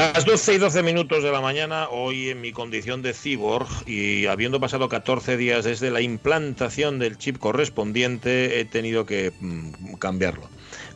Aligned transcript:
Las 0.00 0.24
12 0.24 0.54
y 0.54 0.58
12 0.58 0.82
minutos 0.82 1.22
de 1.22 1.30
la 1.30 1.42
mañana, 1.42 1.90
hoy 1.90 2.30
en 2.30 2.40
mi 2.40 2.52
condición 2.52 3.02
de 3.02 3.12
cyborg 3.12 3.68
y 3.86 4.24
habiendo 4.24 4.58
pasado 4.58 4.88
14 4.88 5.36
días 5.36 5.66
desde 5.66 5.90
la 5.90 6.00
implantación 6.00 6.98
del 6.98 7.18
chip 7.18 7.36
correspondiente, 7.36 8.60
he 8.60 8.64
tenido 8.64 9.04
que 9.04 9.30
mm, 9.38 9.96
cambiarlo. 9.98 10.48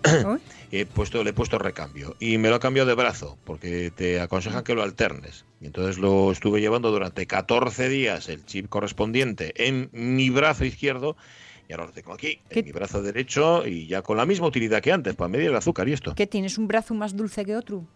he 0.73 0.87
puesto, 0.87 1.23
le 1.23 1.31
he 1.31 1.33
puesto 1.35 1.59
recambio 1.59 2.17
y 2.19 2.39
me 2.39 2.49
lo 2.49 2.57
he 2.57 2.61
cambiado 2.61 2.89
de 2.89 2.95
brazo 2.95 3.37
porque 3.45 3.93
te 3.95 4.21
aconsejan 4.21 4.65
que 4.65 4.75
lo 4.75 4.83
alternes. 4.83 5.45
Y 5.61 5.67
entonces 5.67 5.99
lo 5.99 6.33
estuve 6.33 6.63
llevando 6.63 6.91
durante 6.91 7.27
14 7.27 7.91
días 7.91 8.31
el 8.31 8.47
chip 8.47 8.71
correspondiente 8.71 9.53
en 9.67 9.91
mi 9.93 10.31
brazo 10.31 10.65
izquierdo 10.65 11.15
y 11.69 11.75
ahora 11.75 11.85
lo 11.85 11.93
tengo 11.93 12.15
aquí, 12.15 12.41
en 12.49 12.65
mi 12.65 12.73
brazo 12.73 13.03
derecho 13.03 13.67
y 13.67 13.87
ya 13.87 14.01
con 14.01 14.17
la 14.17 14.25
misma 14.25 14.47
utilidad 14.47 14.81
que 14.81 14.93
antes 14.93 15.15
para 15.15 15.29
medir 15.29 15.49
el 15.49 15.57
azúcar 15.57 15.91
y 15.91 15.93
esto. 15.93 16.15
¿Qué 16.15 16.27
tienes? 16.27 16.57
¿Un 16.57 16.69
brazo 16.69 16.95
más 16.95 17.15
dulce 17.15 17.45
que 17.45 17.55
otro? 17.55 17.87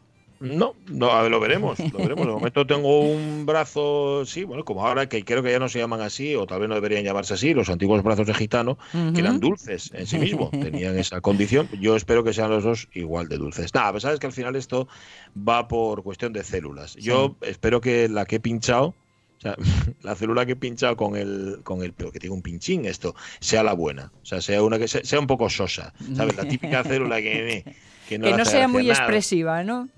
No, 0.40 0.76
no, 0.86 1.10
a 1.10 1.22
ver, 1.22 1.30
lo 1.30 1.40
veremos, 1.40 1.78
lo 1.78 1.98
veremos. 1.98 2.26
De 2.26 2.32
momento 2.32 2.66
tengo 2.66 3.00
un 3.00 3.44
brazo, 3.44 4.24
sí, 4.24 4.44
bueno, 4.44 4.64
como 4.64 4.86
ahora 4.86 5.08
que 5.08 5.24
creo 5.24 5.42
que 5.42 5.50
ya 5.50 5.58
no 5.58 5.68
se 5.68 5.78
llaman 5.78 6.00
así, 6.00 6.34
o 6.36 6.46
tal 6.46 6.60
vez 6.60 6.68
no 6.68 6.76
deberían 6.76 7.04
llamarse 7.04 7.34
así, 7.34 7.54
los 7.54 7.68
antiguos 7.68 8.02
brazos 8.02 8.26
de 8.26 8.34
gitano, 8.34 8.78
que 8.92 9.20
eran 9.20 9.40
dulces 9.40 9.90
en 9.94 10.06
sí 10.06 10.18
mismo, 10.18 10.50
tenían 10.52 10.96
esa 10.98 11.20
condición. 11.20 11.68
Yo 11.80 11.96
espero 11.96 12.22
que 12.22 12.32
sean 12.32 12.50
los 12.50 12.64
dos 12.64 12.88
igual 12.94 13.28
de 13.28 13.38
dulces. 13.38 13.74
Nada, 13.74 13.90
pues 13.92 14.02
sabes 14.02 14.20
que 14.20 14.26
al 14.26 14.32
final 14.32 14.54
esto 14.54 14.88
va 15.36 15.66
por 15.66 16.02
cuestión 16.02 16.32
de 16.32 16.44
células. 16.44 16.94
Yo 16.94 17.36
espero 17.40 17.80
que 17.80 18.08
la 18.08 18.24
que 18.24 18.36
he 18.36 18.40
pinchado, 18.40 18.94
o 19.38 19.40
sea, 19.40 19.56
la 20.02 20.14
célula 20.14 20.46
que 20.46 20.52
he 20.52 20.56
pinchado 20.56 20.96
con 20.96 21.16
el, 21.16 21.60
con 21.64 21.82
el, 21.82 21.92
pero 21.92 22.12
que 22.12 22.20
tiene 22.20 22.34
un 22.34 22.42
pinchín 22.42 22.84
esto, 22.84 23.16
sea 23.40 23.64
la 23.64 23.72
buena. 23.72 24.12
O 24.22 24.26
sea, 24.26 24.40
sea 24.40 24.62
una 24.62 24.78
que 24.78 24.86
sea, 24.86 25.18
un 25.18 25.26
poco 25.26 25.50
sosa. 25.50 25.92
¿Sabes? 26.14 26.36
La 26.36 26.46
típica 26.46 26.84
célula 26.84 27.20
que, 27.20 27.64
que 28.08 28.18
no, 28.18 28.44
sea 28.44 28.68
muy 28.68 28.90
expresiva, 28.90 29.62
¿no? 29.62 29.88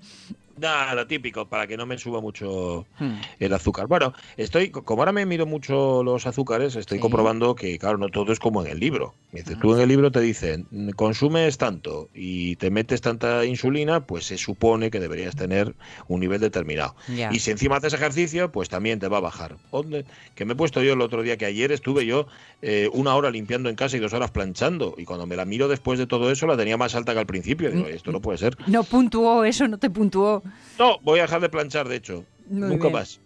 Nada, 0.61 0.93
lo 0.93 1.07
típico, 1.07 1.47
para 1.47 1.65
que 1.65 1.75
no 1.75 1.87
me 1.87 1.97
suba 1.97 2.21
mucho 2.21 2.85
hmm. 2.99 3.13
el 3.39 3.53
azúcar. 3.53 3.87
Bueno, 3.87 4.13
estoy, 4.37 4.69
como 4.69 5.01
ahora 5.01 5.11
me 5.11 5.25
miro 5.25 5.47
mucho 5.47 6.03
los 6.03 6.27
azúcares, 6.27 6.75
estoy 6.75 6.99
comprobando 6.99 7.55
que, 7.55 7.79
claro, 7.79 7.97
no 7.97 8.09
todo 8.09 8.31
es 8.31 8.37
como 8.37 8.63
en 8.63 8.71
el 8.71 8.79
libro. 8.79 9.15
Dice, 9.31 9.55
tú 9.55 9.73
en 9.73 9.81
el 9.81 9.89
libro 9.89 10.11
te 10.11 10.19
dicen, 10.19 10.67
consumes 10.95 11.57
tanto 11.57 12.09
y 12.13 12.57
te 12.57 12.69
metes 12.69 13.01
tanta 13.01 13.43
insulina, 13.43 14.05
pues 14.05 14.25
se 14.25 14.37
supone 14.37 14.91
que 14.91 14.99
deberías 14.99 15.35
tener 15.35 15.73
un 16.07 16.19
nivel 16.19 16.39
determinado. 16.39 16.95
Y 17.31 17.39
si 17.39 17.49
encima 17.49 17.77
haces 17.77 17.93
ejercicio, 17.93 18.51
pues 18.51 18.69
también 18.69 18.99
te 18.99 19.07
va 19.07 19.17
a 19.17 19.21
bajar. 19.21 19.55
¿Dónde? 19.71 20.05
Que 20.35 20.45
me 20.45 20.53
he 20.53 20.55
puesto 20.55 20.83
yo 20.83 20.93
el 20.93 21.01
otro 21.01 21.23
día, 21.23 21.37
que 21.37 21.45
ayer 21.45 21.71
estuve 21.71 22.05
yo 22.05 22.27
eh, 22.61 22.87
una 22.93 23.15
hora 23.15 23.31
limpiando 23.31 23.69
en 23.69 23.75
casa 23.75 23.97
y 23.97 23.99
dos 23.99 24.13
horas 24.13 24.29
planchando. 24.29 24.93
Y 24.97 25.05
cuando 25.05 25.25
me 25.25 25.35
la 25.35 25.45
miro 25.45 25.67
después 25.67 25.97
de 25.97 26.05
todo 26.05 26.29
eso, 26.29 26.45
la 26.45 26.55
tenía 26.55 26.77
más 26.77 26.93
alta 26.93 27.13
que 27.13 27.19
al 27.19 27.25
principio. 27.25 27.71
Digo, 27.71 27.87
esto 27.87 28.11
no 28.11 28.21
puede 28.21 28.37
ser. 28.37 28.55
No 28.67 28.83
puntuó, 28.83 29.43
eso 29.43 29.67
no 29.67 29.79
te 29.79 29.89
puntuó. 29.89 30.43
No, 30.77 30.99
voy 31.01 31.19
a 31.19 31.23
dejar 31.23 31.41
de 31.41 31.49
planchar, 31.49 31.87
de 31.87 31.95
hecho. 31.95 32.25
Nunca 32.51 32.89
más. 32.89 33.21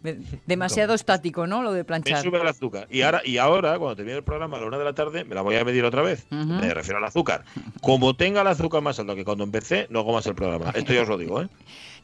Demasiado 0.46 0.94
estático, 0.94 1.48
¿no? 1.48 1.64
Lo 1.64 1.74
de 1.74 1.84
planchar. 1.84 2.18
Me 2.18 2.24
sube 2.24 2.40
el 2.40 2.48
azúcar. 2.48 2.88
Y 2.92 3.02
ahora, 3.02 3.22
y 3.26 3.38
ahora, 3.38 3.80
cuando 3.80 3.96
termine 3.96 4.18
el 4.18 4.24
programa 4.24 4.58
a 4.58 4.62
la 4.62 4.68
una 4.68 4.78
de 4.78 4.84
la 4.84 4.94
tarde, 4.94 5.24
me 5.24 5.34
la 5.34 5.42
voy 5.42 5.56
a 5.56 5.66
medir 5.66 5.84
otra 5.84 6.04
vez. 6.04 6.28
Me 6.30 6.74
refiero 6.74 7.00
al 7.00 7.04
azúcar. 7.06 7.44
Como 7.82 8.16
tenga 8.16 8.42
el 8.42 8.48
azúcar 8.48 8.84
más 8.84 9.00
alto 9.00 9.16
que 9.16 9.26
cuando 9.26 9.44
empecé, 9.44 9.88
no 9.90 10.00
hago 10.00 10.14
más 10.14 10.28
el 10.28 10.36
programa. 10.36 10.72
Esto 10.76 10.94
ya 10.94 11.02
os 11.02 11.10
lo 11.10 11.18
digo, 11.18 11.42
¿eh? 11.42 11.50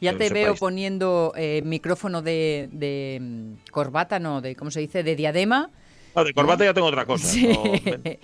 Ya 0.00 0.16
te 0.16 0.30
veo 0.30 0.56
poniendo 0.56 1.32
eh, 1.36 1.62
micrófono 1.64 2.22
de, 2.22 2.68
de, 2.72 3.18
mm, 3.20 3.70
corbata, 3.70 4.18
no, 4.18 4.40
de, 4.40 4.56
¿cómo 4.56 4.72
se 4.72 4.80
dice? 4.80 5.04
De 5.04 5.14
diadema. 5.14 5.70
Ah, 6.16 6.24
de 6.24 6.34
corbata 6.34 6.64
ya 6.64 6.74
tengo 6.74 6.88
otra 6.88 7.06
cosa. 7.06 7.38
y 7.38 8.18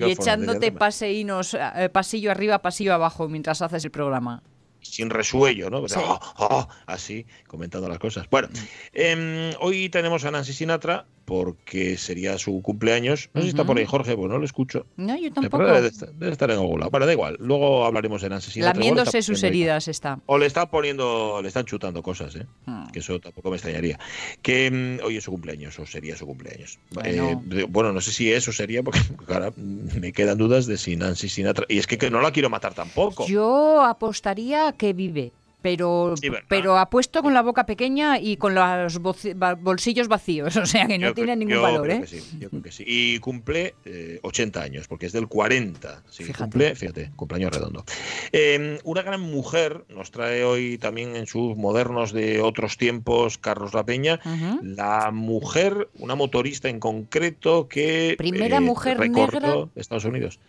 echándote 0.00 0.70
paseínos, 0.70 1.54
eh, 1.54 1.88
pasillo 1.88 2.30
arriba, 2.30 2.60
pasillo 2.62 2.94
abajo 2.94 3.28
mientras 3.28 3.60
haces 3.62 3.84
el 3.84 3.90
programa 3.90 4.44
sin 4.84 5.10
resuello, 5.10 5.70
¿no? 5.70 5.84
Ah, 5.96 6.20
ah, 6.36 6.68
así, 6.86 7.26
comentando 7.46 7.88
las 7.88 7.98
cosas. 7.98 8.28
Bueno, 8.30 8.48
em, 8.92 9.52
hoy 9.60 9.88
tenemos 9.88 10.24
a 10.24 10.30
Nancy 10.30 10.52
Sinatra 10.52 11.06
porque 11.24 11.96
sería 11.96 12.38
su 12.38 12.60
cumpleaños. 12.62 13.30
No 13.32 13.40
sé 13.40 13.46
si 13.46 13.50
está 13.50 13.64
por 13.64 13.78
ahí 13.78 13.86
Jorge, 13.86 14.14
pues 14.14 14.30
no 14.30 14.38
lo 14.38 14.44
escucho. 14.44 14.86
No, 14.96 15.16
yo 15.16 15.32
tampoco. 15.32 15.64
Debe 15.64 15.88
estar, 16.30 16.50
en 16.50 16.58
algún 16.58 16.80
lado. 16.80 16.90
Bueno, 16.90 17.06
da 17.06 17.12
igual. 17.12 17.36
Luego 17.40 17.84
hablaremos 17.84 18.22
de 18.22 18.28
Nancy 18.28 18.50
Sinatra. 18.50 18.74
Lamiéndose 18.74 19.22
sus 19.22 19.42
heridas 19.42 19.88
está. 19.88 20.20
O 20.26 20.38
le 20.38 20.46
está 20.46 20.70
poniendo, 20.70 21.40
le 21.40 21.48
están 21.48 21.64
chutando 21.64 22.02
cosas, 22.02 22.36
¿eh? 22.36 22.46
Hmm. 22.66 22.90
Que 22.92 22.98
eso 22.98 23.18
tampoco 23.20 23.50
me 23.50 23.56
extrañaría. 23.56 23.98
Que 24.42 24.66
em, 24.66 24.98
hoy 25.02 25.16
es 25.16 25.24
su 25.24 25.30
cumpleaños, 25.30 25.78
o 25.78 25.86
sería 25.86 26.16
su 26.16 26.26
cumpleaños. 26.26 26.78
Bueno, 26.90 27.42
eh, 27.52 27.66
bueno 27.68 27.92
no 27.92 28.00
sé 28.00 28.12
si 28.12 28.30
eso 28.30 28.52
sería, 28.52 28.82
porque 28.84 29.00
ahora 29.28 29.52
me 29.56 30.12
quedan 30.12 30.36
dudas 30.36 30.66
de 30.66 30.76
si 30.76 30.96
Nancy 30.96 31.28
Sinatra. 31.28 31.64
Y 31.68 31.78
es 31.78 31.86
que, 31.86 31.96
que 31.96 32.10
no 32.10 32.20
la 32.20 32.32
quiero 32.32 32.50
matar 32.50 32.74
tampoco. 32.74 33.26
Yo 33.26 33.82
apostaría 33.82 34.73
que 34.76 34.92
vive 34.92 35.32
pero, 35.64 36.14
pero 36.46 36.76
apuesto 36.76 37.22
con 37.22 37.32
la 37.32 37.40
boca 37.40 37.64
pequeña 37.64 38.18
y 38.18 38.36
con 38.36 38.54
los 38.54 38.98
bolsillos 38.98 40.08
vacíos, 40.08 40.54
o 40.58 40.66
sea 40.66 40.86
que 40.86 40.98
no 40.98 41.14
tiene 41.14 41.36
ningún 41.36 41.62
valor. 41.62 41.90
¿eh? 41.90 42.04
yo 42.38 42.50
creo 42.50 42.62
que 42.62 42.70
sí. 42.70 42.84
Y 42.86 43.18
cumple 43.20 43.74
80 44.20 44.60
eh, 44.60 44.62
años, 44.62 44.88
porque 44.88 45.06
es 45.06 45.12
del 45.12 45.26
40. 45.26 46.02
fíjate. 46.10 46.38
Cumple, 46.38 46.74
fíjate, 46.74 47.12
cumpleaños 47.16 47.54
redondo. 47.54 47.82
Em, 48.30 48.76
una 48.84 49.00
gran 49.00 49.22
mujer 49.22 49.86
nos 49.88 50.10
trae 50.10 50.44
hoy 50.44 50.76
también 50.76 51.16
en 51.16 51.26
sus 51.26 51.56
modernos 51.56 52.12
de 52.12 52.42
otros 52.42 52.76
tiempos, 52.76 53.38
Carlos 53.38 53.72
La 53.72 53.86
Peña, 53.86 54.20
la 54.60 55.12
mujer, 55.12 55.88
una 55.98 56.14
motorista 56.14 56.68
en 56.68 56.78
concreto 56.78 57.68
que. 57.68 58.16
Primera 58.18 58.58
eh, 58.58 58.60
mujer 58.60 59.00
negra. 59.08 59.66
Estados 59.76 60.04
Unidos. 60.04 60.40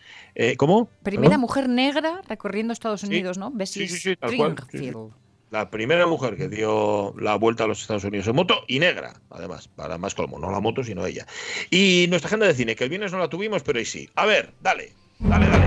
¿Cómo? 0.58 0.90
Primera 1.02 1.38
mujer 1.38 1.70
negra 1.70 2.20
recorriendo 2.28 2.74
Estados 2.74 3.02
Unidos, 3.02 3.38
¿no? 3.38 3.50
sí, 3.64 3.88
sí, 3.88 3.96
sí, 3.96 4.16
tal 4.16 4.36
cual 4.36 4.54
la 5.56 5.70
primera 5.70 6.06
mujer 6.06 6.36
que 6.36 6.48
dio 6.48 7.14
la 7.18 7.36
vuelta 7.36 7.64
a 7.64 7.66
los 7.66 7.80
Estados 7.80 8.04
Unidos 8.04 8.26
en 8.26 8.36
moto 8.36 8.64
y 8.68 8.78
negra, 8.78 9.14
además, 9.30 9.68
para 9.68 9.96
más 9.96 10.14
colmo, 10.14 10.38
no 10.38 10.50
la 10.50 10.60
moto, 10.60 10.84
sino 10.84 11.06
ella. 11.06 11.26
Y 11.70 12.06
nuestra 12.10 12.28
agenda 12.28 12.46
de 12.46 12.54
cine, 12.54 12.76
que 12.76 12.84
el 12.84 12.90
viernes 12.90 13.12
no 13.12 13.18
la 13.18 13.28
tuvimos, 13.28 13.62
pero 13.62 13.78
hoy 13.78 13.86
sí. 13.86 14.08
A 14.16 14.26
ver, 14.26 14.52
dale, 14.60 14.92
dale, 15.18 15.46
dale. 15.46 15.66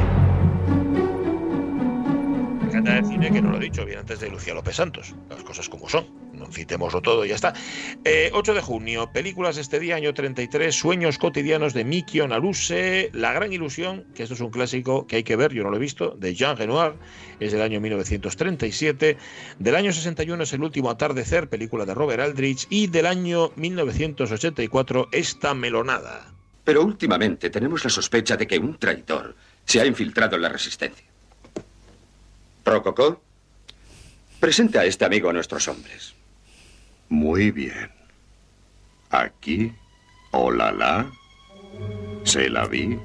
Agenda 2.67 3.01
de 3.01 3.03
cine, 3.07 3.31
que 3.31 3.41
no 3.41 3.49
lo 3.49 3.57
he 3.57 3.61
dicho 3.61 3.83
bien 3.83 3.99
antes 3.99 4.19
de 4.19 4.29
Lucía 4.29 4.53
López 4.53 4.75
Santos, 4.75 5.15
las 5.27 5.43
cosas 5.43 5.67
como 5.67 5.89
son 5.89 6.05
citémoslo 6.47 7.01
todo 7.01 7.25
ya 7.25 7.35
está. 7.35 7.53
8 7.53 7.59
eh, 8.05 8.31
de 8.55 8.61
junio, 8.61 9.11
películas 9.11 9.57
este 9.57 9.79
día, 9.79 9.95
año 9.95 10.13
33, 10.13 10.75
Sueños 10.75 11.17
cotidianos 11.17 11.73
de 11.73 11.83
Mikio 11.83 12.27
Naruse, 12.27 13.09
La 13.13 13.33
gran 13.33 13.51
ilusión, 13.53 14.05
que 14.15 14.23
esto 14.23 14.35
es 14.35 14.41
un 14.41 14.51
clásico 14.51 15.07
que 15.07 15.17
hay 15.17 15.23
que 15.23 15.35
ver, 15.35 15.53
yo 15.53 15.63
no 15.63 15.69
lo 15.69 15.77
he 15.77 15.79
visto, 15.79 16.15
de 16.17 16.33
Jean 16.33 16.57
Renoir, 16.57 16.93
es 17.39 17.51
del 17.51 17.61
año 17.61 17.79
1937. 17.79 19.17
Del 19.59 19.75
año 19.75 19.91
61 19.91 20.43
es 20.43 20.53
El 20.53 20.63
último 20.63 20.89
atardecer, 20.89 21.49
película 21.49 21.85
de 21.85 21.93
Robert 21.93 22.21
Aldrich, 22.21 22.67
y 22.69 22.87
del 22.87 23.05
año 23.05 23.51
1984, 23.55 25.09
Esta 25.11 25.53
melonada. 25.53 26.33
Pero 26.63 26.83
últimamente 26.83 27.49
tenemos 27.49 27.83
la 27.83 27.89
sospecha 27.89 28.37
de 28.37 28.45
que 28.45 28.59
un 28.59 28.77
traidor 28.77 29.35
se 29.65 29.81
ha 29.81 29.85
infiltrado 29.85 30.35
en 30.35 30.41
la 30.43 30.49
resistencia. 30.49 31.05
Rococó, 32.65 33.21
presenta 34.39 34.81
a 34.81 34.85
este 34.85 35.05
amigo 35.05 35.29
a 35.29 35.33
nuestros 35.33 35.67
hombres. 35.67 36.13
Muy 37.09 37.51
bien. 37.51 37.91
Aquí, 39.09 39.73
Olala, 40.31 41.07
Se 42.23 42.49
la 42.49 42.67
vi, 42.67 42.99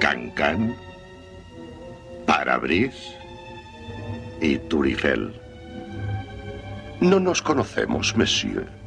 Cancan, 0.00 0.76
Parabris, 2.26 2.94
y 4.40 4.58
Turifel. 4.58 5.32
No 7.00 7.18
nos 7.20 7.40
conocemos, 7.42 8.16
monsieur. 8.16 8.77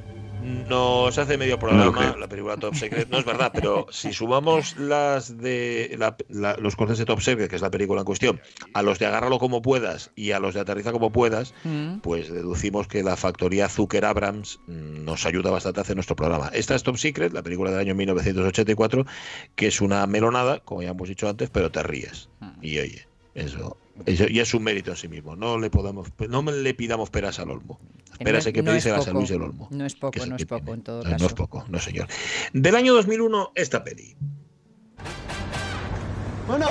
Nos 0.68 1.18
hace 1.18 1.38
medio 1.38 1.58
programa 1.60 2.16
la 2.18 2.28
película 2.28 2.58
Top 2.58 2.76
Secret, 2.76 3.10
no 3.10 3.18
es 3.20 3.26
verdad, 3.26 3.52
pero 3.54 3.88
si 3.90 4.14
sumamos 4.14 4.78
las 4.78 5.38
de 5.38 5.98
los 6.30 6.76
cortes 6.76 6.98
de 6.98 7.06
Top 7.06 7.22
Secret, 7.22 7.50
que 7.50 7.56
es 7.56 7.62
la 7.62 7.72
película 7.72 8.02
en 8.02 8.06
cuestión, 8.06 8.42
a 8.74 8.82
los 8.82 9.00
de 9.00 9.06
Agárralo 9.06 9.40
como 9.40 9.62
puedas 9.62 10.12
y 10.16 10.32
a 10.32 10.40
los 10.40 10.54
de 10.54 10.60
Aterriza 10.60 10.92
como 10.92 11.12
puedas, 11.12 11.54
mm. 11.64 12.00
pues 12.00 12.32
deducimos 12.32 12.88
que 12.88 13.04
la 13.04 13.16
factoría 13.16 13.70
Zucker 13.70 14.06
Abrams 14.06 14.60
mm, 14.68 15.06
nos 15.06 15.26
ayuda 15.26 15.52
bastante 15.52 15.80
a 15.80 15.84
hacer 15.84 15.96
nuestro 15.96 16.16
programa. 16.16 16.50
Esta 16.54 16.76
es 16.76 16.84
Top 16.84 16.98
Secret, 16.98 17.34
la 17.34 17.44
película 17.44 17.72
del 17.72 17.80
año 17.80 17.96
1984, 17.96 19.06
que 19.56 19.68
es 19.68 19.82
una 19.82 20.06
melonada, 20.08 20.60
como 20.60 20.82
ya 20.82 20.90
hemos 20.90 21.08
dicho 21.08 21.30
antes, 21.30 21.50
pero 21.50 21.72
te 21.72 21.84
ríes. 21.84 22.30
Mm. 22.40 22.50
Y 22.62 22.80
oye, 22.80 23.08
eso 23.36 23.78
y 24.06 24.40
es 24.40 24.54
un 24.54 24.64
mérito 24.64 24.92
en 24.92 24.98
sí 24.98 25.08
mismo. 25.08 25.36
No 25.36 25.58
le 25.58 25.70
podemos, 25.70 26.08
no 26.30 26.42
le 26.44 26.74
pidamos 26.74 27.10
peras 27.10 27.40
al 27.40 27.52
olmo. 27.52 27.80
Peras 28.24 28.46
hay 28.46 28.54
que 28.54 28.62
no 28.62 28.72
a 28.72 28.80
San 28.80 29.14
Luis 29.14 29.30
del 29.30 29.42
Olmo. 29.42 29.68
No 29.72 29.86
es 29.86 29.96
poco, 29.96 30.26
no 30.26 30.36
es 30.36 30.46
poco 30.46 30.74
en 30.74 30.84
todo 30.84 31.04
caso. 31.04 31.18
No 31.18 31.26
es 31.26 31.34
poco, 31.34 31.66
no 31.70 31.80
señor. 31.80 32.08
Del 32.54 32.76
año 32.76 32.94
2001, 32.94 33.52
esta 33.56 33.84
peli. 33.84 34.16
Bueno, 36.48 36.68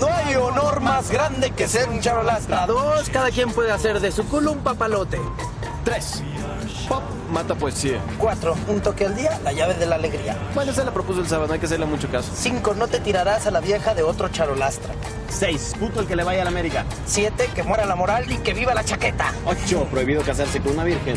no 0.00 0.06
hay 0.06 0.34
honor 0.34 0.80
más 0.80 1.10
grande 1.10 1.50
que 1.52 1.68
ser 1.68 1.88
un 1.88 2.00
charolastra. 2.00 2.66
Dos, 2.66 3.08
cada 3.10 3.30
quien 3.30 3.50
puede 3.52 3.70
hacer 3.70 4.00
de 4.00 4.10
su 4.10 4.24
culo 4.24 4.52
un 4.52 4.58
papalote. 4.58 5.18
Tres, 5.84 6.22
pop 6.92 7.02
mata 7.30 7.54
poesía. 7.54 7.98
Cuatro, 8.18 8.54
un 8.68 8.80
toque 8.82 9.06
al 9.06 9.16
día, 9.16 9.40
la 9.42 9.52
llave 9.52 9.74
de 9.74 9.86
la 9.86 9.94
alegría. 9.94 10.36
Bueno, 10.54 10.72
se 10.74 10.84
la 10.84 10.92
propuso 10.92 11.20
el 11.20 11.26
sábado, 11.26 11.48
no 11.48 11.54
hay 11.54 11.60
que 11.60 11.64
hacerle 11.66 11.86
mucho 11.86 12.08
caso. 12.10 12.30
Cinco, 12.34 12.74
no 12.74 12.86
te 12.86 13.00
tirarás 13.00 13.46
a 13.46 13.50
la 13.50 13.60
vieja 13.60 13.94
de 13.94 14.02
otro 14.02 14.28
charolastra. 14.28 14.92
Seis, 15.30 15.74
puto 15.80 16.00
el 16.00 16.06
que 16.06 16.14
le 16.14 16.24
vaya 16.24 16.42
a 16.42 16.44
la 16.44 16.50
América. 16.50 16.84
Siete, 17.06 17.48
que 17.54 17.62
muera 17.62 17.86
la 17.86 17.96
moral 17.96 18.30
y 18.30 18.36
que 18.36 18.52
viva 18.52 18.74
la 18.74 18.84
chaqueta. 18.84 19.32
Ocho, 19.46 19.86
prohibido 19.90 20.22
casarse 20.22 20.60
con 20.60 20.72
una 20.72 20.84
virgen. 20.84 21.16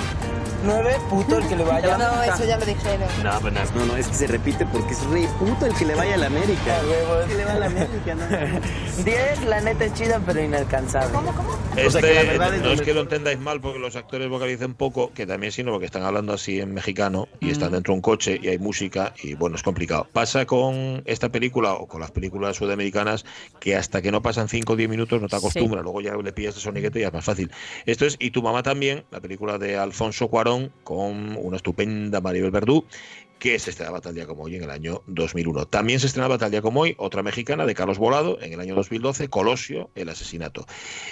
9, 0.64 0.98
puto 1.10 1.38
el 1.38 1.48
que 1.48 1.56
le 1.58 1.64
vaya 1.64 1.94
a 1.94 1.98
la 1.98 2.12
No, 2.12 2.24
eso 2.24 2.46
ya 2.46 2.58
lo 2.58 2.66
dijeron. 2.66 3.08
No, 3.22 3.40
pues 3.42 3.54
no, 3.54 3.86
no, 3.86 3.98
es 3.98 4.08
que 4.08 4.16
se 4.16 4.28
repite 4.28 4.66
porque 4.66 4.94
es 4.94 5.04
re 5.08 5.28
puto 5.38 5.66
el 5.66 5.74
que 5.76 5.86
le 5.86 5.96
vaya 5.96 6.16
a 6.16 6.18
la 6.18 6.28
América. 6.28 6.78
El 6.80 7.28
que 7.28 7.36
le 7.36 7.46
vaya 7.46 7.56
a 7.56 7.60
la 7.60 7.66
América, 7.66 8.16
¿no? 8.16 8.26
10, 9.04 9.44
la 9.46 9.62
neta 9.62 9.86
es 9.86 9.94
chida, 9.94 10.20
pero 10.26 10.42
inalcanzable. 10.42 11.12
¿Cómo, 11.14 11.34
cómo? 11.36 11.65
Este, 11.76 11.88
o 11.88 11.92
sea, 11.92 12.02
que 12.02 12.14
la 12.14 12.24
verdad 12.24 12.58
no 12.64 12.72
es, 12.72 12.82
que 12.82 12.94
lo 12.94 13.02
entendáis 13.02 13.38
mal 13.38 13.60
porque 13.60 13.80
los 13.80 13.98
actores 13.98 14.30
vocalicen 14.30 14.76
poco, 14.76 15.12
que 15.14 15.28
también 15.28 15.52
sino 15.52 15.72
porque 15.72 15.86
están 15.86 16.04
hablando 16.04 16.32
así 16.32 16.62
en 16.62 16.74
mexicano 16.74 17.28
y 17.42 17.50
están 17.50 17.72
mm. 17.72 17.74
dentro 17.74 17.92
de 17.92 17.96
un 17.96 18.02
coche 18.02 18.40
y 18.42 18.48
hay 18.48 18.58
música 18.58 19.14
y 19.22 19.34
bueno, 19.34 19.58
es 19.58 19.64
complicado. 19.64 20.08
Pasa 20.14 20.46
con 20.46 21.04
esta 21.06 21.30
película 21.30 21.74
o 21.74 21.86
con 21.88 22.00
las 22.00 22.12
películas 22.12 22.56
sudamericanas 22.56 23.26
que 23.60 23.76
hasta 23.76 24.02
que 24.02 24.12
no 24.12 24.22
pasan 24.22 24.48
5 24.48 24.72
o 24.72 24.76
10 24.78 24.90
minutos 24.90 25.22
no 25.22 25.28
te 25.28 25.36
acostumbras, 25.36 25.84
luego 25.84 26.00
ya 26.00 26.16
le 26.16 26.32
pillas 26.32 26.56
de 26.56 26.62
soniquete 26.62 27.02
y 27.02 27.04
es 27.04 27.12
más 27.12 27.26
fácil. 27.26 27.52
Esto 27.86 28.06
es 28.06 28.16
Y 28.20 28.32
tu 28.32 28.42
mamá 28.42 28.64
también, 28.64 29.04
la 29.12 29.20
película 29.20 29.58
de 29.58 29.76
Alfonso 29.76 30.30
Cuarón 30.30 30.72
con 30.86 31.36
una 31.38 31.58
estupenda 31.58 32.22
Maribel 32.22 32.52
Verdú 32.52 32.86
que 33.40 33.60
se 33.60 33.70
estrenaba 33.70 34.02
tal 34.02 34.16
día 34.16 34.26
como 34.26 34.44
hoy 34.44 34.56
en 34.56 34.64
el 34.64 34.70
año 34.70 35.04
2001. 35.08 35.68
También 35.68 36.00
se 36.00 36.08
estrenaba 36.08 36.38
tal 36.38 36.52
día 36.52 36.62
como 36.62 36.82
hoy 36.82 36.96
otra 36.98 37.24
mexicana 37.24 37.66
de 37.66 37.76
Carlos 37.76 37.98
Volado 37.98 38.42
en 38.42 38.54
el 38.54 38.60
año 38.60 38.76
2012, 38.76 39.30
Colosio, 39.30 39.90
el 39.96 40.10
asesinato. 40.10 40.66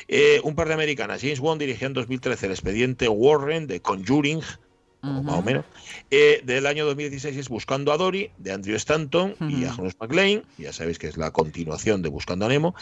Eh, 0.08 0.40
un 0.44 0.56
par 0.56 0.68
de 0.68 0.74
americanas, 0.74 1.22
James 1.22 1.40
Wan 1.40 1.58
dirigía 1.58 1.88
en 1.88 1.94
2013 1.94 2.46
el 2.46 2.52
expediente 2.52 3.08
Warren 3.08 3.68
de 3.68 3.81
Conjuring, 3.81 4.42
más 5.04 5.40
o 5.40 5.42
menos. 5.42 5.66
Eh, 6.10 6.42
del 6.44 6.66
año 6.66 6.86
2016 6.86 7.36
es 7.38 7.50
Buscando 7.50 7.92
a 7.92 7.98
Dory, 7.98 8.32
de 8.38 8.54
Andrew 8.54 8.76
Stanton 8.76 9.36
y 9.42 9.66
Agnes 9.66 9.96
McLean, 10.00 10.44
ya 10.58 10.72
sabéis 10.72 10.98
que 10.98 11.08
es 11.08 11.18
la 11.18 11.32
continuación 11.32 12.02
de 12.02 12.10
Buscando 12.10 12.46
a 12.46 12.50
Nemo. 12.50 12.74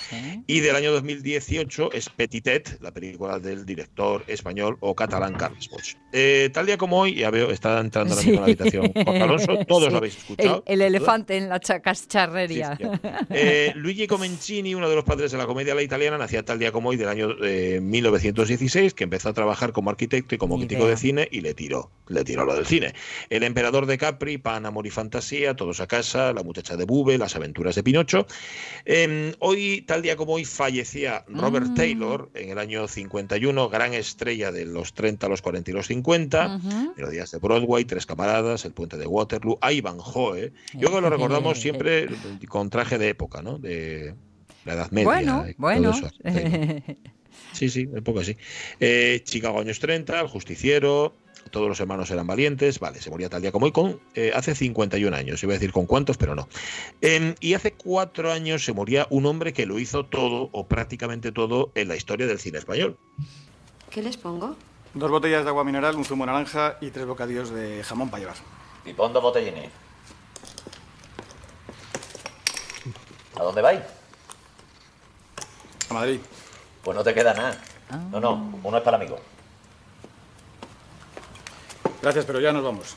Y 0.47 0.59
del 0.59 0.75
año 0.75 0.91
2018 0.91 1.91
es 1.94 2.09
Petitet, 2.09 2.79
la 2.81 2.91
película 2.91 3.39
del 3.39 3.65
director 3.65 4.23
español 4.27 4.77
o 4.81 4.95
catalán 4.95 5.33
Carles 5.33 5.69
Bosch. 5.69 5.95
Eh, 6.13 6.50
tal 6.53 6.65
día 6.65 6.77
como 6.77 7.00
hoy, 7.00 7.15
ya 7.15 7.31
veo, 7.31 7.51
está 7.51 7.79
entrando 7.79 8.15
la 8.15 8.21
misma 8.21 8.44
habitación 8.44 8.91
Jorge 8.94 9.21
Alonso, 9.21 9.59
todos 9.67 9.91
lo 9.91 9.97
habéis 9.97 10.17
escuchado. 10.17 10.63
El, 10.67 10.81
elefante 10.81 11.38
en 11.38 11.50
la 11.50 11.59
charrería. 11.59 12.77
Eh, 13.29 13.71
Luigi 13.75 14.07
Comencini, 14.07 14.75
uno 14.75 14.89
de 14.89 14.95
los 14.95 15.03
padres 15.03 15.31
de 15.31 15.38
la 15.38 15.45
comedia 15.45 15.74
la 15.74 15.81
italiana, 15.81 16.17
nacía 16.17 16.44
tal 16.44 16.59
día 16.59 16.71
como 16.71 16.89
hoy 16.89 16.97
del 16.97 17.09
año 17.09 17.29
1916, 17.81 18.94
que 18.94 19.03
empezó 19.06 19.29
a 19.29 19.33
trabajar 19.33 19.71
como 19.71 19.89
arquitecto 19.89 20.35
y 20.35 20.38
como 20.38 20.57
crítico 20.57 20.88
de 20.88 20.97
cine 20.97 21.27
y 21.31 21.41
le 21.41 21.53
tiró 21.53 21.89
le 22.11 22.23
tiró 22.23 22.45
lo 22.45 22.55
del 22.55 22.65
cine. 22.65 22.93
El 23.29 23.43
emperador 23.43 23.85
de 23.85 23.97
Capri, 23.97 24.37
Pan, 24.37 24.65
Amor 24.65 24.87
y 24.87 24.89
Fantasía, 24.89 25.55
Todos 25.55 25.79
a 25.79 25.87
casa, 25.87 26.33
La 26.33 26.43
muchacha 26.43 26.75
de 26.75 26.85
Bube, 26.85 27.17
Las 27.17 27.35
aventuras 27.35 27.75
de 27.75 27.83
Pinocho. 27.83 28.25
Em, 28.85 29.33
hoy, 29.39 29.81
tal 29.81 30.01
día 30.01 30.15
como 30.15 30.33
hoy, 30.33 30.45
fallecía 30.45 31.23
Robert 31.27 31.67
mm. 31.67 31.73
Taylor 31.75 32.29
en 32.33 32.49
el 32.49 32.57
año 32.57 32.87
51, 32.87 33.69
gran 33.69 33.93
estrella 33.93 34.51
de 34.51 34.65
los 34.65 34.93
30, 34.93 35.27
los 35.29 35.41
40 35.41 35.71
y 35.71 35.73
los 35.73 35.87
50, 35.87 36.59
Melodías 36.95 37.31
de 37.31 37.39
Broadway, 37.39 37.85
Tres 37.85 38.05
camaradas, 38.05 38.65
El 38.65 38.73
puente 38.73 38.97
de 38.97 39.07
Waterloo, 39.07 39.57
a 39.61 39.71
Ivanhoe. 39.71 40.51
Yo 40.73 40.91
que 40.91 41.01
lo 41.01 41.09
recordamos 41.09 41.59
siempre 41.59 42.07
con 42.47 42.69
traje 42.69 42.97
de 42.97 43.09
época, 43.09 43.41
¿no? 43.41 43.57
De 43.57 44.15
la 44.65 44.73
Edad 44.73 44.91
Media. 44.91 45.05
Bueno, 45.05 45.45
bueno. 45.57 45.93
Sí, 47.53 47.69
sí, 47.69 47.85
un 47.85 48.03
poco 48.03 48.19
así. 48.19 48.37
Eh, 48.79 49.21
Chicago 49.23 49.59
años 49.59 49.79
30, 49.79 50.19
El 50.21 50.27
Justiciero, 50.27 51.15
todos 51.49 51.67
los 51.67 51.79
hermanos 51.79 52.11
eran 52.11 52.27
valientes, 52.27 52.79
vale, 52.79 53.01
se 53.01 53.09
moría 53.09 53.29
tal 53.29 53.41
día 53.41 53.51
como 53.51 53.65
hoy, 53.65 53.71
con, 53.71 53.99
eh, 54.15 54.31
hace 54.35 54.55
51 54.55 55.15
años, 55.15 55.41
iba 55.43 55.53
a 55.53 55.55
decir 55.55 55.71
con 55.71 55.85
cuántos, 55.85 56.17
pero 56.17 56.35
no. 56.35 56.47
Em, 57.01 57.35
y 57.39 57.53
hace 57.53 57.73
cuatro 57.73 58.31
años 58.31 58.63
se 58.63 58.73
moría 58.73 59.07
un 59.09 59.25
hombre 59.25 59.53
que 59.53 59.65
lo 59.65 59.79
hizo 59.79 60.05
todo, 60.05 60.49
o 60.51 60.67
prácticamente 60.67 61.31
todo, 61.31 61.71
en 61.75 61.88
la 61.88 61.95
historia 61.95 62.27
del 62.27 62.39
cine 62.39 62.59
español. 62.59 62.97
¿Qué 63.89 64.01
les 64.01 64.17
pongo? 64.17 64.55
Dos 64.93 65.09
botellas 65.09 65.43
de 65.43 65.49
agua 65.49 65.63
mineral, 65.63 65.95
un 65.95 66.05
zumo 66.05 66.25
naranja 66.25 66.77
y 66.81 66.89
tres 66.91 67.05
bocadillos 67.05 67.49
de 67.49 67.83
jamón 67.83 68.09
para 68.09 68.21
llevar. 68.21 68.38
Y 68.85 68.93
pon 68.93 69.13
dos 69.13 69.23
botellines. 69.23 69.69
¿A 73.39 73.43
dónde 73.43 73.61
vais? 73.61 73.81
A 75.89 75.93
Madrid. 75.93 76.19
Pues 76.83 76.95
no 76.95 77.03
te 77.03 77.13
queda 77.13 77.33
nada. 77.33 77.57
No, 78.11 78.19
no, 78.19 78.59
uno 78.63 78.77
es 78.77 78.83
para 78.83 78.97
el 78.97 79.03
amigo. 79.03 79.19
Gracias, 82.01 82.25
pero 82.25 82.39
ya 82.39 82.51
nos 82.51 82.63
vamos. 82.63 82.95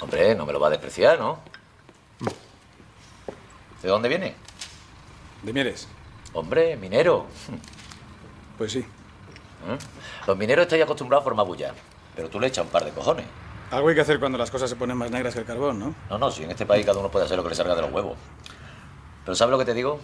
Hombre, 0.00 0.34
no 0.34 0.44
me 0.44 0.52
lo 0.52 0.58
va 0.58 0.66
a 0.66 0.70
despreciar, 0.70 1.18
¿no? 1.18 1.38
¿De 3.82 3.88
dónde 3.88 4.08
viene? 4.08 4.34
De 5.42 5.52
Mieres. 5.52 5.88
Hombre, 6.32 6.76
minero. 6.76 7.26
Pues 8.58 8.72
sí. 8.72 8.80
¿Eh? 8.80 9.78
Los 10.26 10.36
mineros 10.36 10.64
están 10.64 10.80
acostumbrados 10.82 11.22
a 11.22 11.24
formar 11.24 11.46
bulla, 11.46 11.74
pero 12.14 12.28
tú 12.28 12.38
le 12.40 12.46
echas 12.48 12.64
un 12.64 12.70
par 12.70 12.84
de 12.84 12.90
cojones. 12.90 13.26
Algo 13.70 13.88
hay 13.88 13.94
que 13.94 14.00
hacer 14.02 14.20
cuando 14.20 14.38
las 14.38 14.50
cosas 14.50 14.68
se 14.68 14.76
ponen 14.76 14.96
más 14.96 15.10
negras 15.10 15.34
que 15.34 15.40
el 15.40 15.46
carbón, 15.46 15.78
¿no? 15.78 15.94
No, 16.10 16.18
no, 16.18 16.30
si 16.30 16.44
en 16.44 16.50
este 16.50 16.66
país 16.66 16.84
cada 16.84 16.98
uno 17.00 17.10
puede 17.10 17.24
hacer 17.24 17.36
lo 17.36 17.42
que 17.42 17.50
le 17.50 17.54
salga 17.54 17.74
de 17.74 17.82
los 17.82 17.92
huevos. 17.92 18.16
Pero 19.24 19.34
¿sabes 19.34 19.50
lo 19.50 19.58
que 19.58 19.64
te 19.64 19.74
digo? 19.74 20.00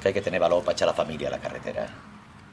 Que 0.00 0.08
hay 0.08 0.14
que 0.14 0.22
tener 0.22 0.40
valor 0.40 0.62
para 0.62 0.72
echar 0.72 0.88
a 0.88 0.92
la 0.92 0.96
familia 0.96 1.28
a 1.28 1.32
la 1.32 1.38
carretera. 1.38 1.88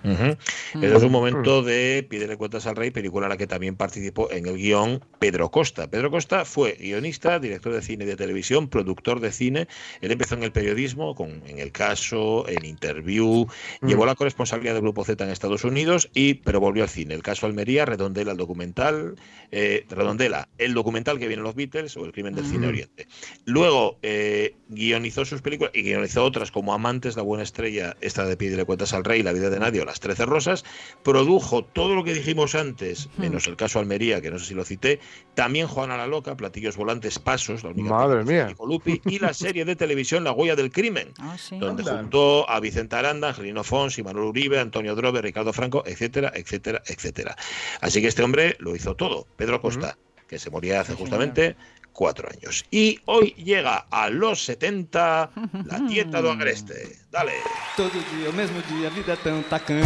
Uh 0.03 0.35
es 0.81 1.03
un 1.03 1.11
momento 1.11 1.61
de 1.61 2.05
Pídele 2.09 2.37
cuentas 2.37 2.67
al 2.67 2.75
rey, 2.75 2.91
película 2.91 3.25
en 3.25 3.29
la 3.29 3.37
que 3.37 3.47
también 3.47 3.75
participó 3.75 4.31
en 4.31 4.45
el 4.47 4.55
guion 4.55 5.03
Pedro 5.19 5.49
Costa. 5.49 5.89
Pedro 5.89 6.11
Costa 6.11 6.45
fue 6.45 6.73
guionista, 6.79 7.39
director 7.39 7.73
de 7.73 7.81
cine 7.81 8.03
y 8.03 8.07
de 8.07 8.15
televisión, 8.15 8.69
productor 8.69 9.19
de 9.19 9.31
cine. 9.31 9.67
Él 10.01 10.11
empezó 10.11 10.35
en 10.35 10.43
el 10.43 10.51
periodismo, 10.51 11.15
con, 11.15 11.41
en 11.47 11.59
El 11.59 11.71
Caso, 11.71 12.47
en 12.47 12.65
Interview, 12.65 13.47
llevó 13.81 14.05
la 14.05 14.15
corresponsabilidad 14.15 14.73
del 14.73 14.83
Grupo 14.83 15.03
Z 15.03 15.23
en 15.23 15.31
Estados 15.31 15.63
Unidos, 15.63 16.09
y 16.13 16.35
pero 16.35 16.59
volvió 16.59 16.83
al 16.83 16.89
cine. 16.89 17.13
El 17.13 17.23
caso 17.23 17.45
Almería, 17.45 17.85
Redondela, 17.85 18.31
el 18.31 18.37
documental, 18.37 19.15
eh, 19.51 19.85
Redondela, 19.89 20.49
el 20.57 20.73
documental 20.73 21.19
que 21.19 21.27
viene 21.27 21.43
los 21.43 21.55
Beatles 21.55 21.97
o 21.97 22.05
El 22.05 22.11
crimen 22.11 22.35
del 22.35 22.45
cine 22.45 22.67
oriente. 22.67 23.07
Luego 23.45 23.97
eh, 24.01 24.55
guionizó 24.69 25.25
sus 25.25 25.41
películas 25.41 25.71
y 25.73 25.83
guionizó 25.83 26.23
otras 26.23 26.51
como 26.51 26.73
Amantes, 26.73 27.15
La 27.15 27.23
buena 27.23 27.43
estrella, 27.43 27.95
esta 28.01 28.25
de 28.25 28.37
Pídele 28.37 28.65
cuentas 28.65 28.93
al 28.93 29.03
rey, 29.03 29.23
La 29.23 29.33
vida 29.33 29.49
de 29.49 29.59
nadie 29.59 29.81
las 29.89 29.99
Trece 29.99 30.25
Rosas, 30.25 30.63
produjo 31.03 31.63
todo 31.63 31.95
lo 31.95 32.03
que 32.03 32.13
dijimos 32.13 32.55
antes, 32.55 33.07
hmm. 33.07 33.21
menos 33.21 33.47
el 33.47 33.55
caso 33.55 33.79
Almería, 33.79 34.21
que 34.21 34.31
no 34.31 34.39
sé 34.39 34.45
si 34.45 34.53
lo 34.53 34.63
cité, 34.63 34.99
también 35.33 35.67
Juana 35.67 35.97
la 35.97 36.07
Loca, 36.07 36.37
Platillos 36.37 36.77
Volantes 36.77 37.19
Pasos, 37.19 37.63
la 37.63 37.71
única 37.71 37.89
Madre 37.89 38.23
mía. 38.23 38.55
Lupi, 38.65 39.01
y 39.05 39.19
la 39.19 39.33
serie 39.33 39.65
de 39.65 39.75
televisión 39.75 40.23
La 40.23 40.31
Huella 40.31 40.55
del 40.55 40.71
Crimen, 40.71 41.09
ah, 41.19 41.35
donde 41.59 41.83
juntó 41.83 42.49
a 42.49 42.59
Vicente 42.59 42.95
Aranda, 42.95 43.29
Angelino 43.29 43.63
Fons, 43.63 43.97
Manuel 44.03 44.25
Uribe, 44.25 44.59
Antonio 44.59 44.95
Drobe, 44.95 45.21
Ricardo 45.21 45.53
Franco, 45.53 45.83
etcétera, 45.85 46.31
etcétera, 46.35 46.81
etcétera. 46.85 47.35
Así 47.81 48.01
que 48.01 48.07
este 48.07 48.23
hombre 48.23 48.55
lo 48.59 48.75
hizo 48.75 48.95
todo. 48.95 49.27
Pedro 49.35 49.61
Costa, 49.61 49.97
que 50.27 50.37
se 50.37 50.51
moría 50.51 50.81
hace 50.81 50.93
justamente 50.93 51.55
cuatro 51.99 52.29
años. 52.31 52.63
Y 52.71 52.97
hoy 53.03 53.33
llega 53.33 53.85
a 53.91 54.09
los 54.09 54.45
70 54.45 55.31
la 55.65 55.85
tieta 55.85 56.21
do 56.21 56.31
Agreste. 56.31 56.97
Dale. 57.11 57.33
Todo 57.75 57.91
dia, 57.91 58.29
o 58.29 58.33
mesmo 58.33 58.61
dia, 58.69 58.87
a 58.87 58.89
vida 58.89 59.11
é 59.11 59.15
tão 59.17 59.41
tacanha. 59.43 59.83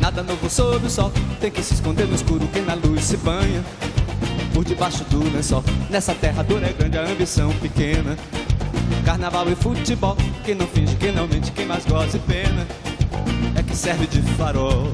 Nada 0.00 0.22
novo 0.22 0.48
sob 0.48 0.86
o 0.86 0.88
sol, 0.88 1.12
tem 1.42 1.50
que 1.50 1.62
se 1.62 1.74
esconder 1.74 2.06
no 2.06 2.14
escuro 2.14 2.48
que 2.48 2.60
na 2.62 2.72
luz 2.72 3.04
se 3.04 3.18
banha. 3.18 3.62
Por 4.54 4.64
debaixo 4.64 5.04
do 5.04 5.22
lençol, 5.30 5.62
nessa 5.90 6.14
terra 6.14 6.42
dura 6.42 6.68
é 6.68 6.72
grande 6.72 6.96
a 6.96 7.02
ambição 7.02 7.52
pequena. 7.58 8.16
Carnaval 9.04 9.50
e 9.50 9.54
futebol, 9.54 10.16
quem 10.42 10.54
não 10.54 10.66
finge, 10.66 10.96
quem 10.96 11.12
não 11.12 11.28
mente, 11.28 11.52
quem 11.52 11.66
mais 11.66 11.84
goza 11.84 12.16
e 12.16 12.20
pena. 12.20 12.66
é 13.58 13.62
que 13.62 13.76
serve 13.76 14.06
de 14.06 14.22
farol. 14.38 14.88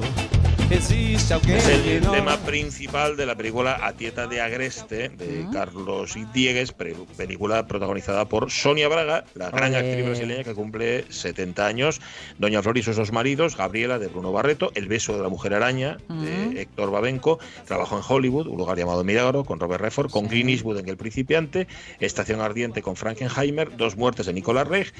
Existe 0.71 1.35
Es 1.49 1.69
el 1.69 1.83
que 1.83 2.01
tema 2.01 2.37
principal 2.39 3.17
de 3.17 3.27
la 3.27 3.35
película 3.35 3.81
A 3.83 3.93
Tieta 3.95 4.29
de 4.29 4.41
Agreste 4.41 5.09
de 5.09 5.45
Carlos 5.53 6.17
Diegues, 6.33 6.73
película 7.17 7.67
protagonizada 7.67 8.27
por 8.27 8.53
Sonia 8.53 8.87
Braga, 8.87 9.25
la 9.35 9.51
gran 9.51 9.75
actriz 9.75 10.07
brasileña 10.07 10.45
que 10.45 10.55
cumple 10.55 11.05
70 11.11 11.67
años, 11.67 12.01
Doña 12.39 12.63
Flor 12.63 12.79
y 12.79 12.85
sus 12.85 12.95
dos 12.95 13.11
maridos, 13.11 13.57
Gabriela 13.57 13.99
de 13.99 14.07
Bruno 14.07 14.31
Barreto, 14.31 14.71
El 14.77 14.87
beso 14.87 15.17
de 15.17 15.23
la 15.25 15.29
mujer 15.29 15.55
araña 15.55 15.99
de 16.09 16.63
Héctor 16.63 16.93
Babenco, 16.93 17.41
trabajó 17.67 17.97
en 17.97 18.05
Hollywood, 18.09 18.47
un 18.47 18.59
lugar 18.59 18.79
llamado 18.79 19.03
Milagro 19.03 19.45
con 19.45 19.59
Robert 19.59 19.83
Redford, 19.83 20.11
con 20.11 20.29
Clint 20.29 20.51
Eastwood 20.51 20.79
en 20.79 20.89
El 20.89 20.97
Principiante, 20.97 21.67
Estación 21.99 22.41
Ardiente 22.41 22.81
con 22.81 22.95
Frankenheimer, 22.95 23.77
Dos 23.77 23.97
muertes 23.97 24.27
de 24.27 24.33
Nicolás 24.33 24.69
Reg 24.69 24.93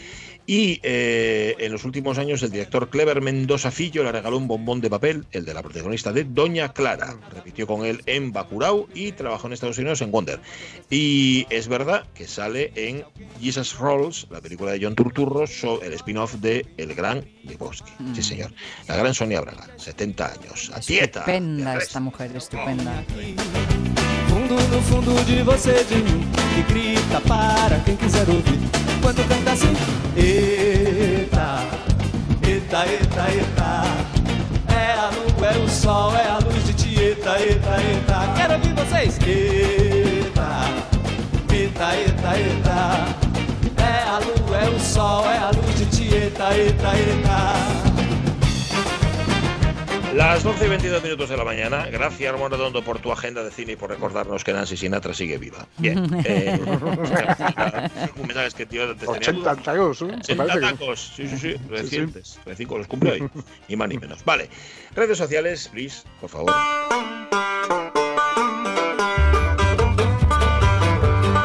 y 0.53 0.81
eh, 0.83 1.55
en 1.61 1.71
los 1.71 1.85
últimos 1.85 2.19
años 2.19 2.43
el 2.43 2.51
director 2.51 2.91
Clever 2.91 3.21
Mendoza 3.21 3.71
Fillo 3.71 4.03
le 4.03 4.11
regaló 4.11 4.37
un 4.37 4.49
bombón 4.49 4.81
de 4.81 4.91
papel, 4.91 5.25
el 5.31 5.45
de 5.45 5.55
la 5.55 5.63
protagonista 5.63 6.13
de 6.13 6.25
Doña 6.25 6.73
Clara. 6.73 7.17
Repitió 7.33 7.69
con 7.69 7.87
él 7.87 8.03
en 8.07 8.33
Bacurau 8.33 8.89
y 8.93 9.13
trabajó 9.13 9.47
en 9.47 9.53
Estados 9.53 9.79
Unidos 9.79 10.01
en 10.03 10.11
Wonder. 10.11 10.41
Y 10.91 11.47
es 11.51 11.69
verdad 11.69 12.05
que 12.15 12.27
sale 12.27 12.73
en 12.75 13.05
Jesus 13.41 13.79
Rolls, 13.79 14.27
la 14.29 14.41
película 14.41 14.73
de 14.73 14.81
John 14.83 14.97
Turturro, 14.97 15.47
so- 15.47 15.81
el 15.83 15.93
spin-off 15.93 16.35
de 16.35 16.67
El 16.77 16.97
Gran 16.97 17.25
Lebowski. 17.45 17.93
Sí, 18.17 18.23
señor. 18.25 18.53
La 18.89 18.97
gran 18.97 19.15
Sonia 19.15 19.41
Braga, 19.43 19.69
70 19.77 20.33
años. 20.33 20.73
A 20.75 20.81
dieta. 20.81 21.21
Estupenda 21.21 21.77
esta 21.79 22.01
mujer, 22.01 22.35
estupenda. 22.35 23.05
Fundo 24.31 24.55
no 24.55 24.81
fundo 24.83 25.25
de 25.25 25.43
você 25.43 25.83
de 25.83 25.97
mim 25.97 26.25
Que 26.55 26.63
grita 26.73 27.21
para 27.23 27.81
quem 27.81 27.97
quiser 27.97 28.29
ouvir. 28.29 28.61
Quando 29.03 29.27
canta 29.29 29.51
assim 29.51 29.75
Eita, 30.17 31.65
eita, 32.47 32.87
eita, 32.87 33.31
eita 33.33 33.83
É 34.73 34.93
a 34.93 35.11
lua, 35.11 35.47
é 35.49 35.59
o 35.59 35.69
sol, 35.69 36.15
é 36.15 36.29
a 36.29 36.39
luz 36.39 36.65
de 36.65 36.75
Tieta, 36.75 37.41
eita, 37.41 37.83
eita 37.83 38.33
Quero 38.37 38.55
ouvir 38.55 38.73
vocês. 38.75 39.19
Eita, 39.27 40.65
eita, 41.53 41.97
eita, 41.97 42.39
eita 42.39 43.09
É 43.83 44.09
a 44.09 44.19
lua, 44.19 44.57
é 44.59 44.69
o 44.71 44.79
sol, 44.79 45.25
é 45.29 45.39
a 45.39 45.51
luz 45.51 45.77
de 45.77 45.87
Tieta, 45.87 46.55
eita, 46.55 46.97
eita 46.97 47.90
Las 50.15 50.43
12 50.43 50.67
y 50.67 50.69
22 50.69 51.03
minutos 51.05 51.29
de 51.29 51.37
la 51.37 51.45
mañana. 51.45 51.87
Gracias, 51.87 52.33
Ramón 52.33 52.51
Redondo, 52.51 52.83
por 52.83 52.99
tu 52.99 53.13
agenda 53.13 53.45
de 53.45 53.51
cine 53.53 53.73
y 53.73 53.77
por 53.77 53.91
recordarnos 53.91 54.43
que 54.43 54.53
Nancy 54.53 54.77
Sinatra 54.77 55.15
sigue 55.15 55.39
viva. 55.39 55.67
Bien. 55.79 55.99
Eh, 56.25 56.59
un 58.17 58.27
mensaje 58.27 58.47
es 58.49 58.55
que 58.55 58.67
tío 58.67 58.89
te 58.97 59.07
tenía 59.07 59.19
80 59.19 59.57
tacos, 59.57 60.03
¿eh? 60.03 60.07
Me 60.07 60.15
80 60.17 60.37
parece 60.37 60.61
que- 60.61 60.73
tacos, 60.73 61.13
sí, 61.15 61.29
sí, 61.29 61.39
sí, 61.39 61.55
recientes. 61.69 62.39
Recién 62.45 62.69
los 62.69 62.87
cumple 62.89 63.13
hoy, 63.13 63.31
ni 63.69 63.77
más 63.77 63.89
ni 63.89 63.99
menos. 63.99 64.25
Vale, 64.25 64.51
redes 64.97 65.17
sociales, 65.17 65.69
please, 65.73 66.03
por 66.21 66.29
favor. 66.31 66.53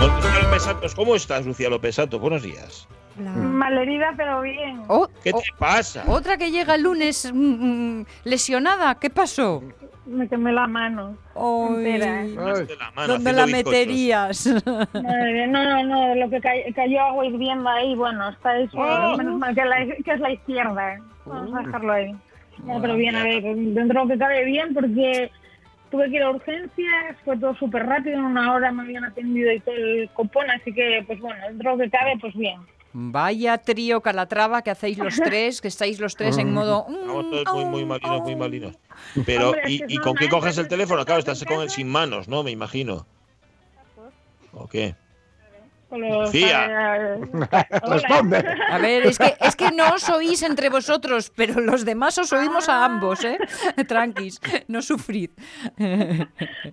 Lucía 0.02 0.40
López 0.44 0.64
Santos, 0.64 0.96
¿cómo 0.96 1.16
estás, 1.16 1.46
Lucía 1.46 1.70
López 1.70 1.96
Santos? 1.96 2.20
Buenos 2.20 2.42
días. 2.42 2.88
Malherida, 3.18 4.14
pero 4.18 4.42
bien. 4.42 4.82
Oh, 4.88 5.08
¿Qué 5.24 5.32
te 5.32 5.40
pasa? 5.58 6.04
Otra 6.08 6.38
que 6.38 6.52
llega 6.52 6.76
el 6.76 6.84
lunes 6.84 7.32
mm, 7.34 8.00
mm, 8.00 8.06
lesionada, 8.26 8.96
¿qué 8.96 9.10
pasó? 9.10 9.64
Me 10.06 10.28
quemé 10.28 10.52
la 10.52 10.68
mano. 10.68 11.18
entera. 11.36 12.24
la 12.24 12.92
mano 12.92 13.14
¿Dónde 13.14 13.34
la 13.34 13.46
bizcochos. 13.46 13.72
meterías? 13.72 14.48
Madre, 14.94 15.48
no, 15.48 15.64
no, 15.64 15.84
no, 15.84 16.16
lo 16.16 16.30
que 16.30 16.40
cay- 16.42 16.72
cayó 16.74 17.02
agua 17.02 17.26
hirviendo 17.26 17.68
ahí, 17.70 17.96
bueno, 17.96 18.30
está 18.30 18.58
eso, 18.60 18.78
Oh. 18.78 19.18
menos 19.18 19.40
mal 19.40 19.56
que, 19.56 19.66
la- 19.66 19.86
que 20.04 20.12
es 20.12 20.20
la 20.20 20.32
izquierda. 20.32 20.94
¿eh? 20.96 21.00
Vamos 21.26 21.56
a 21.56 21.62
dejarlo 21.64 21.94
ahí. 21.94 22.16
No, 22.64 22.80
pero 22.82 22.96
bien, 22.96 23.16
a 23.16 23.24
ver, 23.24 23.42
dentro 23.44 23.84
de 23.84 23.94
lo 23.94 24.08
que 24.08 24.18
cabe 24.20 24.46
bien, 24.46 24.74
porque 24.74 25.32
tuve 25.90 26.10
que 26.10 26.16
ir 26.18 26.22
a 26.24 26.30
urgencias, 26.30 27.18
fue 27.26 27.38
todo 27.38 27.56
súper 27.56 27.86
rápido, 27.86 28.18
en 28.18 28.26
una 28.26 28.54
hora 28.54 28.72
me 28.72 28.84
habían 28.84 29.06
atendido 29.06 29.52
y 29.52 29.60
todo 29.60 29.76
el 29.76 30.10
copón, 30.14 30.50
así 30.52 30.72
que, 30.72 31.04
pues 31.08 31.20
bueno, 31.20 31.40
dentro 31.48 31.72
de 31.72 31.78
lo 31.78 31.84
que 31.84 31.90
cabe, 31.90 32.14
pues 32.22 32.34
bien. 32.36 32.60
Vaya 32.98 33.58
trío 33.58 34.00
Calatrava 34.00 34.62
que 34.62 34.72
hacéis 34.72 34.98
los 34.98 35.16
tres, 35.28 35.60
que 35.60 35.68
estáis 35.68 36.00
los 36.00 36.16
tres 36.16 36.38
en 36.38 36.54
modo... 36.54 36.86
mm, 36.88 36.94
Estamos 36.96 37.30
todos 37.30 37.56
muy, 37.56 37.66
muy 37.66 37.86
malinos, 37.86 38.22
muy 38.22 38.36
malinos. 38.38 38.76
Pero, 39.26 39.48
Hombre, 39.50 39.64
es 39.66 39.70
¿y, 39.72 39.78
que 39.80 39.84
es 39.84 39.92
y 39.92 39.98
con 39.98 40.16
qué 40.16 40.30
coges 40.30 40.58
el 40.58 40.70
teléfono? 40.70 41.04
Claro, 41.04 41.20
estás 41.20 41.44
con 41.44 41.60
él 41.62 41.70
sin 41.70 41.90
manos, 41.90 42.30
¿no? 42.30 42.42
Me 42.42 42.52
imagino. 42.52 43.06
¿O 44.54 44.68
qué? 44.68 44.96
Con 45.96 46.10
los- 46.10 46.32
Responde. 47.90 48.44
A 48.70 48.78
ver, 48.80 49.06
es 49.08 49.18
que, 49.18 49.34
es 49.40 49.56
que 49.56 49.72
no 49.72 49.90
os 49.94 50.10
oís 50.10 50.44
entre 50.44 50.70
vosotros, 50.70 51.32
pero 51.36 51.60
los 51.62 51.86
demás 51.86 52.18
os 52.18 52.34
oímos 52.34 52.68
a 52.70 52.84
ambos, 52.86 53.24
¿eh? 53.24 53.38
Tranquis, 53.88 54.42
no 54.68 54.82
sufrid. 54.82 55.30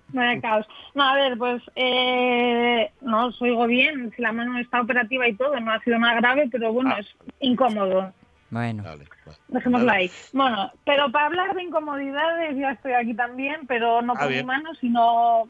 Vaya 0.09 0.41
caos. 0.41 0.65
No, 0.93 1.03
a 1.03 1.15
ver, 1.15 1.37
pues 1.37 1.61
eh, 1.75 2.91
no 3.01 3.27
os 3.27 3.41
oigo 3.41 3.65
bien, 3.67 4.11
si 4.15 4.21
la 4.21 4.31
mano 4.31 4.59
está 4.59 4.81
operativa 4.81 5.27
y 5.27 5.35
todo, 5.35 5.59
no 5.59 5.71
ha 5.71 5.79
sido 5.81 5.97
nada 5.99 6.15
grave, 6.15 6.49
pero 6.51 6.67
Ah. 6.67 6.71
bueno, 6.71 6.97
es 6.97 7.07
incómodo. 7.39 8.13
Bueno. 8.49 8.83
Dejémoslo 9.47 9.91
ahí. 9.91 10.11
Bueno, 10.31 10.71
pero 10.85 11.11
para 11.11 11.25
hablar 11.27 11.55
de 11.55 11.63
incomodidades, 11.63 12.55
ya 12.57 12.71
estoy 12.71 12.93
aquí 12.93 13.13
también, 13.15 13.65
pero 13.67 14.01
no 14.01 14.13
Ah, 14.15 14.19
por 14.23 14.29
mi 14.31 14.43
mano, 14.43 14.73
sino, 14.75 15.47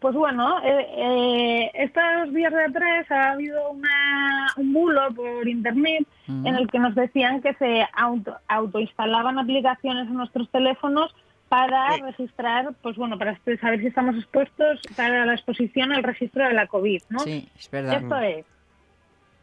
pues 0.00 0.14
bueno, 0.14 0.62
eh, 0.64 0.86
eh, 0.96 1.70
estos 1.74 2.32
días 2.32 2.52
de 2.52 2.64
atrás 2.64 3.10
ha 3.10 3.32
habido 3.32 3.70
una, 3.70 4.46
un 4.56 4.72
bulo 4.72 5.12
por 5.14 5.46
internet 5.46 6.06
en 6.26 6.54
el 6.54 6.68
que 6.68 6.78
nos 6.78 6.94
decían 6.94 7.42
que 7.42 7.52
se 7.54 7.86
auto, 7.92 8.34
autoinstalaban 8.48 9.38
aplicaciones 9.38 10.06
en 10.06 10.14
nuestros 10.14 10.48
teléfonos 10.50 11.14
para 11.50 11.96
registrar, 11.98 12.72
pues 12.80 12.96
bueno, 12.96 13.18
para 13.18 13.38
saber 13.60 13.80
si 13.80 13.88
estamos 13.88 14.16
expuestos 14.16 14.80
para 14.96 15.26
la 15.26 15.34
exposición 15.34 15.92
al 15.92 16.02
registro 16.02 16.46
de 16.46 16.54
la 16.54 16.66
COVID, 16.66 17.02
¿no? 17.10 17.18
Sí, 17.20 17.48
es 17.58 17.70
verdad. 17.70 18.00
Esto 18.00 18.18
es, 18.20 18.46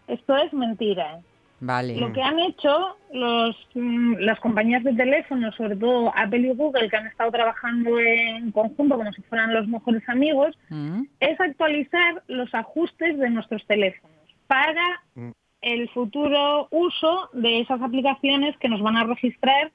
esto 0.07 0.37
es 0.37 0.53
mentira. 0.53 1.19
Vale. 1.59 1.95
Lo 1.97 2.13
que 2.13 2.21
han 2.21 2.37
hecho 2.39 2.97
los, 3.11 3.55
mm, 3.73 4.17
las 4.19 4.39
compañías 4.39 4.83
de 4.83 4.93
teléfono, 4.93 5.51
sobre 5.53 5.75
todo 5.75 6.13
Apple 6.15 6.39
y 6.39 6.53
Google, 6.53 6.89
que 6.89 6.97
han 6.97 7.07
estado 7.07 7.31
trabajando 7.31 7.99
en 7.99 8.51
conjunto 8.51 8.95
como 8.95 9.11
si 9.11 9.21
fueran 9.23 9.53
los 9.53 9.67
mejores 9.67 10.07
amigos, 10.07 10.57
Mm. 10.69 11.03
es 11.19 11.39
actualizar 11.39 12.21
los 12.27 12.53
ajustes 12.53 13.17
de 13.17 13.29
nuestros 13.31 13.65
teléfonos 13.65 14.15
para 14.45 15.01
el 15.61 15.89
futuro 15.89 16.67
uso 16.69 17.29
de 17.33 17.61
esas 17.61 17.81
aplicaciones 17.81 18.55
que 18.57 18.69
nos 18.69 18.81
van 18.81 18.97
a 18.97 19.05
registrar 19.05 19.71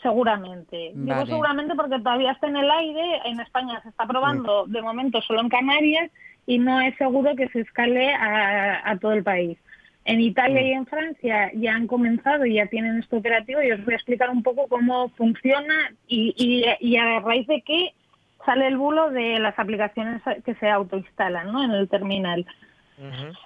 seguramente. 0.00 0.92
Digo 0.94 1.26
seguramente 1.26 1.74
porque 1.74 1.98
todavía 1.98 2.32
está 2.32 2.46
en 2.46 2.56
el 2.56 2.70
aire, 2.70 3.20
en 3.24 3.40
España 3.40 3.80
se 3.82 3.88
está 3.88 4.06
probando 4.06 4.66
de 4.66 4.80
momento 4.80 5.20
solo 5.22 5.40
en 5.40 5.48
Canarias 5.48 6.10
y 6.46 6.58
no 6.58 6.80
es 6.80 6.96
seguro 6.96 7.34
que 7.34 7.48
se 7.48 7.60
escale 7.60 8.14
a, 8.14 8.88
a 8.88 8.96
todo 8.98 9.12
el 9.12 9.24
país. 9.24 9.58
En 10.08 10.22
Italia 10.22 10.62
y 10.62 10.72
en 10.72 10.86
Francia 10.86 11.50
ya 11.52 11.74
han 11.74 11.86
comenzado 11.86 12.46
y 12.46 12.54
ya 12.54 12.64
tienen 12.64 12.98
esto 12.98 13.18
operativo 13.18 13.62
y 13.62 13.72
os 13.72 13.84
voy 13.84 13.92
a 13.92 13.98
explicar 13.98 14.30
un 14.30 14.42
poco 14.42 14.66
cómo 14.66 15.10
funciona 15.10 15.92
y, 16.06 16.32
y, 16.34 16.64
y 16.80 16.96
a 16.96 17.20
raíz 17.20 17.46
de 17.46 17.60
qué 17.60 17.92
sale 18.46 18.68
el 18.68 18.78
bulo 18.78 19.10
de 19.10 19.38
las 19.38 19.58
aplicaciones 19.58 20.22
que 20.46 20.54
se 20.54 20.70
autoinstalan 20.70 21.52
¿no? 21.52 21.62
en 21.62 21.72
el 21.72 21.90
terminal. 21.90 22.46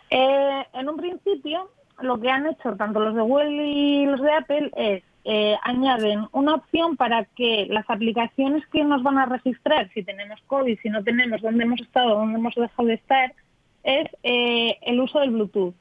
Eh, 0.09 0.62
en 0.73 0.88
un 0.88 0.97
principio, 0.99 1.69
lo 2.00 2.21
que 2.21 2.31
han 2.31 2.47
hecho 2.47 2.76
tanto 2.76 3.00
los 3.00 3.16
de 3.16 3.23
Google 3.23 3.66
y 3.66 4.07
los 4.07 4.21
de 4.21 4.33
Apple 4.33 4.71
es 4.76 5.02
eh, 5.25 5.57
añaden 5.64 6.28
una 6.31 6.54
opción 6.54 6.97
para 6.97 7.25
que 7.25 7.66
las 7.71 7.90
aplicaciones 7.90 8.64
que 8.69 8.85
nos 8.85 9.02
van 9.02 9.19
a 9.19 9.26
registrar, 9.26 9.90
si 9.95 10.04
tenemos 10.04 10.40
COVID, 10.47 10.78
si 10.81 10.90
no 10.90 11.02
tenemos, 11.02 11.42
dónde 11.42 11.64
hemos 11.64 11.81
estado, 11.81 12.19
dónde 12.19 12.38
hemos 12.38 12.54
dejado 12.54 12.87
de 12.87 12.95
estar, 12.95 13.35
es 13.83 14.07
eh, 14.23 14.78
el 14.83 15.00
uso 15.00 15.19
del 15.19 15.33
Bluetooth. 15.33 15.75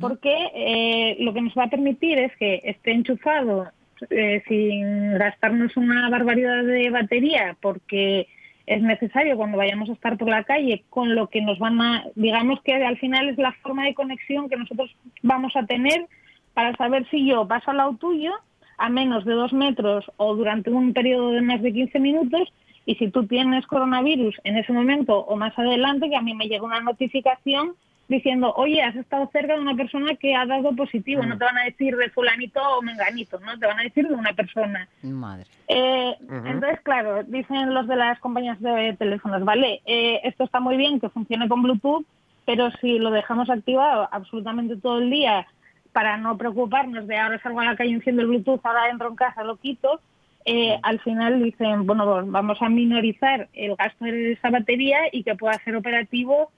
Porque 0.00 0.34
eh, 0.54 1.16
lo 1.20 1.34
que 1.34 1.42
nos 1.42 1.54
va 1.54 1.64
a 1.64 1.70
permitir 1.70 2.18
es 2.18 2.34
que 2.36 2.60
esté 2.64 2.92
enchufado 2.92 3.68
eh, 4.10 4.42
sin 4.48 5.18
gastarnos 5.18 5.76
una 5.76 6.08
barbaridad 6.10 6.64
de 6.64 6.90
batería, 6.90 7.56
porque 7.60 8.26
es 8.66 8.82
necesario 8.82 9.36
cuando 9.36 9.58
vayamos 9.58 9.88
a 9.88 9.92
estar 9.92 10.18
por 10.18 10.28
la 10.28 10.44
calle, 10.44 10.84
con 10.90 11.14
lo 11.14 11.28
que 11.28 11.40
nos 11.40 11.58
van 11.58 11.80
a, 11.80 12.04
digamos 12.14 12.60
que 12.62 12.74
al 12.74 12.98
final 12.98 13.28
es 13.28 13.38
la 13.38 13.52
forma 13.62 13.84
de 13.84 13.94
conexión 13.94 14.48
que 14.48 14.56
nosotros 14.56 14.94
vamos 15.22 15.54
a 15.56 15.66
tener 15.66 16.06
para 16.52 16.76
saber 16.76 17.06
si 17.10 17.26
yo 17.26 17.46
paso 17.46 17.70
al 17.70 17.76
lado 17.76 17.96
tuyo 17.96 18.32
a 18.78 18.88
menos 18.88 19.24
de 19.24 19.32
dos 19.32 19.52
metros 19.52 20.04
o 20.16 20.34
durante 20.34 20.70
un 20.70 20.92
periodo 20.92 21.30
de 21.30 21.42
más 21.42 21.62
de 21.62 21.72
15 21.72 21.98
minutos 22.00 22.52
y 22.84 22.96
si 22.96 23.08
tú 23.08 23.26
tienes 23.26 23.66
coronavirus 23.66 24.36
en 24.44 24.56
ese 24.56 24.72
momento 24.72 25.18
o 25.18 25.36
más 25.36 25.58
adelante, 25.58 26.08
que 26.08 26.16
a 26.16 26.22
mí 26.22 26.34
me 26.34 26.48
llega 26.48 26.64
una 26.64 26.80
notificación 26.80 27.74
diciendo, 28.08 28.52
oye, 28.56 28.82
has 28.82 28.94
estado 28.94 29.28
cerca 29.32 29.54
de 29.54 29.60
una 29.60 29.74
persona 29.74 30.14
que 30.14 30.34
ha 30.34 30.46
dado 30.46 30.74
positivo, 30.74 31.24
no 31.24 31.36
te 31.36 31.44
van 31.44 31.58
a 31.58 31.64
decir 31.64 31.96
de 31.96 32.10
fulanito 32.10 32.60
o 32.60 32.82
menganito, 32.82 33.38
¿no? 33.40 33.58
Te 33.58 33.66
van 33.66 33.80
a 33.80 33.82
decir 33.82 34.06
de 34.06 34.14
una 34.14 34.32
persona. 34.32 34.88
Madre. 35.02 35.46
Eh. 35.68 36.16
Entonces, 36.44 36.80
claro, 36.82 37.24
dicen 37.24 37.74
los 37.74 37.88
de 37.88 37.96
las 37.96 38.18
compañías 38.20 38.60
de 38.60 38.94
teléfonos, 38.98 39.44
vale, 39.44 39.80
eh, 39.86 40.20
esto 40.24 40.44
está 40.44 40.60
muy 40.60 40.76
bien 40.76 41.00
que 41.00 41.08
funcione 41.08 41.48
con 41.48 41.62
Bluetooth, 41.62 42.06
pero 42.44 42.70
si 42.80 42.98
lo 42.98 43.10
dejamos 43.10 43.50
activado 43.50 44.08
absolutamente 44.12 44.76
todo 44.76 44.98
el 44.98 45.10
día 45.10 45.46
para 45.92 46.16
no 46.16 46.36
preocuparnos 46.36 47.06
de 47.06 47.18
ahora 47.18 47.40
salgo 47.42 47.60
a 47.60 47.64
la 47.64 47.76
calle 47.76 47.92
enciendo 47.92 48.22
el 48.22 48.28
Bluetooth, 48.28 48.60
ahora 48.64 48.88
entro 48.88 49.08
en 49.08 49.16
casa, 49.16 49.42
lo 49.42 49.56
quito, 49.56 50.00
eh, 50.44 50.78
al 50.82 51.00
final 51.00 51.42
dicen, 51.42 51.86
bueno, 51.86 52.24
vamos 52.24 52.62
a 52.62 52.68
minorizar 52.68 53.48
el 53.52 53.74
gasto 53.74 54.04
de 54.04 54.32
esa 54.32 54.50
batería 54.50 54.98
y 55.10 55.24
que 55.24 55.34
pueda 55.34 55.54
ser 55.64 55.74
operativo 55.74 56.52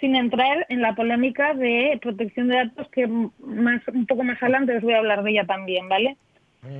sin 0.00 0.16
entrar 0.16 0.66
en 0.68 0.82
la 0.82 0.94
polémica 0.94 1.54
de 1.54 1.98
protección 2.00 2.48
de 2.48 2.56
datos 2.56 2.88
que 2.88 3.06
más 3.06 3.86
un 3.88 4.06
poco 4.06 4.24
más 4.24 4.42
adelante 4.42 4.76
os 4.76 4.82
voy 4.82 4.94
a 4.94 4.98
hablar 4.98 5.22
de 5.22 5.30
ella 5.30 5.46
también, 5.46 5.88
¿vale? 5.88 6.16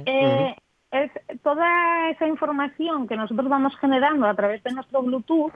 Eh, 0.06 0.54
es 0.90 1.10
toda 1.42 2.10
esa 2.10 2.26
información 2.26 3.06
que 3.06 3.16
nosotros 3.16 3.48
vamos 3.48 3.76
generando 3.78 4.26
a 4.26 4.34
través 4.34 4.62
de 4.62 4.72
nuestro 4.72 5.02
Bluetooth, 5.02 5.52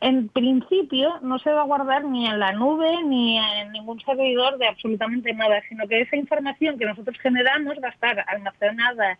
en 0.00 0.28
principio 0.28 1.18
no 1.22 1.38
se 1.38 1.50
va 1.50 1.62
a 1.62 1.66
guardar 1.66 2.04
ni 2.04 2.26
en 2.26 2.38
la 2.38 2.52
nube 2.52 3.02
ni 3.04 3.38
en 3.38 3.72
ningún 3.72 4.00
servidor 4.00 4.58
de 4.58 4.66
absolutamente 4.66 5.32
nada, 5.32 5.62
sino 5.68 5.86
que 5.86 6.00
esa 6.00 6.16
información 6.16 6.78
que 6.78 6.86
nosotros 6.86 7.16
generamos 7.20 7.76
va 7.82 7.88
a 7.88 7.92
estar 7.92 8.24
almacenada 8.28 9.18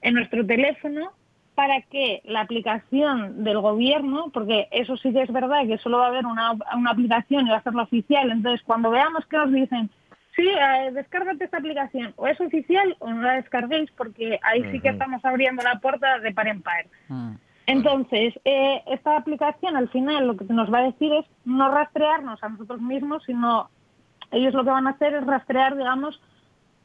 en 0.00 0.14
nuestro 0.14 0.46
teléfono 0.46 1.12
para 1.54 1.82
que 1.82 2.22
la 2.24 2.40
aplicación 2.40 3.44
del 3.44 3.60
gobierno, 3.60 4.30
porque 4.32 4.68
eso 4.70 4.96
sí 4.96 5.12
que 5.12 5.22
es 5.22 5.32
verdad 5.32 5.66
que 5.66 5.78
solo 5.78 5.98
va 5.98 6.06
a 6.06 6.08
haber 6.08 6.26
una, 6.26 6.52
una 6.76 6.90
aplicación 6.90 7.46
y 7.46 7.50
va 7.50 7.58
a 7.58 7.62
ser 7.62 7.74
la 7.74 7.82
oficial, 7.82 8.30
entonces 8.30 8.62
cuando 8.64 8.90
veamos 8.90 9.26
que 9.26 9.36
nos 9.36 9.52
dicen, 9.52 9.90
sí, 10.34 10.48
eh, 10.48 10.90
descárgate 10.92 11.44
esta 11.44 11.58
aplicación, 11.58 12.14
o 12.16 12.26
es 12.26 12.40
oficial 12.40 12.96
o 13.00 13.10
no 13.10 13.22
la 13.22 13.34
descarguéis, 13.34 13.90
porque 13.92 14.38
ahí 14.42 14.64
sí 14.70 14.80
que 14.80 14.88
estamos 14.88 15.22
abriendo 15.24 15.62
la 15.62 15.78
puerta 15.78 16.18
de 16.20 16.32
par 16.32 16.48
en 16.48 16.62
par. 16.62 16.86
Mm. 17.08 17.32
Entonces, 17.66 18.34
eh, 18.44 18.82
esta 18.86 19.16
aplicación 19.16 19.76
al 19.76 19.88
final 19.90 20.26
lo 20.26 20.36
que 20.36 20.44
nos 20.44 20.72
va 20.72 20.78
a 20.78 20.84
decir 20.84 21.12
es 21.12 21.24
no 21.44 21.70
rastrearnos 21.70 22.42
a 22.42 22.48
nosotros 22.48 22.80
mismos, 22.80 23.22
sino 23.24 23.68
ellos 24.30 24.54
lo 24.54 24.64
que 24.64 24.70
van 24.70 24.86
a 24.86 24.90
hacer 24.90 25.14
es 25.14 25.24
rastrear, 25.24 25.76
digamos, 25.76 26.20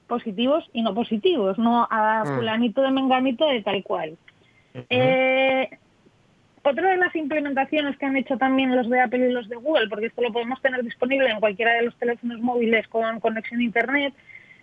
positivos 0.07 0.69
y 0.73 0.81
no 0.81 0.93
positivos, 0.93 1.57
no 1.57 1.87
a 1.89 2.23
Mm. 2.25 2.35
fulanito 2.35 2.81
de 2.81 2.91
menganito 2.91 3.45
de 3.45 3.61
tal 3.61 3.83
cual. 3.83 4.17
Eh, 4.89 5.69
otra 6.63 6.91
de 6.91 6.97
las 6.97 7.15
implementaciones 7.15 7.97
que 7.97 8.05
han 8.05 8.17
hecho 8.17 8.37
también 8.37 8.75
los 8.75 8.89
de 8.89 8.99
Apple 8.99 9.29
y 9.29 9.31
los 9.31 9.47
de 9.47 9.55
Google, 9.55 9.87
porque 9.87 10.07
esto 10.07 10.21
lo 10.21 10.33
podemos 10.33 10.61
tener 10.61 10.83
disponible 10.83 11.29
en 11.29 11.39
cualquiera 11.39 11.73
de 11.73 11.83
los 11.83 11.95
teléfonos 11.97 12.39
móviles 12.41 12.87
con 12.89 13.19
conexión 13.19 13.61
a 13.61 13.63
Internet, 13.63 14.13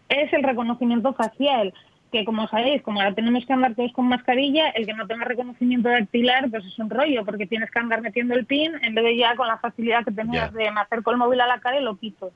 es 0.09 0.33
el 0.33 0.43
reconocimiento 0.43 1.15
facial, 1.15 1.73
que 2.13 2.25
como 2.25 2.47
sabéis, 2.49 2.83
como 2.83 3.01
ahora 3.01 3.15
tenemos 3.15 3.45
que 3.47 3.53
andar 3.53 3.75
todos 3.75 3.93
con 3.93 4.07
mascarilla, 4.07 4.69
el 4.71 4.87
que 4.87 4.95
no 4.95 5.07
tenga 5.07 5.25
reconocimiento 5.25 5.89
dactilar, 5.89 6.51
pues 6.51 6.65
es 6.65 6.79
un 6.79 6.91
rollo, 6.91 7.25
porque 7.25 7.47
tienes 7.47 7.71
que 7.71 7.79
andar 7.79 8.03
metiendo 8.03 8.35
el 8.35 8.47
pin 8.47 8.73
en 8.83 8.95
vez 8.95 9.05
de 9.05 9.17
ya 9.17 9.35
con 9.35 9.49
la 9.49 9.59
facilidad 9.59 10.05
que 10.05 10.13
tenías 10.13 10.53
de 10.53 10.71
me 10.71 10.81
acerco 10.81 11.11
el 11.11 11.17
móvil 11.17 11.41
a 11.41 11.47
la 11.47 11.59
cara 11.59 11.81
y 11.81 11.83
lo 11.83 11.97
quito. 11.97 12.33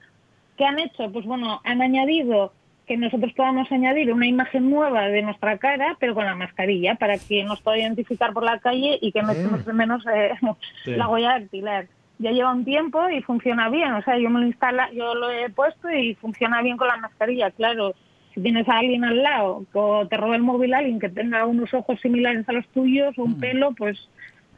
¿Qué 0.56 0.64
han 0.64 0.78
hecho? 0.78 1.12
Pues 1.12 1.25
bueno, 1.26 1.61
han 1.62 1.80
añadido 1.80 2.52
que 2.88 2.97
nosotros 2.97 3.33
podamos 3.35 3.71
añadir 3.71 4.12
una 4.12 4.26
imagen 4.26 4.68
nueva 4.71 5.02
de 5.09 5.23
nuestra 5.23 5.59
cara, 5.59 5.97
pero 6.00 6.14
con 6.14 6.25
la 6.25 6.35
mascarilla, 6.35 6.97
para 6.97 7.18
que 7.18 7.45
nos 7.45 7.61
pueda 7.61 7.78
identificar 7.78 8.33
por 8.33 8.42
la 8.42 8.59
calle 8.59 8.99
y 9.00 9.12
que 9.12 9.23
no 9.23 9.30
echemos 9.33 9.64
de 9.64 9.73
menos 9.73 10.04
eh, 10.12 10.33
Sí. 10.85 10.97
la 10.97 11.07
huella 11.09 11.38
dactilar. 11.38 11.87
Ya 12.18 12.33
lleva 12.33 12.52
un 12.52 12.64
tiempo 12.64 13.09
y 13.11 13.23
funciona 13.23 13.68
bien, 13.68 13.92
o 13.92 14.02
sea, 14.02 14.18
yo 14.18 14.28
me 14.30 14.40
lo 14.40 14.47
instala, 14.47 14.90
yo 14.92 15.14
lo 15.14 15.30
he 15.30 15.50
puesto 15.50 15.88
y 15.88 16.14
funciona 16.16 16.62
bien 16.62 16.76
con 16.76 16.88
la 16.88 16.97
mascarilla, 16.97 17.52
claro. 17.52 17.95
Si 18.35 18.40
tienes 18.42 18.68
a 18.68 18.78
alguien 18.78 19.04
al 19.04 19.23
lado 19.23 19.64
o 19.73 20.07
te 20.09 20.16
roba 20.16 20.35
el 20.35 20.42
móvil 20.42 20.75
alguien 20.75 20.99
que 20.99 21.09
tenga 21.09 21.47
unos 21.47 21.73
ojos 21.75 22.00
similares 22.00 22.49
a 22.49 22.52
los 22.52 22.66
tuyos 22.68 23.16
o 23.18 23.23
un 23.23 23.38
pelo, 23.38 23.73
pues 23.73 24.09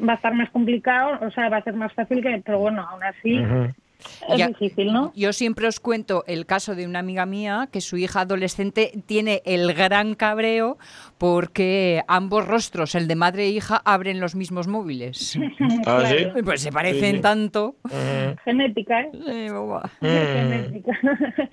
va 0.06 0.14
a 0.14 0.16
estar 0.16 0.34
más 0.34 0.49
complicado, 0.50 1.18
o 1.20 1.30
sea, 1.30 1.49
va 1.50 1.58
a 1.58 1.62
ser 1.62 1.75
más 1.75 1.92
fácil 1.92 2.22
que, 2.22 2.40
pero 2.44 2.58
bueno, 2.60 2.87
aún 2.88 3.02
así 3.02 3.38
es 4.28 4.38
Ya- 4.38 4.49
difícil, 4.49 4.92
¿no? 4.92 5.12
Yo 5.14 5.33
siempre 5.33 5.66
os 5.66 5.80
cuento 5.80 6.25
el 6.26 6.47
caso 6.47 6.75
de 6.75 6.87
una 6.87 6.99
amiga 7.00 7.26
mía 7.26 7.69
que 7.73 7.80
su 7.80 7.97
hija 7.97 8.21
adolescente 8.23 8.92
tiene 9.07 9.42
el 9.45 9.73
gran 9.75 10.14
cabreo 10.14 10.78
porque 11.19 12.02
ambos 12.08 12.47
rostros, 12.47 12.95
el 12.95 13.06
de 13.08 13.15
madre 13.17 13.45
e 13.45 13.49
hija, 13.50 13.80
abren 13.84 14.21
los 14.21 14.34
mismos 14.34 14.69
móviles. 14.69 15.39
¿Ah, 15.86 16.02
sí? 16.06 16.26
Pues 16.45 16.60
se 16.63 16.73
parecen 16.73 17.17
Sí, 17.17 17.23
tanto. 17.23 17.75
Genética, 18.45 19.00
¿eh? 19.02 19.10
Genética. 20.00 20.99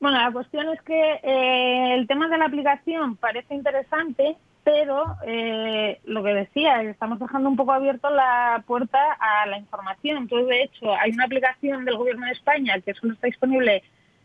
bueno, 0.00 0.18
la 0.20 0.32
cuestión 0.32 0.66
es 0.74 0.80
que 0.82 1.20
eh, 1.22 1.94
el 1.94 2.06
tema 2.06 2.28
de 2.28 2.38
la 2.38 2.46
aplicación 2.46 3.16
parece 3.16 3.54
interesante, 3.54 4.36
pero 4.64 5.16
eh, 5.26 6.00
lo 6.04 6.24
que 6.24 6.32
decía, 6.32 6.82
estamos 6.82 7.18
dejando 7.18 7.50
un 7.50 7.56
poco 7.56 7.72
abierto 7.72 8.08
la 8.08 8.64
puerta 8.66 8.98
a 9.20 9.46
la 9.46 9.58
información. 9.58 10.16
Entonces, 10.16 10.48
de 10.48 10.62
hecho, 10.62 10.94
hay 10.94 11.12
una 11.12 11.26
aplicación 11.26 11.84
del 11.84 11.98
Gobierno 11.98 12.26
de 12.26 12.32
España 12.32 12.80
que 12.80 12.94
solo 12.94 13.12
está 13.12 13.26
disponible 13.26 13.82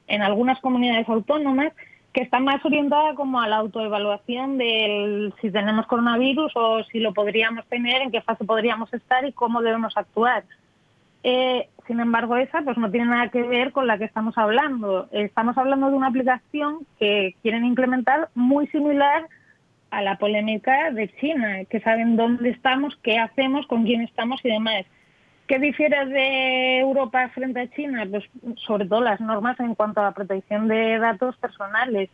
en 0.07 0.21
algunas 0.21 0.59
comunidades 0.61 1.07
autónomas 1.09 1.73
que 2.13 2.21
está 2.21 2.39
más 2.39 2.63
orientada 2.65 3.13
como 3.13 3.39
a 3.39 3.47
la 3.47 3.57
autoevaluación 3.57 4.57
del 4.57 5.33
si 5.41 5.51
tenemos 5.51 5.85
coronavirus 5.85 6.51
o 6.55 6.83
si 6.85 6.99
lo 6.99 7.13
podríamos 7.13 7.65
tener, 7.67 8.01
en 8.01 8.11
qué 8.11 8.21
fase 8.21 8.45
podríamos 8.45 8.91
estar 8.93 9.25
y 9.25 9.33
cómo 9.33 9.61
debemos 9.61 9.95
actuar. 9.95 10.43
Eh, 11.23 11.67
sin 11.85 11.99
embargo, 11.99 12.37
esa 12.37 12.61
pues 12.61 12.77
no 12.77 12.89
tiene 12.89 13.07
nada 13.07 13.29
que 13.29 13.43
ver 13.43 13.71
con 13.73 13.87
la 13.87 13.97
que 13.97 14.05
estamos 14.05 14.37
hablando. 14.37 15.07
Estamos 15.11 15.57
hablando 15.57 15.89
de 15.89 15.97
una 15.97 16.07
aplicación 16.07 16.79
que 16.97 17.35
quieren 17.41 17.65
implementar 17.65 18.29
muy 18.33 18.67
similar 18.67 19.27
a 19.91 20.01
la 20.01 20.17
polémica 20.17 20.91
de 20.91 21.09
China, 21.19 21.65
que 21.65 21.79
saben 21.79 22.15
dónde 22.15 22.49
estamos, 22.49 22.95
qué 23.03 23.17
hacemos, 23.17 23.65
con 23.67 23.83
quién 23.85 24.01
estamos 24.01 24.39
y 24.43 24.49
demás. 24.49 24.85
¿Qué 25.47 25.57
difiere 25.57 26.05
de 26.05 26.79
Europa 26.79 27.27
frente 27.29 27.61
a 27.61 27.69
China? 27.71 28.05
Pues 28.09 28.23
sobre 28.67 28.85
todo 28.85 29.01
las 29.01 29.19
normas 29.19 29.59
en 29.59 29.73
cuanto 29.73 29.99
a 29.99 30.03
la 30.03 30.11
protección 30.11 30.67
de 30.67 30.99
datos 30.99 31.35
personales. 31.37 32.09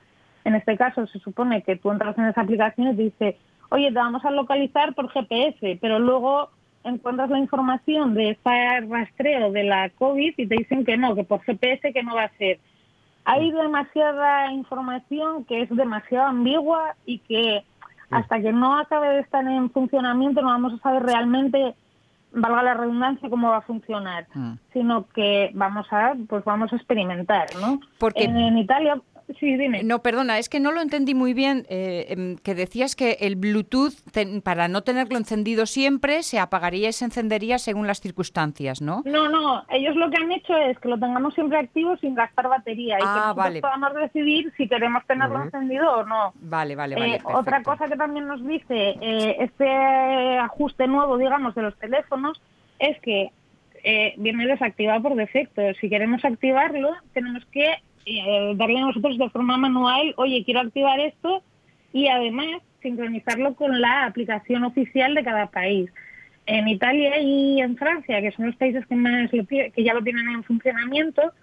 En 0.46 0.56
este 0.56 0.78
caso 0.78 1.06
se 1.08 1.20
supone 1.20 1.62
que 1.64 1.76
tú 1.76 1.92
entras 1.92 2.18
en 2.18 2.26
esa 2.26 2.42
aplicación 2.42 2.90
y 2.90 2.96
te 2.96 3.04
dice, 3.04 3.38
oye, 3.70 3.88
te 3.88 3.96
vamos 3.96 4.24
a 4.24 4.32
localizar 4.32 4.94
por 4.94 5.10
GPS, 5.10 5.78
pero 5.82 6.00
luego 6.00 6.50
encuentras 6.86 7.30
la 7.30 7.40
información 7.40 8.14
de 8.14 8.32
ese 8.32 8.82
rastreo 8.88 9.52
de 9.52 9.64
la 9.64 9.90
COVID 9.90 10.34
y 10.38 10.48
te 10.48 10.56
dicen 10.56 10.86
que 10.86 10.98
no, 10.98 11.16
que 11.16 11.24
por 11.24 11.42
GPS 11.42 11.92
que 11.92 12.04
no 12.04 12.16
va 12.16 12.26
a 12.26 12.38
ser. 12.38 12.60
Hay 13.26 13.52
demasiada 13.52 14.52
información 14.52 15.46
que 15.46 15.64
es 15.64 15.70
demasiado 15.70 16.28
ambigua 16.28 16.96
y 17.06 17.20
que 17.20 17.66
hasta 18.12 18.40
que 18.40 18.54
no 18.54 18.78
acabe 18.78 19.10
de 19.10 19.20
estar 19.22 19.44
en 19.48 19.70
funcionamiento 19.72 20.42
no 20.42 20.48
vamos 20.50 20.74
a 20.74 20.78
saber 20.78 21.04
realmente, 21.04 21.76
valga 22.32 22.62
la 22.62 22.74
redundancia, 22.76 23.30
cómo 23.30 23.50
va 23.50 23.58
a 23.58 23.62
funcionar, 23.62 24.28
sino 24.74 25.08
que 25.08 25.50
vamos 25.56 25.88
a, 25.92 26.14
pues 26.30 26.44
vamos 26.46 26.72
a 26.72 26.76
experimentar, 26.76 27.48
¿no? 27.60 27.80
Porque- 28.00 28.26
en, 28.26 28.38
en 28.38 28.58
Italia, 28.60 29.02
sí, 29.40 29.58
dime. 29.58 29.84
No, 29.84 30.00
perdona, 30.02 30.38
es 30.40 30.50
que 30.50 30.60
no 30.60 30.72
lo 30.72 30.82
entendí 30.82 31.14
muy 31.16 31.34
bien, 31.34 31.66
eh, 31.70 32.06
em, 32.10 32.36
que 32.38 32.54
decías 32.56 32.96
que 32.96 33.18
el 33.22 33.36
Bluetooth, 33.36 33.94
ten- 34.12 34.42
para 34.42 34.68
no 34.68 34.84
tenerlo 34.84 35.18
encendido 35.18 35.66
siempre, 35.66 36.24
se 36.24 36.40
apagaría 36.40 36.90
y 36.90 36.94
se 36.94 37.06
encendería 37.06 37.58
según 37.58 37.88
las 37.88 38.00
circunstancias, 38.02 38.82
¿no? 38.82 39.02
No, 39.06 39.28
no, 39.30 39.64
ellos 39.70 39.96
lo 39.96 40.10
que 40.10 40.18
han 40.24 40.32
hecho 40.32 40.56
es 40.56 40.78
que 40.80 40.88
lo 40.90 40.98
tengamos 41.00 41.34
siempre 41.34 41.58
activo 41.60 41.98
sin 41.98 42.16
gastar 42.16 42.48
batería 42.48 42.98
y 42.98 43.02
que 43.02 43.08
Ah, 43.08 43.14
nosotros 43.16 43.36
vale. 43.36 43.62
podamos 43.62 43.94
decidir 43.96 44.54
si 44.58 44.68
queremos 44.68 45.06
tenerlo 45.06 45.42
encendido 45.44 45.92
o 45.92 46.04
no. 46.06 46.32
Vale, 46.36 46.76
vale, 46.76 46.96
vale. 46.96 47.16
Eh, 47.16 47.22
otra 47.26 47.64
cosa 47.64 47.88
que 47.88 47.96
también 47.96 48.28
nos 48.28 48.46
dice 48.46 48.96
eh, 49.02 49.36
este 49.40 49.68
ajuste 50.40 50.88
nuevo, 50.88 51.18
digamos, 51.18 51.56
de 51.56 51.62
los 51.64 51.76
teléfonos 51.78 52.42
es 52.80 53.00
que 53.02 53.32
eh, 53.84 54.14
viene 54.18 54.46
desactivado 54.48 55.02
por 55.02 55.16
defecto. 55.16 55.62
Si 55.80 55.90
queremos 55.90 56.24
activarlo, 56.26 56.92
tenemos 57.14 57.46
que 57.52 57.74
eh, 58.06 58.54
darle 58.56 58.80
a 58.80 58.86
nosotros 58.86 59.18
de 59.18 59.30
forma 59.30 59.58
manual, 59.58 60.14
oye, 60.18 60.44
quiero 60.46 60.62
activar 60.62 61.00
esto 61.00 61.42
y 61.92 62.08
además 62.08 62.62
sincronizarlo 62.82 63.56
con 63.56 63.82
la 63.82 64.06
aplicación 64.06 64.64
oficial 64.64 65.16
de 65.16 65.24
cada 65.24 65.48
país. 65.48 65.90
En 66.46 66.68
Italia 66.68 67.20
y 67.20 67.60
en 67.60 67.76
Francia, 67.76 68.22
que 68.22 68.32
son 68.32 68.46
los 68.48 68.56
países 68.56 68.86
que 68.86 68.96
más 68.96 69.34
lo 69.34 69.46
que 69.48 69.72
ya 69.84 69.94
lo 69.96 70.04
tienen 70.04 70.30
en 70.30 70.44
funcionamiento, 70.44 71.34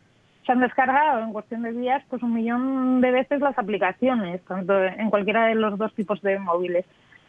se 0.47 0.53
han 0.53 0.61
descargado 0.61 1.25
en 1.25 1.33
cuestión 1.33 1.63
de 1.63 1.73
días 1.73 2.03
pues 2.09 2.23
un 2.23 2.35
millón 2.35 3.01
de 3.01 3.11
veces 3.11 3.41
las 3.41 3.59
aplicaciones, 3.59 4.41
tanto 4.45 4.85
en 4.85 5.11
cualquiera 5.11 5.47
de 5.47 5.57
los 5.57 5.77
dos 5.79 5.93
tipos 5.95 6.21
de 6.23 6.39
móviles. 6.39 6.85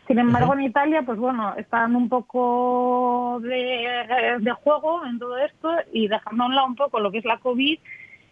Sin 0.07 0.19
embargo, 0.19 0.53
en 0.53 0.61
Italia, 0.61 1.03
pues 1.03 1.17
bueno, 1.17 1.55
está 1.55 1.81
dando 1.81 1.97
un 1.97 2.09
poco 2.09 3.39
de, 3.41 4.37
de 4.39 4.51
juego 4.51 5.05
en 5.05 5.17
todo 5.17 5.37
esto 5.37 5.71
y 5.93 6.07
dejando 6.07 6.43
a 6.43 6.47
un 6.47 6.55
lado 6.55 6.67
un 6.67 6.75
poco 6.75 6.99
lo 6.99 7.11
que 7.11 7.19
es 7.19 7.25
la 7.25 7.37
COVID 7.37 7.79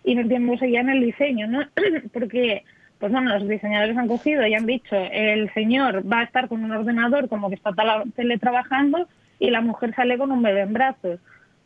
y 0.03 0.15
metiéndose 0.15 0.71
ya 0.71 0.81
en 0.81 0.89
el 0.89 1.01
diseño, 1.01 1.47
¿no? 1.47 1.61
Porque, 2.13 2.63
pues 2.99 3.11
bueno, 3.11 3.37
los 3.37 3.47
diseñadores 3.47 3.97
han 3.97 4.07
cogido 4.07 4.45
y 4.45 4.53
han 4.53 4.65
dicho, 4.65 4.95
el 4.95 5.51
señor 5.53 6.03
va 6.11 6.19
a 6.19 6.23
estar 6.23 6.47
con 6.47 6.63
un 6.63 6.71
ordenador 6.71 7.29
como 7.29 7.49
que 7.49 7.55
está 7.55 7.71
teletrabajando 8.15 9.07
y 9.39 9.49
la 9.49 9.61
mujer 9.61 9.93
sale 9.95 10.17
con 10.17 10.31
un 10.31 10.41
bebé 10.41 10.61
en 10.61 10.73
brazos. 10.73 11.19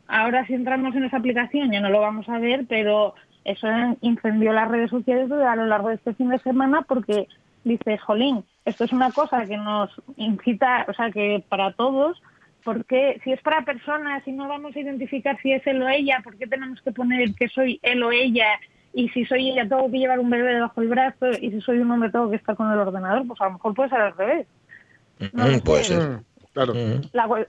Ahora 0.08 0.46
si 0.46 0.54
entramos 0.54 0.96
en 0.96 1.06
esa 1.06 1.18
aplicación 1.18 1.72
ya 1.72 1.82
no 1.82 1.90
lo 1.90 2.00
vamos 2.00 2.30
a 2.30 2.40
ver, 2.40 2.66
pero 2.68 3.16
eso 3.44 3.68
incendió 4.02 4.54
las 4.54 4.70
redes 4.70 4.90
sociales 4.90 5.32
a 5.32 5.56
lo 5.56 5.66
largo 5.66 5.90
de 5.90 5.96
este 5.96 6.14
fin 6.14 6.30
de 6.30 6.40
semana 6.40 6.84
porque 6.84 7.28
dice, 7.64 7.98
jolín, 7.98 8.44
esto 8.66 8.84
es 8.84 8.94
una 8.94 9.12
cosa 9.12 9.46
que 9.46 9.58
nos 9.58 9.90
incita, 10.18 10.86
o 10.88 10.94
sea, 10.94 11.12
que 11.12 11.44
para 11.50 11.74
todos, 11.74 12.22
porque 12.66 13.22
si 13.24 13.32
es 13.32 13.40
para 13.42 13.62
personas 13.64 14.28
y 14.28 14.32
no 14.34 14.48
vamos 14.50 14.76
a 14.76 14.80
identificar 14.80 15.40
si 15.42 15.54
es 15.54 15.66
él 15.68 15.82
o 15.82 15.88
ella, 15.88 16.20
¿por 16.24 16.36
qué 16.38 16.48
tenemos 16.48 16.82
que 16.82 16.92
poner 16.92 17.34
que 17.36 17.48
soy 17.48 17.80
él 17.84 18.04
o 18.04 18.12
ella 18.12 18.48
y 18.94 19.08
si 19.10 19.24
soy 19.26 19.52
ella 19.52 19.70
tengo 19.70 19.90
que 19.92 20.00
llevar 20.00 20.20
un 20.20 20.30
bebé 20.30 20.56
debajo 20.56 20.82
del 20.82 20.90
brazo 20.90 21.30
y 21.40 21.52
si 21.52 21.62
soy 21.62 21.78
un 21.78 21.92
hombre 21.92 22.10
tengo 22.10 22.30
que 22.30 22.38
estar 22.38 22.56
con 22.56 22.72
el 22.72 22.80
ordenador, 22.80 23.26
pues 23.28 23.40
a 23.40 23.46
lo 23.46 23.52
mejor 23.54 23.74
puede 23.76 23.90
ser 23.90 24.02
al 24.02 24.18
revés. 24.18 24.48
No 25.34 25.46
Mm, 25.48 25.60
puede 25.62 25.84
ser. 25.86 26.20
Claro. 26.54 26.74
La, 27.14 27.28
cu- 27.28 27.46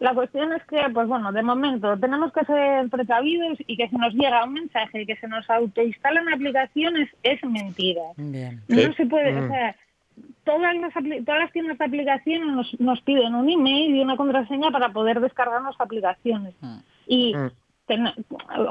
la 0.00 0.12
cuestión 0.14 0.52
es 0.52 0.62
que, 0.64 0.78
pues 0.92 1.06
bueno, 1.06 1.30
de 1.32 1.42
momento 1.42 1.96
tenemos 1.98 2.32
que 2.32 2.44
ser 2.44 2.88
precavidos 2.90 3.58
y 3.66 3.76
que 3.76 3.88
si 3.88 3.96
nos 3.96 4.12
llega 4.14 4.44
un 4.44 4.54
mensaje 4.54 5.06
que 5.06 5.16
se 5.16 5.28
nos 5.28 5.48
autoinstalan 5.48 6.28
aplicaciones 6.32 7.08
es 7.22 7.42
mentira. 7.44 8.02
Bien. 8.16 8.60
No 8.68 8.76
Sí. 8.76 8.92
se 8.96 9.06
puede, 9.06 9.32
Mm. 9.32 9.44
o 9.44 9.48
sea, 9.48 9.76
todas 10.44 10.74
las, 10.76 10.92
apli- 10.94 11.24
todas 11.24 11.40
las 11.40 11.52
tiendas 11.52 11.78
de 11.78 11.84
aplicaciones 11.84 12.46
nos, 12.48 12.80
nos 12.80 13.00
piden 13.02 13.34
un 13.34 13.48
email 13.48 13.94
y 13.96 14.00
una 14.00 14.16
contraseña 14.16 14.70
para 14.70 14.90
poder 14.90 15.20
descargarnos 15.20 15.76
aplicaciones. 15.80 16.54
Y, 17.06 17.34
que 17.88 17.98
no- 17.98 18.12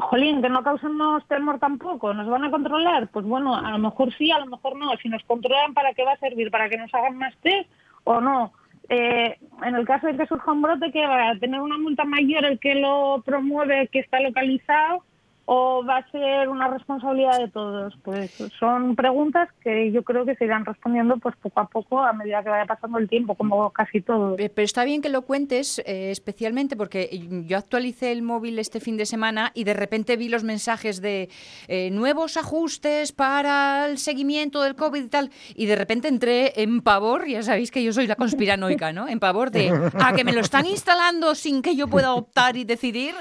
jolín, 0.01 0.41
que 0.41 0.49
no 0.49 0.61
causemos 0.63 1.25
temor 1.27 1.57
tampoco, 1.59 2.13
¿nos 2.13 2.27
van 2.27 2.43
a 2.43 2.51
controlar? 2.51 3.07
Pues 3.09 3.25
bueno, 3.25 3.55
a 3.55 3.71
lo 3.71 3.77
mejor 3.79 4.13
sí, 4.13 4.29
a 4.31 4.39
lo 4.39 4.45
mejor 4.47 4.75
no. 4.77 4.91
Si 5.01 5.07
nos 5.09 5.23
controlan, 5.23 5.73
¿para 5.73 5.93
qué 5.93 6.03
va 6.03 6.13
a 6.13 6.17
servir? 6.17 6.51
¿Para 6.51 6.67
que 6.69 6.77
nos 6.77 6.93
hagan 6.93 7.17
más 7.17 7.33
test 7.37 7.69
o 8.03 8.19
no? 8.19 8.51
Eh, 8.89 9.37
en 9.65 9.75
el 9.75 9.85
caso 9.85 10.07
de 10.07 10.15
que 10.17 10.27
surja 10.27 10.51
un 10.51 10.61
brote, 10.61 10.91
que 10.91 11.05
va 11.07 11.29
a 11.29 11.39
tener 11.39 11.59
una 11.61 11.77
multa 11.77 12.03
mayor 12.03 12.45
el 12.45 12.59
que 12.59 12.75
lo 12.75 13.21
promueve, 13.25 13.87
que 13.87 13.99
está 13.99 14.19
localizado, 14.19 15.03
o 15.45 15.83
va 15.85 15.97
a 15.97 16.11
ser 16.11 16.49
una 16.49 16.67
responsabilidad 16.67 17.37
de 17.39 17.47
todos? 17.49 17.93
Pues 18.03 18.31
son 18.59 18.95
preguntas 18.95 19.49
que 19.63 19.91
yo 19.91 20.03
creo 20.03 20.25
que 20.25 20.35
se 20.35 20.45
irán 20.45 20.65
respondiendo 20.65 21.17
pues 21.17 21.35
poco 21.37 21.59
a 21.59 21.67
poco 21.67 21.99
a 21.99 22.13
medida 22.13 22.43
que 22.43 22.49
vaya 22.49 22.65
pasando 22.65 22.97
el 22.97 23.07
tiempo, 23.07 23.35
como 23.35 23.69
casi 23.71 24.01
todo. 24.01 24.35
Eh, 24.39 24.49
Pero 24.49 24.65
está 24.65 24.83
bien 24.83 25.01
que 25.01 25.09
lo 25.09 25.21
cuentes, 25.21 25.79
eh, 25.85 26.09
especialmente 26.11 26.75
porque 26.75 27.09
yo 27.45 27.57
actualicé 27.57 28.11
el 28.11 28.23
móvil 28.23 28.57
este 28.57 28.79
fin 28.79 28.97
de 28.97 29.05
semana 29.05 29.51
y 29.53 29.63
de 29.63 29.75
repente 29.75 30.17
vi 30.17 30.29
los 30.29 30.43
mensajes 30.43 31.01
de 31.01 31.29
eh, 31.67 31.91
nuevos 31.91 32.37
ajustes 32.37 33.11
para 33.11 33.85
el 33.87 33.99
seguimiento 33.99 34.61
del 34.63 34.75
COVID 34.75 35.03
y 35.03 35.09
tal. 35.09 35.29
Y 35.55 35.67
de 35.67 35.75
repente 35.75 36.07
entré 36.07 36.59
en 36.61 36.81
pavor, 36.81 37.27
ya 37.27 37.43
sabéis 37.43 37.69
que 37.69 37.83
yo 37.83 37.93
soy 37.93 38.07
la 38.07 38.15
conspiranoica, 38.15 38.93
¿no? 38.93 39.07
En 39.07 39.19
pavor 39.19 39.51
de, 39.51 39.69
a 39.99 40.13
que 40.15 40.23
me 40.23 40.33
lo 40.33 40.41
están 40.41 40.65
instalando 40.65 41.35
sin 41.35 41.61
que 41.61 41.75
yo 41.75 41.87
pueda 41.87 42.13
optar 42.13 42.57
y 42.57 42.63
decidir. 42.63 43.13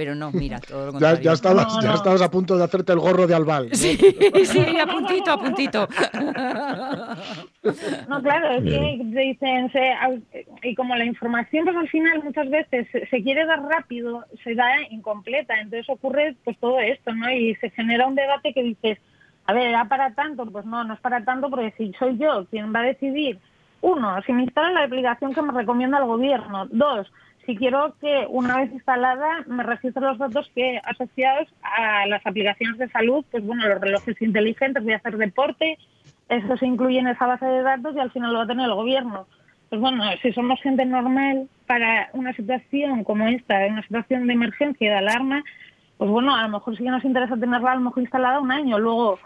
Pero 0.00 0.14
no, 0.14 0.32
mira, 0.32 0.58
todo 0.60 0.78
lo 0.78 0.86
Ya, 0.86 0.92
contrario. 0.92 1.20
ya, 1.20 1.32
estabas, 1.34 1.74
No, 1.76 1.82
ya 1.82 1.92
estabas 1.92 2.22
a 2.22 2.30
punto 2.30 2.56
de 2.56 2.64
hacerte 2.64 2.90
el 2.94 3.00
gorro 3.00 3.26
de 3.26 3.34
Albal. 3.34 3.68
¿no? 3.68 3.74
Sí, 3.74 3.98
sí, 4.46 4.78
a 4.80 4.86
puntito, 4.86 5.30
a 5.30 5.38
puntito. 5.38 5.86
No, 8.08 8.22
claro, 8.22 8.50
es 8.52 8.64
que 8.64 8.98
dicen, 9.02 9.70
se, 9.72 9.92
y 10.62 10.74
como 10.74 10.96
la 10.96 11.04
información 11.04 11.66
pues 11.66 11.76
al 11.76 11.88
final 11.90 12.24
muchas 12.24 12.48
veces 12.48 12.86
se, 12.90 13.06
se 13.08 13.22
quiere 13.22 13.44
dar 13.44 13.60
rápido, 13.62 14.24
se 14.42 14.54
da 14.54 14.68
incompleta, 14.90 15.54
entonces 15.60 15.86
ocurre 15.90 16.34
pues 16.44 16.56
todo 16.58 16.80
esto, 16.80 17.12
¿no? 17.14 17.30
Y 17.30 17.54
se 17.56 17.68
genera 17.68 18.06
un 18.06 18.14
debate 18.14 18.54
que 18.54 18.62
dices, 18.62 18.96
a 19.44 19.52
ver, 19.52 19.66
¿era 19.68 19.84
para 19.84 20.14
tanto? 20.14 20.46
Pues 20.46 20.64
no, 20.64 20.82
no 20.82 20.94
es 20.94 21.00
para 21.00 21.22
tanto 21.26 21.50
porque 21.50 21.74
si 21.76 21.92
soy 21.98 22.16
yo 22.16 22.46
quien 22.50 22.74
va 22.74 22.80
a 22.80 22.84
decidir, 22.84 23.38
uno, 23.82 24.16
si 24.22 24.32
me 24.32 24.44
instala 24.44 24.70
la 24.72 24.84
aplicación 24.84 25.34
que 25.34 25.42
me 25.42 25.52
recomienda 25.52 25.98
el 25.98 26.06
gobierno, 26.06 26.66
dos, 26.70 27.12
si 27.50 27.56
quiero 27.56 27.94
que 28.00 28.26
una 28.28 28.58
vez 28.58 28.72
instalada 28.72 29.42
me 29.48 29.64
registre 29.64 30.00
los 30.00 30.18
datos 30.18 30.48
que 30.54 30.80
asociados 30.84 31.48
a 31.62 32.06
las 32.06 32.24
aplicaciones 32.24 32.78
de 32.78 32.88
salud, 32.90 33.24
pues 33.28 33.44
bueno, 33.44 33.66
los 33.66 33.80
relojes 33.80 34.22
inteligentes, 34.22 34.84
voy 34.84 34.92
a 34.92 34.98
hacer 34.98 35.16
deporte, 35.16 35.76
eso 36.28 36.56
se 36.56 36.66
incluye 36.66 37.00
en 37.00 37.08
esa 37.08 37.26
base 37.26 37.44
de 37.44 37.62
datos 37.62 37.96
y 37.96 37.98
al 37.98 38.12
final 38.12 38.32
lo 38.32 38.38
va 38.38 38.44
a 38.44 38.46
tener 38.46 38.66
el 38.66 38.74
gobierno. 38.74 39.26
Pues 39.68 39.80
bueno, 39.80 40.04
si 40.22 40.32
somos 40.32 40.62
gente 40.62 40.84
normal 40.84 41.48
para 41.66 42.10
una 42.12 42.32
situación 42.34 43.02
como 43.02 43.26
esta, 43.26 43.66
una 43.66 43.82
situación 43.82 44.28
de 44.28 44.34
emergencia 44.34 44.86
y 44.86 44.90
de 44.90 44.96
alarma, 44.96 45.42
pues 45.98 46.08
bueno, 46.08 46.36
a 46.36 46.42
lo 46.42 46.50
mejor 46.50 46.76
sí 46.76 46.84
que 46.84 46.90
nos 46.90 47.04
interesa 47.04 47.36
tenerla 47.36 47.72
a 47.72 47.76
lo 47.76 47.80
mejor 47.80 48.04
instalada 48.04 48.38
un 48.38 48.52
año. 48.52 48.78
Luego, 48.78 49.18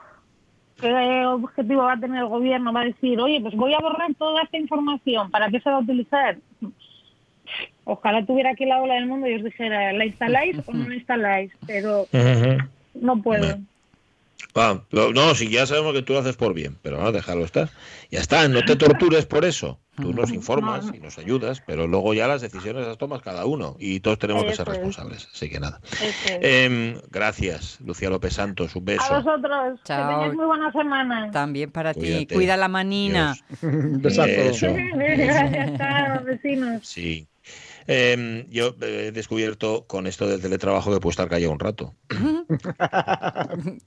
¿qué 0.80 1.26
objetivo 1.26 1.82
va 1.82 1.92
a 1.92 2.00
tener 2.00 2.20
el 2.20 2.28
gobierno? 2.28 2.72
Va 2.72 2.80
a 2.80 2.87
decir, 2.87 3.20
oye, 3.20 3.42
pues 3.42 3.54
voy 3.54 3.74
a 3.74 3.80
borrar 3.80 4.14
toda 4.14 4.44
esta 4.44 4.56
información, 4.56 5.30
¿para 5.30 5.50
qué 5.50 5.60
se 5.60 5.68
va 5.68 5.76
a 5.76 5.80
utilizar? 5.80 6.38
Ojalá 7.84 8.24
tuviera 8.24 8.50
aquí 8.50 8.64
la 8.64 8.80
ola 8.80 8.94
del 8.94 9.06
mundo 9.06 9.28
y 9.28 9.34
os 9.34 9.44
dijera, 9.44 9.92
¿la 9.92 10.06
instaláis 10.06 10.56
o 10.66 10.72
no 10.72 10.88
la 10.88 10.94
instaláis? 11.00 11.52
Pero 11.66 12.06
no 12.94 13.22
puedo. 13.22 13.58
Ah, 14.56 14.80
lo- 14.90 15.12
no, 15.12 15.34
si 15.34 15.48
ya 15.48 15.66
sabemos 15.66 15.92
que 15.94 16.02
tú 16.02 16.12
lo 16.12 16.20
haces 16.20 16.36
por 16.36 16.54
bien, 16.54 16.76
pero 16.80 16.98
ahora 16.98 17.10
déjalo 17.12 17.44
estar. 17.44 17.70
Ya 18.10 18.20
está, 18.20 18.46
no 18.48 18.64
te 18.64 18.76
tortures 18.76 19.26
por 19.26 19.44
eso. 19.44 19.80
Tú 19.96 20.12
nos 20.12 20.32
informas 20.32 20.90
y 20.94 20.98
nos 20.98 21.18
ayudas, 21.18 21.60
pero 21.66 21.86
luego 21.86 22.14
ya 22.14 22.26
las 22.28 22.40
decisiones 22.40 22.86
las 22.86 22.98
tomas 22.98 23.20
cada 23.22 23.46
uno 23.46 23.76
y 23.78 24.00
todos 24.00 24.18
tenemos 24.18 24.44
que 24.44 24.54
ser 24.54 24.66
es. 24.68 24.74
responsables. 24.74 25.28
Así 25.32 25.48
que 25.50 25.60
nada. 25.60 25.80
Es. 26.02 26.16
Em, 26.40 27.00
gracias, 27.10 27.80
Lucía 27.80 28.10
López 28.10 28.34
Santos. 28.34 28.74
Un 28.76 28.82
A 28.82 28.86
beso. 28.86 29.14
vosotros, 29.22 29.80
Chao. 29.84 30.08
que 30.08 30.14
tengáis 30.14 30.34
muy 30.34 30.46
buena 30.46 30.72
semana. 30.72 31.30
También 31.32 31.70
para 31.70 31.92
ti. 31.94 32.00
Cuídate. 32.00 32.34
Cuida 32.34 32.56
la 32.56 32.68
manina. 32.68 33.34
Besazo. 33.62 34.28
Eso. 34.30 34.66
Gracias, 34.96 35.78
chao, 35.78 36.24
vecinos. 36.24 36.86
Sí. 36.86 37.26
Em, 37.86 38.48
yo 38.50 38.74
he 38.80 39.12
descubierto 39.12 39.86
con 39.86 40.06
esto 40.06 40.26
del 40.26 40.40
teletrabajo 40.40 40.92
que 40.92 41.00
puedo 41.00 41.10
estar 41.10 41.28
callado 41.28 41.52
un 41.52 41.58
rato. 41.60 41.94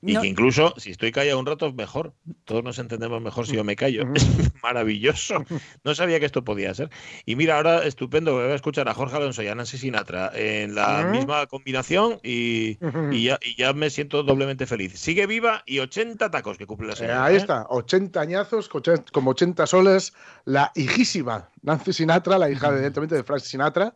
Y 0.01 0.13
No. 0.13 0.21
que 0.21 0.27
incluso 0.27 0.73
si 0.77 0.91
estoy 0.91 1.11
callado 1.11 1.39
un 1.39 1.45
rato 1.45 1.67
es 1.67 1.73
mejor. 1.75 2.13
Todos 2.45 2.63
nos 2.63 2.79
entendemos 2.79 3.21
mejor 3.21 3.45
si 3.47 3.55
yo 3.55 3.63
me 3.63 3.75
callo. 3.75 4.03
Es 4.15 4.25
maravilloso. 4.63 5.43
No 5.83 5.95
sabía 5.95 6.19
que 6.19 6.25
esto 6.25 6.43
podía 6.43 6.73
ser. 6.73 6.89
Y 7.25 7.35
mira, 7.35 7.57
ahora 7.57 7.85
estupendo, 7.85 8.33
voy 8.33 8.51
a 8.51 8.55
escuchar 8.55 8.87
a 8.89 8.93
Jorge 8.93 9.17
Alonso 9.17 9.43
y 9.43 9.47
a 9.47 9.55
Nancy 9.55 9.77
Sinatra 9.77 10.31
en 10.33 10.75
la 10.75 11.05
misma 11.11 11.45
combinación 11.47 12.19
y, 12.23 12.77
y 13.11 13.23
ya, 13.25 13.39
y 13.43 13.55
ya 13.57 13.73
me 13.73 13.89
siento 13.89 14.23
doblemente 14.23 14.65
feliz. 14.65 14.97
Sigue 14.99 15.25
viva 15.27 15.63
y 15.65 15.79
80 15.79 16.29
tacos 16.31 16.57
que 16.57 16.65
cumple 16.65 16.87
la 16.87 16.93
Eh, 16.93 16.97
señora. 16.97 17.25
ahí 17.25 17.35
¿eh? 17.35 17.37
está, 17.37 17.65
80 17.69 18.19
añazos, 18.19 18.69
como 19.11 19.31
80 19.31 19.65
soles, 19.67 20.13
la 20.45 20.71
hijísima 20.75 21.49
Nancy 21.61 21.93
Sinatra, 21.93 22.37
la 22.37 22.49
hija 22.49 22.69
evidentemente 22.69 23.15
de 23.15 23.23
Frank 23.23 23.41
Sinatra, 23.41 23.86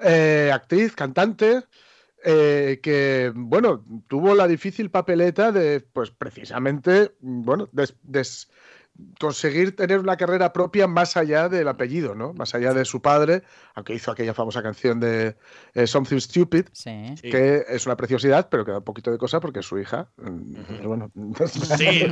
eh, 0.00 0.50
actriz, 0.52 0.94
cantante, 0.94 1.64
eh, 2.24 2.80
que, 2.82 3.32
bueno, 3.34 3.84
tuvo 4.08 4.34
la 4.34 4.48
difícil 4.48 4.90
papeleta 4.90 5.52
de, 5.52 5.80
pues 5.80 6.10
precisamente, 6.10 7.12
bueno, 7.20 7.68
des- 7.72 7.94
des- 8.02 8.50
conseguir 9.20 9.76
tener 9.76 9.98
una 9.98 10.16
carrera 10.16 10.52
propia 10.52 10.86
más 10.86 11.16
allá 11.16 11.48
del 11.48 11.68
apellido, 11.68 12.14
¿no? 12.14 12.32
Más 12.34 12.54
allá 12.54 12.72
de 12.74 12.84
su 12.84 13.00
padre, 13.02 13.42
aunque 13.74 13.94
hizo 13.94 14.10
aquella 14.10 14.34
famosa 14.34 14.62
canción 14.62 15.00
de 15.00 15.36
eh, 15.74 15.86
Something 15.86 16.18
Stupid, 16.18 16.66
Sí. 16.72 17.14
que 17.22 17.64
es 17.68 17.86
una 17.86 17.96
preciosidad, 17.96 18.48
pero 18.50 18.64
que 18.64 18.72
da 18.72 18.78
un 18.78 18.84
poquito 18.84 19.10
de 19.10 19.18
cosa 19.18 19.40
porque 19.40 19.60
es 19.60 19.66
su 19.66 19.78
hija. 19.78 20.10
pero 20.16 20.88
bueno, 20.88 21.10
Sí. 21.46 22.06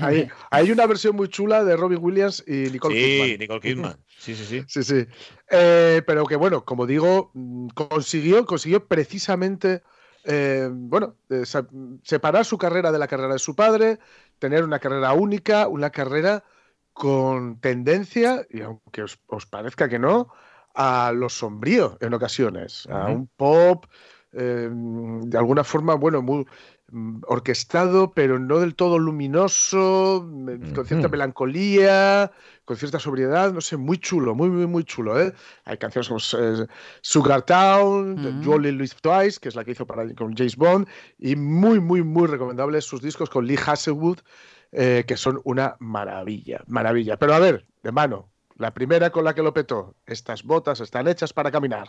hay, 0.00 0.28
hay 0.50 0.70
una 0.70 0.86
versión 0.86 1.16
muy 1.16 1.28
chula 1.28 1.64
de 1.64 1.76
Robin 1.76 1.98
Williams 2.00 2.42
y 2.46 2.70
Nicole 2.70 2.94
Sí, 2.94 3.02
Kidman. 3.04 3.38
Nicole 3.38 3.60
Kidman. 3.60 3.96
Sí, 4.18 4.34
sí, 4.34 4.44
sí. 4.44 4.64
Sí, 4.68 4.82
sí. 4.82 5.06
Eh, 5.50 6.02
pero 6.06 6.24
que 6.26 6.36
bueno, 6.36 6.64
como 6.64 6.86
digo, 6.86 7.32
consiguió, 7.74 8.44
consiguió 8.46 8.86
precisamente 8.86 9.82
eh, 10.28 10.68
bueno, 10.72 11.14
eh, 11.30 11.44
separar 12.02 12.44
su 12.44 12.58
carrera 12.58 12.90
de 12.90 12.98
la 12.98 13.06
carrera 13.06 13.34
de 13.34 13.38
su 13.38 13.54
padre, 13.54 14.00
tener 14.38 14.64
una 14.64 14.78
carrera 14.78 15.12
única, 15.12 15.68
una 15.68 15.90
carrera 15.90 16.44
con 16.92 17.60
tendencia, 17.60 18.46
y 18.50 18.62
aunque 18.62 19.02
os, 19.02 19.18
os 19.26 19.46
parezca 19.46 19.88
que 19.88 19.98
no, 19.98 20.28
a 20.74 21.12
lo 21.14 21.28
sombrío 21.28 21.96
en 22.00 22.14
ocasiones, 22.14 22.86
a 22.90 23.06
un 23.06 23.26
pop 23.28 23.86
eh, 24.32 24.68
de 24.70 25.38
alguna 25.38 25.64
forma, 25.64 25.94
bueno, 25.94 26.20
muy 26.20 26.46
orquestado, 27.26 28.12
pero 28.12 28.38
no 28.38 28.60
del 28.60 28.74
todo 28.74 28.98
luminoso, 28.98 30.24
mm, 30.24 30.72
con 30.72 30.86
cierta 30.86 31.08
melancolía, 31.08 32.30
con 32.64 32.76
cierta 32.76 33.00
sobriedad, 33.00 33.52
no 33.52 33.60
sé, 33.60 33.76
muy 33.76 33.98
chulo, 33.98 34.34
muy, 34.34 34.48
muy, 34.50 34.66
muy 34.66 34.84
chulo, 34.84 35.20
¿eh? 35.20 35.32
Hay 35.64 35.78
canciones 35.78 36.08
como 36.08 36.20
eh, 36.20 36.66
Sugar 37.00 37.42
Town, 37.42 38.16
de 38.22 38.44
You 38.44 38.52
Only 38.52 38.72
Live 38.72 38.96
Twice, 39.00 39.40
que 39.40 39.48
es 39.48 39.56
la 39.56 39.64
que 39.64 39.72
hizo 39.72 39.86
para, 39.86 40.06
con 40.14 40.36
James 40.36 40.56
Bond, 40.56 40.86
y 41.18 41.34
muy, 41.34 41.80
muy, 41.80 42.02
muy 42.02 42.28
recomendables 42.28 42.84
sus 42.84 43.02
discos 43.02 43.30
con 43.30 43.46
Lee 43.46 43.58
Hasselwood, 43.64 44.18
eh, 44.72 45.04
que 45.06 45.16
son 45.16 45.40
una 45.44 45.76
maravilla, 45.80 46.62
maravilla. 46.66 47.16
Pero 47.16 47.34
a 47.34 47.38
ver, 47.40 47.66
de 47.82 47.92
mano, 47.92 48.28
la 48.56 48.72
primera 48.72 49.10
con 49.10 49.24
la 49.24 49.34
que 49.34 49.42
lo 49.42 49.52
petó, 49.52 49.94
estas 50.06 50.44
botas 50.44 50.80
están 50.80 51.08
hechas 51.08 51.32
para 51.32 51.50
caminar. 51.50 51.88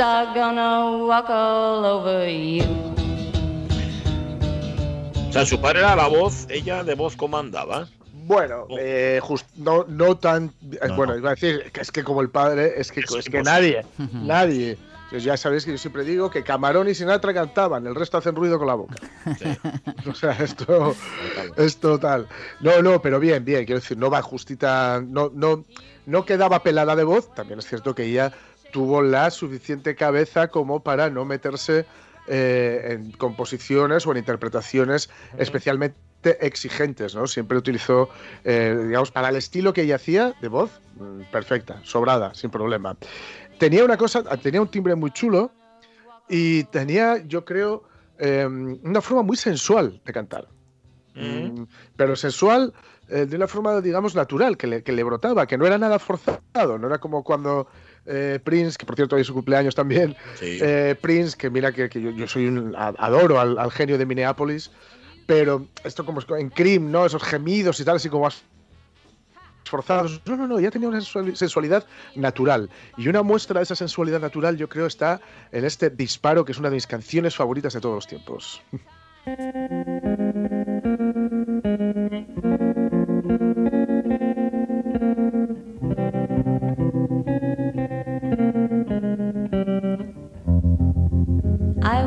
are 0.00 0.28
gonna 0.34 1.04
walk 1.06 1.28
all 1.30 1.84
over 1.84 2.28
you. 2.28 2.64
O 5.28 5.32
sea, 5.32 5.44
su 5.46 5.60
padre 5.60 5.80
era 5.80 5.96
la 5.96 6.06
voz, 6.08 6.46
ella 6.48 6.82
de 6.84 6.94
voz 6.94 7.16
comandaba. 7.16 7.88
Bueno, 8.26 8.66
eh, 8.78 9.20
just- 9.22 9.46
no, 9.56 9.84
no 9.88 10.16
tan. 10.16 10.52
eh, 10.72 10.88
No, 10.88 10.96
bueno, 10.96 11.12
no. 11.12 11.18
iba 11.18 11.30
a 11.30 11.34
decir 11.34 11.70
que 11.72 11.80
es 11.80 11.92
que 11.92 12.02
como 12.02 12.20
el 12.22 12.30
padre, 12.30 12.74
es 12.76 12.90
que, 12.90 13.00
Es 13.00 13.12
es 13.14 13.26
que 13.28 13.42
nadie, 13.42 13.84
nadie. 14.12 14.78
Pues 15.10 15.22
ya 15.22 15.36
sabéis 15.36 15.64
que 15.64 15.70
yo 15.70 15.78
siempre 15.78 16.02
digo 16.02 16.30
que 16.30 16.42
Camarón 16.42 16.88
y 16.88 16.94
Sinatra 16.94 17.32
cantaban, 17.32 17.86
el 17.86 17.94
resto 17.94 18.18
hacen 18.18 18.34
ruido 18.34 18.58
con 18.58 18.66
la 18.66 18.74
boca. 18.74 18.96
O 20.10 20.14
sea, 20.14 20.32
esto 20.32 20.94
es 21.56 21.76
total. 21.78 22.26
No, 22.60 22.82
no, 22.82 23.00
pero 23.00 23.20
bien, 23.20 23.44
bien, 23.44 23.64
quiero 23.66 23.80
decir, 23.80 23.96
no 23.98 24.10
va 24.10 24.22
justita, 24.22 25.00
no, 25.06 25.30
no, 25.32 25.64
no 26.06 26.24
quedaba 26.24 26.62
pelada 26.62 26.96
de 26.96 27.04
voz. 27.04 27.32
También 27.34 27.58
es 27.60 27.66
cierto 27.66 27.94
que 27.94 28.04
ella 28.04 28.32
tuvo 28.76 29.00
la 29.00 29.30
suficiente 29.30 29.94
cabeza 29.94 30.48
como 30.48 30.80
para 30.80 31.08
no 31.08 31.24
meterse 31.24 31.86
eh, 32.26 32.88
en 32.90 33.10
composiciones 33.12 34.06
o 34.06 34.12
en 34.12 34.18
interpretaciones 34.18 35.08
especialmente 35.38 35.96
exigentes, 36.42 37.14
¿no? 37.14 37.26
Siempre 37.26 37.56
utilizó, 37.56 38.10
eh, 38.44 38.78
digamos, 38.86 39.10
para 39.12 39.30
el 39.30 39.36
estilo 39.36 39.72
que 39.72 39.80
ella 39.80 39.96
hacía 39.96 40.34
de 40.42 40.48
voz, 40.48 40.70
mm, 40.96 41.22
perfecta, 41.32 41.80
sobrada, 41.84 42.34
sin 42.34 42.50
problema. 42.50 42.98
Tenía 43.58 43.82
una 43.82 43.96
cosa, 43.96 44.22
tenía 44.36 44.60
un 44.60 44.68
timbre 44.68 44.94
muy 44.94 45.10
chulo 45.10 45.50
y 46.28 46.64
tenía, 46.64 47.16
yo 47.26 47.46
creo, 47.46 47.84
eh, 48.18 48.44
una 48.44 49.00
forma 49.00 49.22
muy 49.22 49.38
sensual 49.38 50.02
de 50.04 50.12
cantar. 50.12 50.48
Mm, 51.14 51.62
pero 51.96 52.14
sensual 52.14 52.74
eh, 53.08 53.24
de 53.24 53.36
una 53.36 53.46
forma, 53.46 53.80
digamos, 53.80 54.16
natural, 54.16 54.56
que 54.56 54.66
le, 54.66 54.82
que 54.82 54.90
le 54.90 55.04
brotaba, 55.04 55.46
que 55.46 55.56
no 55.56 55.66
era 55.66 55.78
nada 55.78 55.98
forzado, 55.98 56.78
no 56.78 56.88
era 56.88 56.98
como 56.98 57.22
cuando 57.22 57.68
eh, 58.06 58.38
Prince, 58.42 58.76
que 58.78 58.86
por 58.86 58.94
cierto 58.96 59.16
hoy 59.16 59.22
es 59.22 59.26
su 59.26 59.34
cumpleaños 59.34 59.74
también, 59.74 60.16
Sí. 60.38 60.58
eh, 60.62 60.94
Prince, 61.00 61.36
que 61.36 61.50
mira 61.50 61.72
que, 61.72 61.88
que 61.88 62.00
yo, 62.00 62.10
yo 62.10 62.26
soy 62.28 62.46
un, 62.46 62.74
adoro 62.76 63.40
al, 63.40 63.58
al 63.58 63.70
genio 63.70 63.98
de 63.98 64.06
Minneapolis, 64.06 64.70
pero 65.26 65.66
esto 65.84 66.04
como 66.06 66.20
en 66.38 66.50
Cream, 66.50 66.90
¿no? 66.90 67.04
Esos 67.06 67.22
gemidos 67.22 67.80
y 67.80 67.84
tal, 67.84 67.96
así 67.96 68.08
como 68.08 68.24
más 68.24 68.42
forzados. 69.64 70.20
No, 70.26 70.36
no, 70.36 70.46
no, 70.46 70.60
ya 70.60 70.70
tenía 70.70 70.88
una 70.88 71.00
sensual- 71.00 71.34
sensualidad 71.34 71.84
natural. 72.14 72.70
Y 72.96 73.08
una 73.08 73.22
muestra 73.24 73.58
de 73.58 73.64
esa 73.64 73.74
sensualidad 73.74 74.20
natural, 74.20 74.56
yo 74.56 74.68
creo, 74.68 74.86
está 74.86 75.20
en 75.50 75.64
este 75.64 75.90
disparo, 75.90 76.44
que 76.44 76.52
es 76.52 76.58
una 76.58 76.68
de 76.70 76.76
mis 76.76 76.86
canciones 76.86 77.34
favoritas 77.34 77.72
de 77.74 77.80
todos 77.80 77.96
los 77.96 78.06
tiempos. 78.06 78.62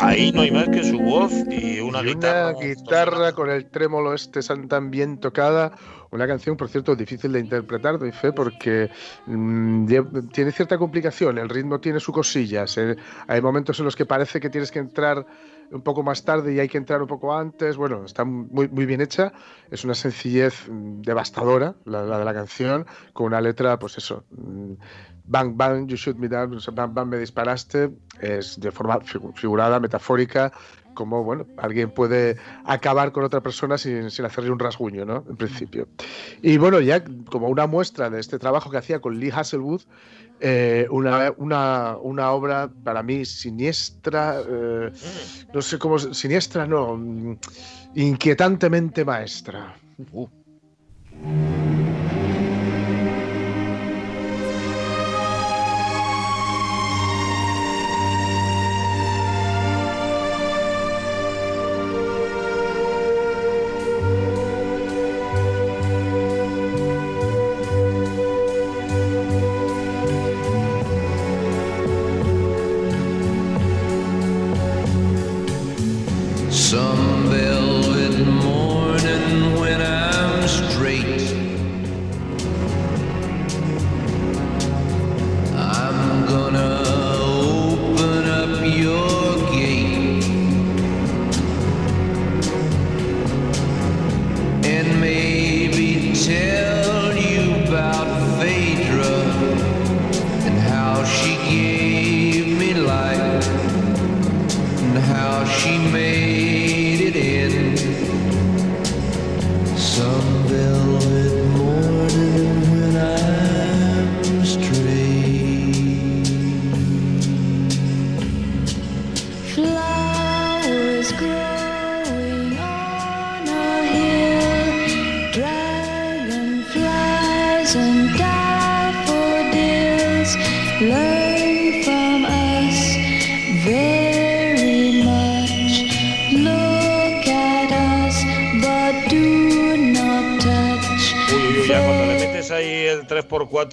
Ahí 0.00 0.32
no 0.32 0.42
hay 0.42 0.50
más 0.50 0.68
que 0.68 0.84
su 0.84 0.98
voz 0.98 1.32
y 1.50 1.80
una 1.80 2.00
Y 2.02 2.06
guitarra. 2.06 2.56
Una 2.56 2.66
guitarra 2.66 3.32
con 3.32 3.50
el 3.50 3.66
trémolo 3.70 4.14
este 4.14 4.40
tan 4.68 4.90
bien 4.90 5.18
tocada. 5.18 5.72
Una 6.10 6.26
canción, 6.26 6.56
por 6.56 6.68
cierto, 6.68 6.94
difícil 6.94 7.32
de 7.32 7.40
interpretar, 7.40 7.98
doy 7.98 8.12
fe, 8.12 8.32
porque 8.32 8.90
mm, 9.26 10.28
tiene 10.32 10.52
cierta 10.52 10.78
complicación. 10.78 11.38
El 11.38 11.48
ritmo 11.48 11.80
tiene 11.80 12.00
sus 12.00 12.14
cosillas. 12.14 12.78
eh. 12.78 12.96
Hay 13.26 13.40
momentos 13.42 13.78
en 13.80 13.84
los 13.84 13.96
que 13.96 14.06
parece 14.06 14.40
que 14.40 14.48
tienes 14.48 14.70
que 14.70 14.78
entrar 14.78 15.26
un 15.70 15.82
poco 15.82 16.02
más 16.02 16.24
tarde 16.24 16.54
y 16.54 16.60
hay 16.60 16.68
que 16.68 16.78
entrar 16.78 17.02
un 17.02 17.08
poco 17.08 17.34
antes. 17.34 17.76
Bueno, 17.76 18.04
está 18.04 18.24
muy, 18.24 18.68
muy 18.68 18.86
bien 18.86 19.00
hecha. 19.00 19.32
Es 19.70 19.84
una 19.84 19.94
sencillez 19.94 20.68
mm, 20.68 21.02
devastadora, 21.02 21.74
la, 21.84 22.02
la 22.02 22.18
de 22.18 22.24
la 22.24 22.34
canción, 22.34 22.86
con 23.12 23.26
una 23.26 23.40
letra, 23.40 23.78
pues 23.78 23.98
eso. 23.98 24.24
Bang, 25.26 25.56
bang, 25.56 25.88
you 25.88 25.96
shoot 25.96 26.18
me 26.18 26.28
down, 26.28 26.58
bang, 26.74 26.92
bang, 26.94 27.08
me 27.08 27.16
disparaste, 27.18 27.90
es 28.20 28.60
de 28.60 28.70
forma 28.70 28.98
figu- 29.00 29.32
figurada, 29.34 29.80
metafórica, 29.80 30.52
como, 30.92 31.24
bueno, 31.24 31.46
alguien 31.56 31.90
puede 31.90 32.36
acabar 32.64 33.10
con 33.10 33.24
otra 33.24 33.40
persona 33.40 33.78
sin, 33.78 34.10
sin 34.10 34.26
hacerle 34.26 34.50
un 34.50 34.58
rasguño, 34.58 35.04
¿no? 35.04 35.24
En 35.28 35.36
principio. 35.36 35.88
Y 36.42 36.58
bueno, 36.58 36.78
ya 36.80 37.02
como 37.30 37.48
una 37.48 37.66
muestra 37.66 38.10
de 38.10 38.20
este 38.20 38.38
trabajo 38.38 38.70
que 38.70 38.76
hacía 38.76 39.00
con 39.00 39.18
Lee 39.18 39.30
Hasselwood, 39.30 39.80
eh, 40.40 40.86
una, 40.90 41.32
una, 41.38 41.96
una 41.96 42.30
obra 42.32 42.70
para 42.84 43.02
mí 43.02 43.24
siniestra, 43.24 44.40
eh, 44.46 44.92
no 45.52 45.62
sé 45.62 45.78
cómo, 45.78 45.98
siniestra 45.98 46.66
no, 46.66 46.96
mm, 46.96 47.36
inquietantemente 47.94 49.04
maestra. 49.04 49.74
Some 51.14 51.63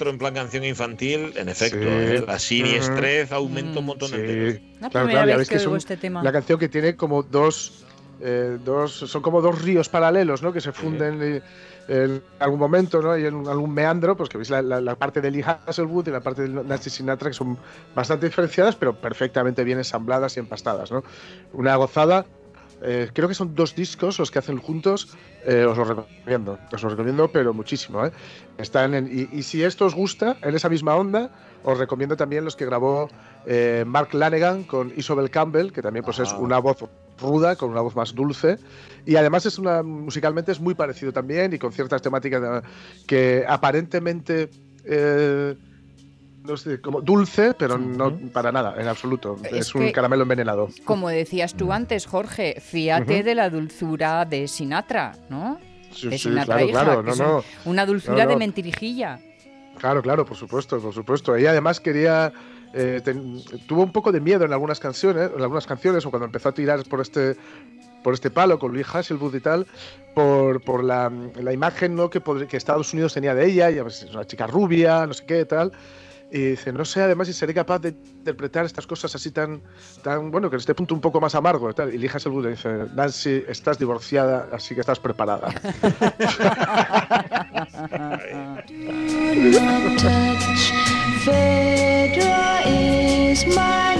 3x4 0.01 0.09
en 0.09 0.17
plan 0.17 0.33
canción 0.33 0.63
infantil, 0.63 1.33
en 1.35 1.49
efecto, 1.49 1.77
Sí. 1.77 1.87
¿eh? 1.87 2.23
la 2.25 2.39
siniestrez 2.39 3.31
aumenta 3.31 3.79
un 3.79 3.85
montón 3.85 4.09
Sí, 4.09 4.17
de 4.17 4.61
La 4.79 4.89
claro, 4.89 5.05
primera 5.07 5.11
claro, 5.11 5.27
ya 5.27 5.33
vez 5.33 5.37
ves 5.37 5.47
que 5.49 5.53
que 5.53 5.57
es 5.57 5.61
oigo 5.63 5.71
un- 5.73 5.77
este 5.77 5.97
tema. 5.97 6.21
una 6.21 6.31
canción 6.31 6.59
que 6.59 6.69
tiene 6.69 6.95
como 6.95 7.23
dos, 7.23 7.83
eh, 8.19 8.57
dos, 8.63 8.91
son 8.93 9.21
como 9.21 9.41
dos 9.41 9.61
ríos 9.61 9.89
paralelos, 9.89 10.41
¿no? 10.41 10.51
Que 10.53 10.61
se 10.61 10.71
funden 10.71 11.19
eh, 11.21 11.41
en 11.87 12.21
algún 12.39 12.59
momento, 12.59 13.01
¿no? 13.01 13.17
Y 13.17 13.25
en 13.25 13.47
algún 13.47 13.73
meandro, 13.73 14.15
pues 14.15 14.29
que 14.29 14.37
veis 14.37 14.49
la, 14.49 14.61
la- 14.61 14.79
la 14.79 14.95
parte 14.95 15.19
de 15.21 15.31
Lee 15.31 15.43
Hasselwood 15.43 16.07
y 16.07 16.11
la 16.11 16.21
parte 16.21 16.43
de 16.43 16.49
Nancy 16.63 16.89
Sinatra 16.89 17.29
que 17.29 17.33
son 17.33 17.57
bastante 17.95 18.27
diferenciadas, 18.27 18.75
pero 18.75 18.95
perfectamente 18.95 19.63
bien 19.63 19.79
ensambladas 19.79 20.37
y 20.37 20.39
empastadas, 20.39 20.91
¿no? 20.91 21.03
Una 21.53 21.75
gozada. 21.75 22.25
Eh, 22.83 23.09
creo 23.13 23.27
que 23.27 23.35
son 23.35 23.53
dos 23.53 23.75
discos 23.75 24.17
los 24.19 24.31
que 24.31 24.39
hacen 24.39 24.57
juntos. 24.57 25.15
eh, 25.45 25.65
os 25.65 25.75
los 25.77 25.87
recomiendo, 25.87 26.59
os 26.71 26.83
los 26.83 26.91
recomiendo, 26.91 27.31
pero 27.31 27.53
muchísimo. 27.53 28.05
¿eh? 28.05 28.11
Están 28.57 28.93
en- 28.93 29.07
y, 29.07 29.27
y 29.37 29.43
si 29.43 29.63
esto 29.63 29.85
os 29.85 29.95
gusta, 29.95 30.37
en 30.43 30.53
esa 30.55 30.69
misma 30.69 30.95
onda, 30.95 31.31
os 31.63 31.77
recomiendo 31.79 32.15
también 32.15 32.45
los 32.45 32.55
que 32.55 32.65
grabó 32.65 33.09
Mark 33.87 34.13
Lanegan 34.13 34.63
con 34.65 34.93
Isobel 34.95 35.29
Campbell, 35.31 35.71
que 35.71 35.81
también 35.81 36.05
pues, 36.05 36.19
es 36.19 36.31
Ah. 36.31 36.37
una 36.37 36.59
voz 36.59 36.83
ruda, 37.19 37.55
con 37.55 37.69
una 37.71 37.81
voz 37.81 37.95
más 37.95 38.13
dulce. 38.13 38.57
Y 39.05 39.15
además 39.15 39.45
es 39.47 39.57
una 39.59 39.81
musicalmente 39.83 40.51
es 40.51 40.59
muy 40.59 40.73
parecido 40.75 41.11
también 41.11 41.53
y 41.53 41.57
con 41.59 41.71
ciertas 41.71 42.01
temáticas 42.03 42.63
que 43.07 43.43
aparentemente 43.47 44.49
eh, 44.83 45.55
no 46.43 46.57
sé, 46.57 46.81
como 46.81 47.01
dulce, 47.01 47.53
pero 47.53 47.77
no 47.77 48.15
para 48.33 48.51
nada, 48.51 48.75
en 48.79 48.87
absoluto. 48.87 49.37
Es, 49.43 49.53
Es 49.67 49.75
un 49.75 49.81
que- 49.85 49.91
caramelo 49.91 50.23
envenenado. 50.23 50.69
Como 50.85 51.09
decías 51.09 51.53
tú 51.55 51.71
antes, 51.71 52.05
Jorge, 52.05 52.59
fíjate 52.59 53.15
Ujú. 53.17 53.23
de 53.23 53.35
la 53.35 53.49
dulzura 53.49 54.25
de 54.25 54.47
Sinatra, 54.47 55.13
¿no? 55.29 55.59
Sí, 55.93 56.07
de 56.09 56.17
sí, 56.17 56.29
Sinatra 56.29 56.55
claro, 56.55 56.69
hija, 56.69 56.83
claro, 56.83 57.03
no, 57.03 57.11
es 57.11 57.19
no. 57.19 57.37
un- 57.37 57.43
Una 57.71 57.85
dulzura 57.85 58.23
No, 58.23 58.29
de 58.31 58.35
mentirijilla. 58.37 59.19
Claro, 59.77 60.01
claro, 60.01 60.25
por 60.25 60.37
supuesto, 60.37 60.79
por 60.79 60.93
supuesto. 60.93 61.35
Ella 61.35 61.51
además 61.51 61.79
quería. 61.79 62.31
eh, 62.73 63.01
ten- 63.03 63.41
tuvo 63.67 63.83
un 63.83 63.91
poco 63.91 64.13
de 64.13 64.21
miedo 64.21 64.45
en 64.45 64.53
algunas 64.53 64.79
canciones, 64.79 65.29
en 65.35 65.41
algunas 65.41 65.67
canciones, 65.67 66.05
o 66.05 66.09
cuando 66.09 66.25
empezó 66.27 66.47
a 66.47 66.51
tirar 66.53 66.81
por 66.85 67.01
este 67.01 67.35
por 68.01 68.13
este 68.13 68.31
palo 68.31 68.57
con 68.57 68.73
Lee 68.73 68.83
Hasselwood 68.91 69.35
y 69.35 69.41
tal, 69.41 69.67
por, 70.15 70.61
por 70.63 70.81
la, 70.83 71.11
la 71.35 71.51
imagen 71.53 71.95
¿no? 71.95 72.09
que, 72.09 72.19
Estados 72.57 72.93
Unidos 72.93 73.13
tenía 73.13 73.35
de 73.35 73.45
ella, 73.45 73.69
y 73.69 73.79
pues, 73.81 74.03
es 74.03 74.09
una 74.15 74.25
chica 74.25 74.47
rubia, 74.47 75.05
no 75.05 75.13
sé 75.13 75.23
qué, 75.25 75.43
tal. 75.45 75.71
Y 76.33 76.51
dice, 76.51 76.71
no 76.71 76.85
sé 76.85 77.01
además 77.01 77.27
si 77.27 77.33
seré 77.33 77.53
capaz 77.53 77.79
de 77.79 77.89
interpretar 77.89 78.65
estas 78.65 78.87
cosas 78.87 79.13
así 79.13 79.31
tan, 79.31 79.61
tan 80.01 80.31
bueno, 80.31 80.49
que 80.49 80.55
en 80.55 80.61
este 80.61 80.73
punto 80.73 80.95
un 80.95 81.01
poco 81.01 81.19
más 81.19 81.35
amargo 81.35 81.69
y 81.69 81.73
tal. 81.73 81.93
Y 81.93 81.97
Lee 81.97 82.07
Hasselwood 82.07 82.47
dice, 82.47 82.85
Nancy, 82.95 83.43
estás 83.47 83.77
divorciada, 83.77 84.47
así 84.53 84.73
que 84.73 84.79
estás 84.79 84.99
preparada. 84.99 85.49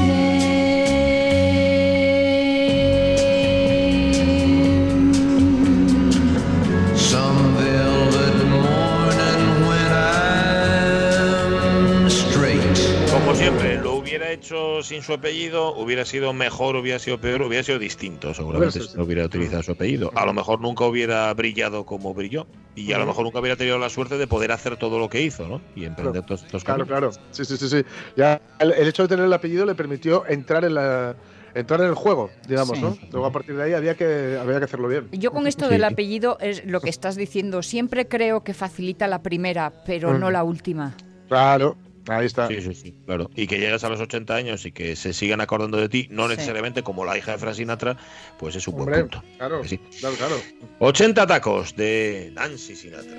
hecho 14.42 14.82
sin 14.84 15.02
su 15.02 15.14
apellido, 15.14 15.76
hubiera 15.76 16.04
sido 16.06 16.34
mejor, 16.34 16.76
hubiera 16.76 17.00
sido 17.00 17.20
peor, 17.22 17.42
hubiera 17.44 17.64
sido 17.64 17.80
distinto, 17.80 18.34
seguramente, 18.34 18.82
si 18.82 18.98
no 18.98 19.04
hubiera 19.04 19.26
utilizado 19.26 19.62
su 19.64 19.72
apellido. 19.72 20.12
A 20.16 20.26
lo 20.26 20.34
mejor 20.34 20.60
nunca 20.60 20.86
hubiera 20.86 21.34
brillado 21.34 21.86
como 21.86 22.14
brilló. 22.14 22.48
Y 22.76 22.94
a 22.94 22.98
lo 22.98 23.06
mejor 23.06 23.26
nunca 23.26 23.40
hubiera 23.40 23.58
tenido 23.58 23.78
la 23.78 23.90
suerte 23.90 24.18
de 24.18 24.28
poder 24.28 24.52
hacer 24.54 24.78
todo 24.78 24.98
lo 24.98 25.10
que 25.10 25.22
hizo, 25.22 25.48
¿no? 25.48 25.62
Y 25.76 25.84
emprender 25.86 26.24
todos 26.26 26.44
estos 26.44 26.64
Claro, 26.64 26.86
claro. 26.88 27.12
Sí, 27.32 27.44
sí, 27.46 27.58
sí, 27.58 27.68
sí. 27.70 27.84
Ya 28.16 28.42
el, 28.60 28.72
el 28.72 28.88
hecho 28.88 29.04
de 29.04 29.10
tener 29.10 29.26
el 29.26 29.34
apellido 29.34 29.66
le 29.66 29.76
permitió 29.76 30.26
entrar 30.28 30.64
en 30.66 30.76
la 30.76 31.16
entrar 31.54 31.82
en 31.82 31.88
el 31.88 31.96
juego, 31.96 32.30
digamos, 32.48 32.78
Sí. 32.78 32.82
¿no? 32.84 32.98
Luego 33.12 33.26
a 33.28 33.32
partir 33.34 33.58
de 33.58 33.64
ahí 33.64 33.74
había 33.74 33.96
que 33.96 34.38
había 34.42 34.58
que 34.60 34.64
hacerlo 34.66 34.88
bien. 34.88 35.10
Yo 35.12 35.32
con 35.34 35.48
esto 35.48 35.66
Sí. 35.66 35.72
del 35.72 35.84
apellido 35.84 36.38
es 36.40 36.64
lo 36.66 36.80
que 36.80 36.90
estás 36.90 37.18
diciendo. 37.18 37.62
Siempre 37.62 38.08
creo 38.08 38.42
que 38.46 38.54
facilita 38.54 39.06
la 39.08 39.22
primera, 39.22 39.74
pero 39.86 40.14
Mm. 40.14 40.20
no 40.22 40.32
la 40.32 40.44
última. 40.46 40.96
Claro, 41.28 41.76
ahí 42.08 42.26
está. 42.26 42.48
Sí, 42.48 42.62
sí, 42.62 42.74
sí, 42.74 42.96
claro. 43.06 43.30
Y 43.36 43.48
que 43.48 43.58
llegues 43.60 43.84
a 43.84 43.90
los 43.90 44.00
80 44.00 44.34
años 44.36 44.66
y 44.66 44.72
que 44.72 44.96
se 44.96 45.14
sigan 45.14 45.42
acordando 45.42 45.78
de 45.78 45.90
ti, 45.90 46.08
no 46.10 46.24
Sí. 46.28 46.36
necesariamente 46.36 46.84
como 46.84 47.06
la 47.06 47.18
hija 47.18 47.34
de 47.34 47.38
Frank 47.38 47.56
Sinatra, 47.56 47.98
pues 48.40 48.56
es 48.56 48.68
un 48.68 48.76
buen 48.76 48.88
Hombre, 48.90 49.02
punto. 49.02 49.24
claro, 49.38 49.64
Sí. 49.64 49.78
claro, 50.00 50.16
claro. 50.16 50.36
80 50.80 51.28
tacos 51.28 51.76
de 51.76 52.32
Nancy 52.34 52.76
Sinatra. 52.76 53.18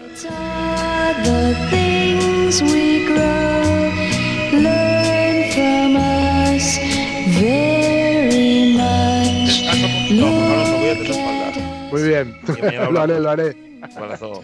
Muy 11.91 12.03
bien. 12.03 12.37
Lo 12.93 13.01
haré, 13.01 13.21
lo 13.21 13.31
haré. 13.31 13.72
Un 13.83 14.03
abrazo. 14.03 14.43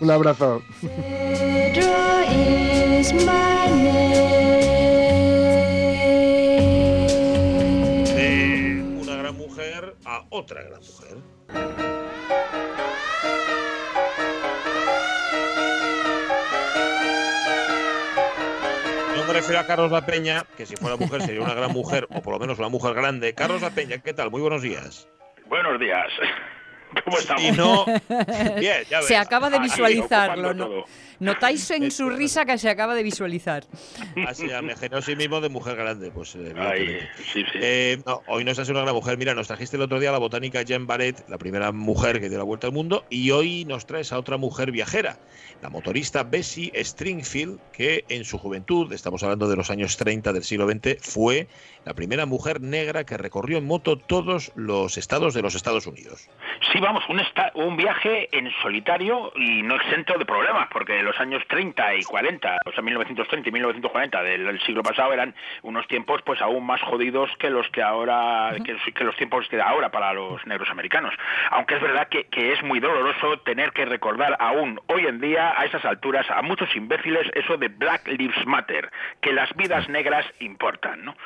Un. 0.00 0.62
De 8.14 8.82
una 9.00 9.16
gran 9.16 9.36
mujer 9.36 9.94
a 10.04 10.24
otra 10.30 10.62
gran 10.62 10.80
mujer. 10.80 11.16
No 19.16 19.24
me 19.26 19.32
refiero 19.32 19.60
a 19.60 19.66
Carlos 19.66 19.92
La 19.92 20.04
Peña, 20.04 20.44
que 20.56 20.66
si 20.66 20.76
fuera 20.76 20.96
mujer 20.96 21.22
sería 21.22 21.42
una 21.42 21.54
gran 21.54 21.72
mujer, 21.72 22.06
o 22.10 22.20
por 22.22 22.32
lo 22.34 22.38
menos 22.40 22.58
una 22.58 22.68
mujer 22.68 22.94
grande. 22.94 23.34
Carlos 23.34 23.62
La 23.62 23.70
Peña, 23.70 23.98
¿qué 23.98 24.12
tal? 24.12 24.30
Muy 24.30 24.40
buenos 24.40 24.62
días. 24.62 25.08
Buenos 25.46 25.78
días. 25.78 26.08
¿Cómo 27.04 27.18
estamos? 27.18 27.42
Y 27.42 27.52
no. 27.52 27.84
Bien, 28.58 28.84
ya 28.88 28.98
ves. 28.98 29.06
Se 29.06 29.16
acaba 29.16 29.50
de 29.50 29.58
visualizarlo, 29.58 30.54
¿no? 30.54 30.66
todo. 30.66 30.84
Notáis 31.20 31.70
en 31.70 31.90
su 31.90 32.08
risa 32.10 32.44
que 32.44 32.58
se 32.58 32.68
acaba 32.70 32.94
de 32.94 33.02
visualizar. 33.02 33.64
Así, 34.26 34.46
me 34.62 34.74
generó 34.74 35.02
sí 35.02 35.14
mismo 35.16 35.40
de 35.40 35.48
mujer 35.50 35.76
grande, 35.76 36.10
pues 36.10 36.34
Ay, 36.34 36.40
evidentemente. 36.46 37.08
sí, 37.32 37.44
sí. 37.52 37.58
Eh, 37.60 38.02
no, 38.06 38.22
hoy 38.26 38.44
no 38.44 38.50
estás 38.50 38.68
una 38.70 38.80
gran 38.82 38.94
mujer. 38.94 39.18
Mira, 39.18 39.34
nos 39.34 39.46
trajiste 39.46 39.76
el 39.76 39.82
otro 39.82 40.00
día 40.00 40.08
a 40.08 40.12
la 40.12 40.18
botánica 40.18 40.62
Jean 40.62 40.86
Barrett, 40.86 41.28
la 41.28 41.38
primera 41.38 41.72
mujer 41.72 42.20
que 42.20 42.28
dio 42.28 42.38
la 42.38 42.44
vuelta 42.44 42.66
al 42.66 42.72
mundo, 42.72 43.04
y 43.10 43.30
hoy 43.30 43.64
nos 43.66 43.86
traes 43.86 44.12
a 44.12 44.18
otra 44.18 44.36
mujer 44.38 44.70
viajera, 44.72 45.18
la 45.62 45.68
motorista 45.68 46.22
Bessie 46.24 46.72
Stringfield, 46.82 47.58
que 47.72 48.04
en 48.08 48.24
su 48.24 48.38
juventud, 48.38 48.92
estamos 48.92 49.22
hablando 49.22 49.48
de 49.48 49.56
los 49.56 49.70
años 49.70 49.96
30 49.96 50.32
del 50.32 50.42
siglo 50.42 50.66
XX, 50.68 50.96
fue 51.00 51.48
la 51.84 51.94
primera 51.94 52.26
mujer 52.26 52.60
negra 52.60 53.04
que 53.04 53.16
recorrió 53.16 53.58
en 53.58 53.66
moto 53.66 53.96
todos 53.98 54.52
los 54.54 54.96
estados 54.98 55.34
de 55.34 55.42
los 55.42 55.54
Estados 55.54 55.86
Unidos. 55.86 56.28
Sí, 56.72 56.80
vamos, 56.80 57.02
un, 57.08 57.20
esta- 57.20 57.52
un 57.54 57.76
viaje 57.76 58.28
en 58.36 58.50
solitario 58.62 59.32
y 59.36 59.62
no 59.62 59.76
exento 59.76 60.18
de 60.18 60.24
problemas, 60.24 60.68
porque 60.72 61.02
los 61.10 61.20
años 61.20 61.42
30 61.48 61.94
y 61.96 62.02
40, 62.04 62.56
o 62.66 62.72
sea, 62.72 62.82
1930 62.82 63.48
y 63.48 63.52
1940 63.52 64.22
del, 64.22 64.46
del 64.46 64.60
siglo 64.62 64.82
pasado 64.82 65.12
eran 65.12 65.34
unos 65.62 65.86
tiempos 65.88 66.22
pues 66.22 66.40
aún 66.40 66.64
más 66.64 66.80
jodidos 66.82 67.30
que 67.38 67.50
los 67.50 67.68
que 67.70 67.82
ahora, 67.82 68.52
que, 68.64 68.72
los- 68.74 68.82
que 68.94 69.04
los 69.04 69.16
tiempos 69.16 69.48
de 69.50 69.60
ahora 69.60 69.90
para 69.90 70.12
los 70.12 70.44
negros 70.46 70.70
americanos. 70.70 71.14
Aunque 71.50 71.74
es 71.76 71.80
verdad 71.82 72.08
que, 72.08 72.24
que 72.24 72.52
es 72.52 72.62
muy 72.62 72.80
doloroso 72.80 73.38
tener 73.40 73.72
que 73.72 73.84
recordar 73.84 74.36
aún 74.38 74.80
hoy 74.86 75.06
en 75.06 75.20
día, 75.20 75.52
a 75.58 75.64
esas 75.64 75.84
alturas, 75.84 76.30
a 76.30 76.42
muchos 76.42 76.74
imbéciles 76.76 77.28
eso 77.34 77.56
de 77.56 77.68
Black 77.68 78.06
Lives 78.08 78.46
Matter, 78.46 78.90
que 79.20 79.32
las 79.32 79.52
vidas 79.54 79.88
negras 79.88 80.24
importan, 80.40 81.04
¿no? 81.04 81.16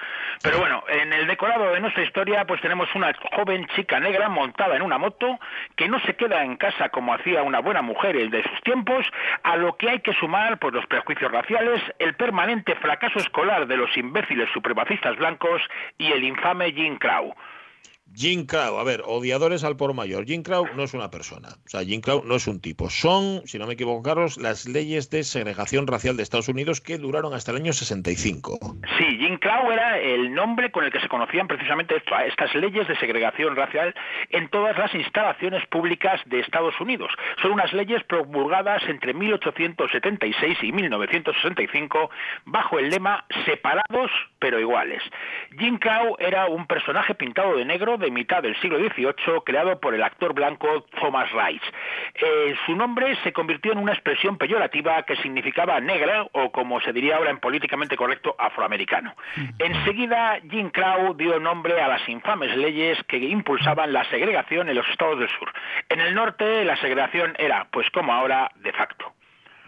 Pero 0.42 0.58
bueno, 0.58 0.82
en 0.88 1.12
el 1.12 1.26
decorado 1.26 1.72
de 1.72 1.80
nuestra 1.80 2.02
historia, 2.04 2.44
pues 2.46 2.60
tenemos 2.60 2.88
una 2.94 3.12
joven 3.36 3.66
chica 3.76 4.00
negra 4.00 4.28
montada 4.28 4.76
en 4.76 4.82
una 4.82 4.98
moto 4.98 5.38
que 5.76 5.88
no 5.88 5.98
se 6.00 6.16
queda 6.16 6.42
en 6.42 6.56
casa 6.56 6.88
como 6.88 7.14
hacía 7.14 7.42
una 7.42 7.60
buena 7.60 7.82
mujer 7.82 8.14
de 8.14 8.42
sus 8.44 8.60
tiempos, 8.62 9.06
a 9.42 9.56
lo 9.56 9.73
que 9.76 9.90
hay 9.90 10.00
que 10.00 10.12
sumar 10.14 10.58
pues 10.58 10.74
los 10.74 10.86
prejuicios 10.86 11.30
raciales, 11.30 11.80
el 11.98 12.14
permanente 12.14 12.74
fracaso 12.76 13.18
escolar 13.18 13.66
de 13.66 13.76
los 13.76 13.96
imbéciles 13.96 14.48
supremacistas 14.52 15.16
blancos 15.16 15.62
y 15.98 16.12
el 16.12 16.24
infame 16.24 16.72
Jim 16.72 16.96
Crow. 16.96 17.34
Jim 18.14 18.46
Crow, 18.46 18.78
a 18.78 18.84
ver, 18.84 19.02
odiadores 19.06 19.64
al 19.64 19.76
por 19.76 19.92
mayor. 19.94 20.24
Jim 20.24 20.42
Crow 20.42 20.66
no 20.76 20.84
es 20.84 20.94
una 20.94 21.10
persona, 21.10 21.48
o 21.64 21.68
sea, 21.68 21.82
Jim 21.84 22.00
Crow 22.00 22.22
no 22.24 22.36
es 22.36 22.46
un 22.46 22.60
tipo. 22.60 22.88
Son, 22.90 23.42
si 23.46 23.58
no 23.58 23.66
me 23.66 23.74
equivoco, 23.74 24.02
Carlos, 24.02 24.36
las 24.36 24.66
leyes 24.68 25.10
de 25.10 25.24
segregación 25.24 25.86
racial 25.86 26.16
de 26.16 26.22
Estados 26.22 26.48
Unidos 26.48 26.80
que 26.80 26.98
duraron 26.98 27.34
hasta 27.34 27.50
el 27.50 27.58
año 27.58 27.72
65. 27.72 28.58
Sí, 28.98 29.04
Jim 29.18 29.38
Crow 29.38 29.70
era 29.72 29.98
el 29.98 30.32
nombre 30.32 30.70
con 30.70 30.84
el 30.84 30.92
que 30.92 31.00
se 31.00 31.08
conocían 31.08 31.48
precisamente 31.48 31.96
esto- 31.96 32.16
estas 32.26 32.54
leyes 32.54 32.86
de 32.88 32.96
segregación 32.98 33.56
racial 33.56 33.94
en 34.30 34.48
todas 34.48 34.76
las 34.78 34.94
instalaciones 34.94 35.66
públicas 35.68 36.20
de 36.26 36.40
Estados 36.40 36.74
Unidos. 36.80 37.10
Son 37.42 37.52
unas 37.52 37.72
leyes 37.72 38.02
promulgadas 38.04 38.82
entre 38.88 39.12
1876 39.14 40.58
y 40.62 40.72
1965 40.72 42.10
bajo 42.44 42.78
el 42.78 42.90
lema 42.90 43.24
separados 43.44 44.10
pero 44.44 44.60
iguales. 44.60 45.02
Jim 45.58 45.78
Crow 45.78 46.16
era 46.18 46.44
un 46.48 46.66
personaje 46.66 47.14
pintado 47.14 47.56
de 47.56 47.64
negro 47.64 47.96
de 47.96 48.10
mitad 48.10 48.42
del 48.42 48.54
siglo 48.60 48.76
XVIII 48.76 49.40
creado 49.42 49.80
por 49.80 49.94
el 49.94 50.02
actor 50.02 50.34
blanco 50.34 50.84
Thomas 51.00 51.30
Rice. 51.32 51.64
Eh, 52.14 52.54
su 52.66 52.76
nombre 52.76 53.16
se 53.24 53.32
convirtió 53.32 53.72
en 53.72 53.78
una 53.78 53.94
expresión 53.94 54.36
peyorativa 54.36 55.02
que 55.04 55.16
significaba 55.16 55.80
negra 55.80 56.26
o 56.32 56.52
como 56.52 56.78
se 56.82 56.92
diría 56.92 57.16
ahora 57.16 57.30
en 57.30 57.40
políticamente 57.40 57.96
correcto 57.96 58.36
afroamericano. 58.38 59.14
Enseguida 59.58 60.38
Jim 60.50 60.68
Crow 60.68 61.14
dio 61.14 61.40
nombre 61.40 61.80
a 61.80 61.88
las 61.88 62.06
infames 62.06 62.54
leyes 62.54 62.98
que 63.08 63.16
impulsaban 63.16 63.94
la 63.94 64.04
segregación 64.10 64.68
en 64.68 64.74
los 64.74 64.86
estados 64.90 65.20
del 65.20 65.30
sur. 65.30 65.50
En 65.88 66.00
el 66.00 66.14
norte 66.14 66.66
la 66.66 66.76
segregación 66.76 67.34
era, 67.38 67.66
pues 67.72 67.88
como 67.88 68.12
ahora, 68.12 68.50
de 68.56 68.74
facto. 68.74 69.10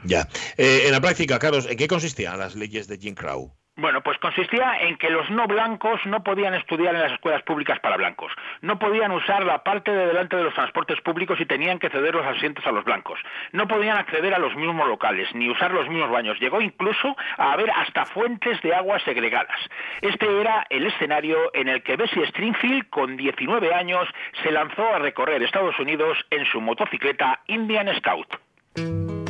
Ya. 0.04 0.28
Eh, 0.58 0.82
en 0.84 0.92
la 0.92 1.00
práctica, 1.00 1.38
Carlos, 1.38 1.66
¿en 1.66 1.78
qué 1.78 1.88
consistían 1.88 2.38
las 2.38 2.54
leyes 2.56 2.88
de 2.88 2.98
Jim 2.98 3.14
Crow? 3.14 3.54
Bueno, 3.78 4.00
pues 4.00 4.16
consistía 4.18 4.78
en 4.80 4.96
que 4.96 5.10
los 5.10 5.28
no 5.28 5.46
blancos 5.46 6.00
no 6.06 6.24
podían 6.24 6.54
estudiar 6.54 6.94
en 6.94 7.02
las 7.02 7.12
escuelas 7.12 7.42
públicas 7.42 7.78
para 7.80 7.98
blancos, 7.98 8.32
no 8.62 8.78
podían 8.78 9.12
usar 9.12 9.44
la 9.44 9.62
parte 9.62 9.90
de 9.90 10.06
delante 10.06 10.34
de 10.34 10.44
los 10.44 10.54
transportes 10.54 10.98
públicos 11.02 11.38
y 11.40 11.44
tenían 11.44 11.78
que 11.78 11.90
ceder 11.90 12.14
los 12.14 12.24
asientos 12.24 12.66
a 12.66 12.72
los 12.72 12.84
blancos, 12.84 13.20
no 13.52 13.68
podían 13.68 13.98
acceder 13.98 14.32
a 14.32 14.38
los 14.38 14.56
mismos 14.56 14.88
locales 14.88 15.28
ni 15.34 15.50
usar 15.50 15.72
los 15.72 15.86
mismos 15.90 16.10
baños, 16.10 16.40
llegó 16.40 16.62
incluso 16.62 17.14
a 17.36 17.52
haber 17.52 17.70
hasta 17.70 18.06
fuentes 18.06 18.62
de 18.62 18.74
agua 18.74 18.98
segregadas. 19.00 19.58
Este 20.00 20.40
era 20.40 20.66
el 20.70 20.86
escenario 20.86 21.36
en 21.52 21.68
el 21.68 21.82
que 21.82 21.96
Bessie 21.96 22.26
Stringfield, 22.28 22.88
con 22.88 23.18
19 23.18 23.74
años, 23.74 24.08
se 24.42 24.52
lanzó 24.52 24.94
a 24.94 25.00
recorrer 25.00 25.42
Estados 25.42 25.78
Unidos 25.78 26.16
en 26.30 26.46
su 26.46 26.62
motocicleta 26.62 27.40
Indian 27.46 27.94
Scout. 27.98 29.25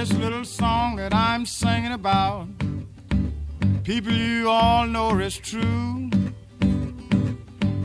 This 0.00 0.14
little 0.14 0.46
song 0.46 0.96
that 0.96 1.12
I'm 1.12 1.44
singing 1.44 1.92
about, 1.92 2.48
people 3.84 4.14
you 4.14 4.48
all 4.48 4.86
know 4.86 5.18
is 5.18 5.36
true. 5.36 6.08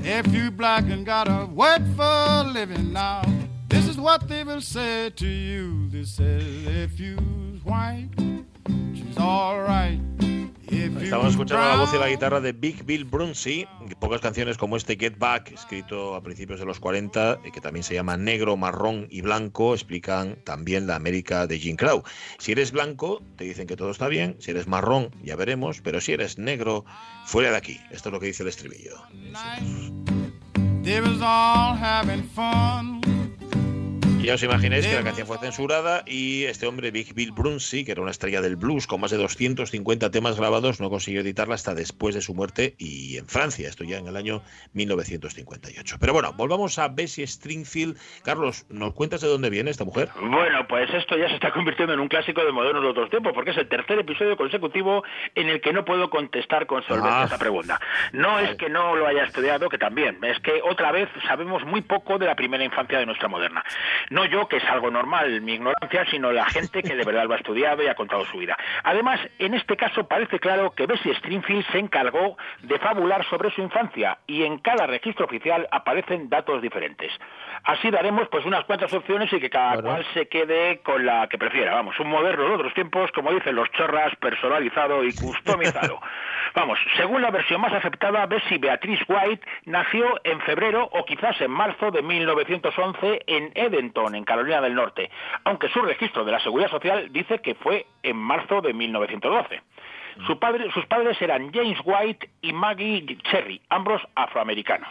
If 0.01 0.25
you 0.33 0.49
black 0.49 0.85
and 0.85 1.05
got 1.05 1.27
a 1.27 1.45
word 1.45 1.83
for 1.97 2.03
a 2.03 2.43
living 2.49 2.93
now, 2.93 3.21
this 3.67 3.85
is 3.89 3.97
what 3.97 4.29
they 4.29 4.45
will 4.45 4.61
say 4.61 5.09
to 5.09 5.27
you. 5.27 5.89
They 5.89 6.05
say, 6.05 6.37
if 6.83 7.01
you's 7.01 7.61
white, 7.65 8.11
she's 8.93 9.17
alright. 9.17 9.99
Estamos 10.75 11.27
escuchando 11.29 11.65
la 11.65 11.77
voz 11.77 11.93
y 11.93 11.97
la 11.97 12.09
guitarra 12.09 12.41
de 12.41 12.51
Big 12.51 12.83
Bill 12.83 13.05
Brunsey, 13.05 13.65
pocas 13.99 14.19
canciones 14.19 14.57
como 14.57 14.75
este 14.75 14.97
Get 14.97 15.17
Back, 15.17 15.51
escrito 15.53 16.15
a 16.15 16.21
principios 16.21 16.59
de 16.59 16.65
los 16.65 16.81
40, 16.81 17.39
eh, 17.45 17.51
que 17.53 17.61
también 17.61 17.83
se 17.83 17.93
llama 17.93 18.17
Negro, 18.17 18.57
Marrón 18.57 19.07
y 19.09 19.21
Blanco, 19.21 19.73
explican 19.73 20.37
también 20.43 20.85
la 20.85 20.97
América 20.97 21.47
de 21.47 21.59
Jim 21.59 21.77
Crow. 21.77 22.03
Si 22.39 22.51
eres 22.51 22.73
blanco, 22.73 23.21
te 23.37 23.45
dicen 23.45 23.67
que 23.67 23.77
todo 23.77 23.91
está 23.91 24.09
bien, 24.09 24.35
si 24.39 24.51
eres 24.51 24.67
marrón, 24.67 25.11
ya 25.23 25.37
veremos, 25.37 25.79
pero 25.81 26.01
si 26.01 26.11
eres 26.11 26.37
negro, 26.37 26.83
fuera 27.25 27.51
de 27.51 27.57
aquí. 27.57 27.79
Esto 27.91 28.09
es 28.09 28.13
lo 28.13 28.19
que 28.19 28.27
dice 28.27 28.43
el 28.43 28.49
estribillo. 28.49 28.95
they 30.83 31.01
was 31.01 31.21
all 31.21 31.73
having 31.73 32.21
fun. 32.21 32.94
Ya 34.25 34.33
os 34.33 34.41
imagináis 34.41 34.87
que 34.87 34.95
la 34.95 35.03
canción 35.03 35.27
fue 35.27 35.37
censurada 35.37 36.01
y 36.07 36.45
este 36.45 36.65
hombre, 36.65 36.89
Big 36.89 37.13
Bill 37.13 37.31
Brunsey, 37.31 37.85
que 37.85 37.91
era 37.91 38.01
una 38.01 38.09
estrella 38.09 38.41
del 38.41 38.55
blues 38.55 38.87
con 38.87 38.99
más 38.99 39.11
de 39.11 39.17
250 39.17 40.09
temas 40.09 40.37
grabados, 40.39 40.81
no 40.81 40.89
consiguió 40.89 41.21
editarla 41.21 41.53
hasta 41.53 41.75
después 41.75 42.15
de 42.15 42.21
su 42.21 42.33
muerte 42.33 42.73
y 42.79 43.17
en 43.17 43.27
Francia, 43.27 43.69
esto 43.69 43.83
ya 43.83 43.97
en 43.99 44.07
el 44.07 44.17
año 44.17 44.41
1958. 44.73 45.97
Pero 45.99 46.13
bueno, 46.13 46.33
volvamos 46.33 46.79
a 46.79 46.87
Bessie 46.87 47.27
Stringfield. 47.27 47.97
Carlos, 48.23 48.65
¿nos 48.69 48.93
cuentas 48.95 49.21
de 49.21 49.27
dónde 49.27 49.51
viene 49.51 49.69
esta 49.69 49.85
mujer? 49.85 50.09
Bueno, 50.19 50.65
pues 50.67 50.91
esto 50.91 51.15
ya 51.17 51.27
se 51.29 51.35
está 51.35 51.51
convirtiendo 51.51 51.93
en 51.93 51.99
un 51.99 52.07
clásico 52.07 52.43
de 52.43 52.51
modernos 52.51 52.81
de 52.81 52.89
otros 52.89 53.09
tiempos, 53.11 53.31
porque 53.33 53.51
es 53.51 53.57
el 53.57 53.69
tercer 53.69 53.99
episodio 53.99 54.35
consecutivo 54.37 55.03
en 55.35 55.49
el 55.49 55.61
que 55.61 55.71
no 55.71 55.85
puedo 55.85 56.09
contestar 56.09 56.65
con 56.65 56.81
solvencia 56.83 57.21
Ah. 57.21 57.23
esta 57.25 57.37
pregunta. 57.37 57.79
No 58.11 58.39
es 58.39 58.55
que 58.57 58.69
no 58.69 58.95
lo 58.95 59.05
haya 59.05 59.23
estudiado, 59.25 59.69
que 59.69 59.77
también, 59.77 60.17
es 60.23 60.39
que 60.39 60.61
otra 60.63 60.91
vez 60.91 61.09
sabemos 61.27 61.63
muy 61.63 61.81
poco 61.81 62.17
de 62.17 62.25
la 62.25 62.35
primera 62.35 62.63
infancia 62.63 62.97
de 62.97 63.05
nuestra 63.05 63.27
moderna. 63.27 63.63
No 64.15 64.23
yo, 64.23 64.47
que 64.47 64.55
es 64.55 64.63
algo 64.69 64.89
normal, 64.89 65.41
mi 65.41 65.55
ignorancia, 65.55 66.05
sino 66.09 66.31
la 66.31 66.45
gente 66.45 66.81
que 66.81 66.95
de 66.95 67.03
verdad 67.03 67.25
lo 67.25 67.33
ha 67.33 67.37
estudiado 67.37 67.83
y 67.83 67.87
ha 67.87 67.95
contado 67.95 68.23
su 68.23 68.37
vida. 68.37 68.55
Además, 68.81 69.19
en 69.39 69.53
este 69.55 69.75
caso 69.75 70.07
parece 70.07 70.39
claro 70.39 70.71
que 70.71 70.85
Bessie 70.85 71.13
Stringfield 71.15 71.65
se 71.69 71.79
encargó 71.79 72.37
de 72.61 72.79
fabular 72.79 73.25
sobre 73.25 73.51
su 73.51 73.61
infancia 73.61 74.19
y 74.25 74.43
en 74.43 74.59
cada 74.59 74.87
registro 74.87 75.25
oficial 75.25 75.67
aparecen 75.69 76.29
datos 76.29 76.61
diferentes. 76.61 77.11
Así 77.65 77.91
daremos 77.91 78.29
pues 78.29 78.45
unas 78.45 78.63
cuantas 78.63 78.93
opciones 78.93 79.33
y 79.33 79.39
que 79.41 79.49
cada 79.49 79.81
cual 79.81 80.05
se 80.13 80.29
quede 80.29 80.79
con 80.79 81.05
la 81.05 81.27
que 81.27 81.37
prefiera. 81.37 81.73
Vamos, 81.73 81.99
un 81.99 82.07
moderno 82.07 82.47
de 82.47 82.55
otros 82.55 82.73
tiempos, 82.73 83.11
como 83.11 83.33
dicen 83.33 83.53
los 83.53 83.69
chorras, 83.71 84.15
personalizado 84.15 85.03
y 85.03 85.13
customizado. 85.13 85.99
Vamos, 86.53 86.77
según 86.95 87.21
la 87.21 87.31
versión 87.31 87.61
más 87.61 87.73
aceptada, 87.73 88.25
Bessie 88.27 88.57
Beatrice 88.57 89.03
White 89.07 89.45
nació 89.65 90.19
en 90.23 90.39
febrero 90.41 90.89
o 90.91 91.05
quizás 91.05 91.39
en 91.41 91.51
marzo 91.51 91.91
de 91.91 92.01
1911 92.01 93.21
en 93.27 93.51
Edenton, 93.55 94.15
en 94.15 94.23
Carolina 94.23 94.61
del 94.61 94.75
Norte, 94.75 95.09
aunque 95.43 95.69
su 95.69 95.81
registro 95.81 96.23
de 96.25 96.31
la 96.31 96.39
Seguridad 96.39 96.69
Social 96.69 97.11
dice 97.11 97.39
que 97.39 97.55
fue 97.55 97.85
en 98.03 98.17
marzo 98.17 98.61
de 98.61 98.73
1912. 98.73 99.61
Su 100.27 100.39
padre- 100.39 100.71
sus 100.71 100.85
padres 100.85 101.21
eran 101.21 101.51
James 101.53 101.77
White 101.83 102.29
y 102.41 102.53
Maggie 102.53 103.17
Cherry, 103.29 103.61
ambos 103.69 104.01
afroamericanos. 104.15 104.89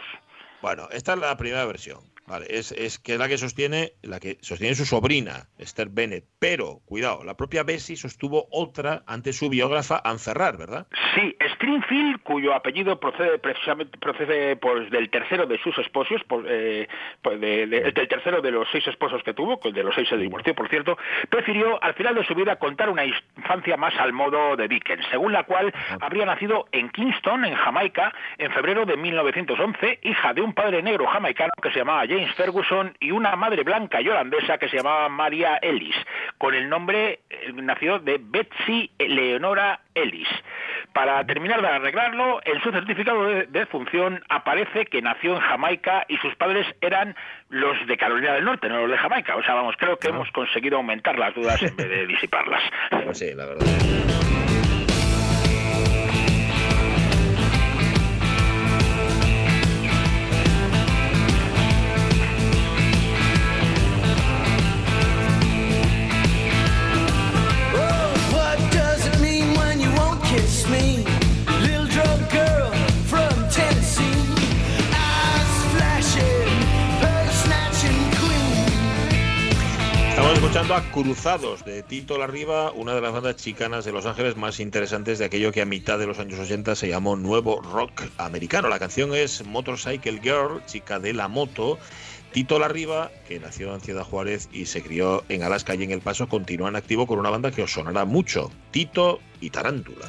Bueno, 0.61 0.83
esta 0.91 1.13
es 1.13 1.19
la 1.19 1.35
primera 1.35 1.65
versión. 1.65 1.99
Vale, 2.27 2.45
es, 2.49 2.71
es 2.71 2.97
que 2.97 3.13
es 3.13 3.19
la 3.19 3.27
que 3.27 3.37
sostiene, 3.37 3.91
la 4.01 4.19
que 4.19 4.37
sostiene 4.41 4.73
su 4.73 4.85
sobrina, 4.85 5.47
Esther 5.59 5.89
Bennett. 5.91 6.25
Pero, 6.39 6.79
cuidado, 6.85 7.23
la 7.23 7.37
propia 7.37 7.63
Bessie 7.63 7.95
sostuvo 7.95 8.47
otra 8.51 9.03
ante 9.05 9.31
su 9.31 9.47
biógrafa 9.49 10.01
Anne 10.03 10.17
Ferrar, 10.19 10.57
¿verdad? 10.57 10.87
Sí, 11.13 11.35
Stringfield, 11.53 12.21
cuyo 12.23 12.53
apellido 12.55 12.99
procede 12.99 13.37
precisamente 13.39 13.97
procede 13.99 14.55
pues, 14.55 14.89
del 14.89 15.09
tercero 15.09 15.45
de 15.45 15.57
sus 15.59 15.77
esposos, 15.77 16.21
por, 16.27 16.45
eh, 16.49 16.87
pues, 17.21 17.39
de- 17.39 17.67
de- 17.67 17.91
del 17.91 18.07
tercero 18.07 18.41
de 18.41 18.51
los 18.51 18.67
seis 18.71 18.85
esposos 18.87 19.21
que 19.23 19.33
tuvo, 19.33 19.59
que 19.59 19.71
de 19.71 19.83
los 19.83 19.93
seis 19.93 20.09
se 20.09 20.17
divorció, 20.17 20.55
por 20.55 20.67
cierto, 20.69 20.97
prefirió 21.29 21.81
al 21.83 21.93
final 21.93 22.15
de 22.15 22.25
su 22.25 22.33
vida 22.33 22.55
contar 22.57 22.89
una 22.89 23.05
infancia 23.05 23.77
más 23.77 23.93
al 23.99 24.13
modo 24.13 24.55
de 24.55 24.67
Dickens, 24.67 25.05
según 25.11 25.31
la 25.31 25.43
cual 25.43 25.71
habría 26.01 26.25
nacido 26.25 26.65
en 26.71 26.89
Kingston, 26.89 27.45
en 27.45 27.55
Jamaica, 27.55 28.13
en 28.39 28.51
febrero 28.51 28.85
de 28.85 28.97
1911, 28.97 29.99
hija 30.03 30.33
de 30.33 30.41
un 30.41 30.53
padre 30.53 30.81
negro 30.81 31.05
jamaicano 31.07 31.51
que 31.61 31.69
se 31.71 31.79
llamaba 31.79 32.05
James 32.15 32.33
Ferguson 32.35 32.95
y 32.99 33.11
una 33.11 33.35
madre 33.35 33.63
blanca 33.63 34.01
y 34.01 34.07
holandesa 34.07 34.57
que 34.57 34.69
se 34.69 34.77
llamaba 34.77 35.09
Maria 35.09 35.57
Ellis, 35.61 35.95
con 36.37 36.53
el 36.55 36.69
nombre 36.69 37.19
eh, 37.29 37.51
nació 37.53 37.99
de 37.99 38.19
Betsy 38.21 38.89
Leonora 38.97 39.81
Ellis. 39.93 40.27
Para 40.93 41.25
terminar 41.25 41.61
de 41.61 41.67
arreglarlo, 41.67 42.39
en 42.45 42.61
su 42.61 42.71
certificado 42.71 43.25
de, 43.25 43.47
de 43.47 43.65
función 43.65 44.23
aparece 44.29 44.85
que 44.85 45.01
nació 45.01 45.35
en 45.35 45.41
Jamaica 45.41 46.05
y 46.07 46.17
sus 46.17 46.33
padres 46.35 46.65
eran 46.79 47.15
los 47.49 47.85
de 47.85 47.97
Carolina 47.97 48.33
del 48.33 48.45
Norte, 48.45 48.69
no 48.69 48.79
los 48.79 48.91
de 48.91 48.97
Jamaica. 48.97 49.35
O 49.35 49.43
sea, 49.43 49.55
vamos, 49.55 49.75
creo 49.77 49.97
que 49.97 50.07
hemos 50.07 50.31
conseguido 50.31 50.77
aumentar 50.77 51.19
las 51.19 51.35
dudas 51.35 51.61
en 51.61 51.75
vez 51.75 51.89
de 51.89 52.07
disiparlas. 52.07 52.63
Pues 52.89 53.17
sí, 53.17 53.33
la 53.33 53.45
verdad. 53.45 54.54
A 80.71 80.81
Cruzados 80.91 81.63
de 81.63 81.83
Tito 81.83 82.17
Larriba, 82.17 82.71
una 82.71 82.95
de 82.95 83.01
las 83.01 83.13
bandas 83.13 83.35
chicanas 83.35 83.85
de 83.85 83.91
Los 83.91 84.07
Ángeles 84.07 84.35
más 84.35 84.59
interesantes 84.59 85.19
de 85.19 85.25
aquello 85.25 85.51
que 85.51 85.61
a 85.61 85.65
mitad 85.65 85.99
de 85.99 86.07
los 86.07 86.17
años 86.17 86.39
80 86.39 86.75
se 86.75 86.87
llamó 86.87 87.15
nuevo 87.15 87.61
rock 87.61 88.03
americano. 88.17 88.67
La 88.67 88.79
canción 88.79 89.13
es 89.13 89.45
Motorcycle 89.45 90.19
Girl, 90.23 90.65
chica 90.65 90.99
de 90.99 91.13
la 91.13 91.27
moto, 91.27 91.77
Tito 92.31 92.57
Larriba, 92.57 93.11
que 93.27 93.39
nació 93.39 93.75
en 93.75 93.81
Ciudad 93.81 94.03
Juárez 94.03 94.49
y 94.51 94.65
se 94.65 94.81
crió 94.81 95.23
en 95.29 95.43
Alaska 95.43 95.75
y 95.75 95.83
en 95.83 95.91
El 95.91 96.01
Paso, 96.01 96.27
continúa 96.27 96.69
en 96.69 96.77
activo 96.77 97.05
con 97.05 97.19
una 97.19 97.29
banda 97.29 97.51
que 97.51 97.61
os 97.61 97.71
sonará 97.71 98.05
mucho, 98.05 98.49
Tito 98.71 99.19
y 99.41 99.51
Tarántula. 99.51 100.07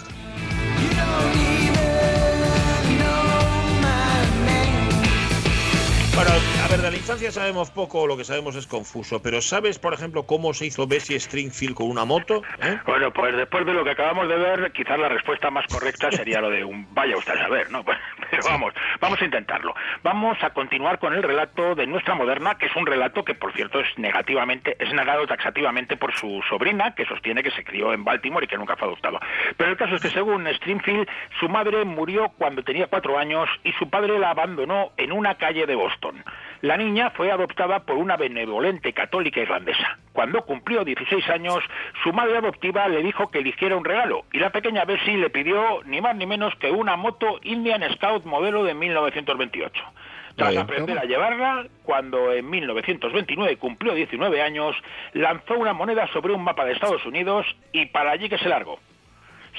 A 6.67 6.69
ver, 6.69 6.81
de 6.81 6.91
la 6.91 6.97
infancia 6.97 7.31
sabemos 7.31 7.71
poco, 7.71 8.09
lo 8.09 8.17
que 8.17 8.25
sabemos 8.25 8.57
es 8.57 8.67
confuso, 8.67 9.23
pero 9.23 9.41
¿sabes, 9.41 9.79
por 9.79 9.95
ejemplo, 9.95 10.25
cómo 10.25 10.53
se 10.53 10.67
hizo 10.67 10.85
Bessie 10.89 11.21
Stringfield 11.21 11.77
con 11.77 11.89
una 11.89 12.05
moto? 12.05 12.43
¿Eh? 12.61 12.77
Bueno, 12.85 13.13
pues 13.13 13.37
después 13.37 13.65
de 13.65 13.73
lo 13.73 13.85
que 13.85 13.91
acabamos 13.91 14.27
de 14.27 14.35
ver, 14.35 14.73
quizás 14.73 14.99
la 14.99 15.09
respuesta 15.09 15.49
más 15.49 15.65
correcta 15.69 16.11
sería 16.11 16.41
lo 16.41 16.51
de 16.51 16.65
un 16.65 16.93
vaya 16.93 17.17
usted 17.17 17.35
a 17.35 17.39
saber, 17.39 17.71
¿no? 17.71 17.85
Pero 18.31 18.43
vamos, 18.45 18.75
vamos 19.01 19.23
a 19.23 19.25
intentarlo. 19.25 19.75
Vamos 20.03 20.39
a 20.43 20.51
continuar 20.51 20.99
con 20.99 21.15
el 21.15 21.23
relato 21.23 21.77
de 21.77 21.87
nuestra 21.87 22.17
moderna, 22.17 22.57
que 22.57 22.67
es 22.67 22.75
un 22.75 22.85
relato 22.85 23.25
que, 23.25 23.35
por 23.35 23.53
cierto, 23.53 23.79
es 23.79 23.87
negativamente, 23.97 24.77
es 24.81 24.93
negado 24.93 25.25
taxativamente 25.29 25.97
por 25.97 26.17
su 26.17 26.43
sobrina, 26.49 26.97
que 26.97 27.07
sostiene 27.07 27.45
que 27.45 27.53
se 27.53 27.63
crió 27.63 27.93
en 27.93 28.03
Baltimore 28.03 28.45
y 28.45 28.49
que 28.49 28.57
nunca 28.57 28.75
fue 28.75 28.89
adoptada. 28.89 29.21
Pero 29.57 29.71
el 29.71 29.77
caso 29.77 29.95
es 29.95 30.03
que, 30.03 30.11
según 30.11 30.49
Stringfield, 30.49 31.07
su 31.39 31.49
madre 31.49 31.85
murió 31.85 32.33
cuando 32.37 32.65
tenía 32.65 32.89
cuatro 32.89 33.17
años 33.17 33.49
y 33.63 33.71
su 33.75 33.89
padre 33.89 34.19
la 34.19 34.31
abandonó 34.31 34.91
en 34.97 35.13
una 35.13 35.37
calle 35.37 35.65
de 35.65 35.77
Boston. 35.77 36.25
La 36.63 36.77
niña 36.77 37.11
fue 37.11 37.31
adoptada 37.31 37.81
por 37.81 37.97
una 37.97 38.17
benevolente 38.17 38.93
católica 38.93 39.41
irlandesa. 39.41 39.99
Cuando 40.13 40.43
cumplió 40.43 40.85
16 40.85 41.29
años, 41.29 41.59
su 42.03 42.13
madre 42.13 42.39
adoptiva 42.39 42.89
le 42.89 43.03
dijo 43.03 43.31
que 43.31 43.41
eligiera 43.41 43.77
un 43.77 43.85
regalo 43.85 44.25
y 44.33 44.39
la 44.39 44.51
pequeña 44.51 44.85
Bessie 44.85 45.19
le 45.19 45.31
pidió 45.31 45.83
ni 45.85 46.01
más 46.01 46.17
ni 46.17 46.27
menos 46.27 46.55
que 46.57 46.71
una 46.71 46.97
moto 46.97 47.39
Indian 47.43 47.83
Scout 47.95 48.25
modelo 48.25 48.65
de 48.65 48.75
1928. 48.75 49.83
Tras 50.37 50.57
aprender 50.57 50.99
a 50.99 51.05
llevarla, 51.05 51.67
cuando 51.83 52.33
en 52.33 52.49
1929 52.51 53.57
cumplió 53.57 53.95
19 53.95 54.43
años, 54.43 54.77
lanzó 55.15 55.55
una 55.55 55.73
moneda 55.73 56.07
sobre 56.13 56.35
un 56.35 56.45
mapa 56.45 56.67
de 56.67 56.73
Estados 56.73 57.05
Unidos 57.07 57.47
y 57.73 57.87
para 57.87 58.11
allí 58.11 58.29
que 58.29 58.37
se 58.37 58.49
largó. 58.49 58.79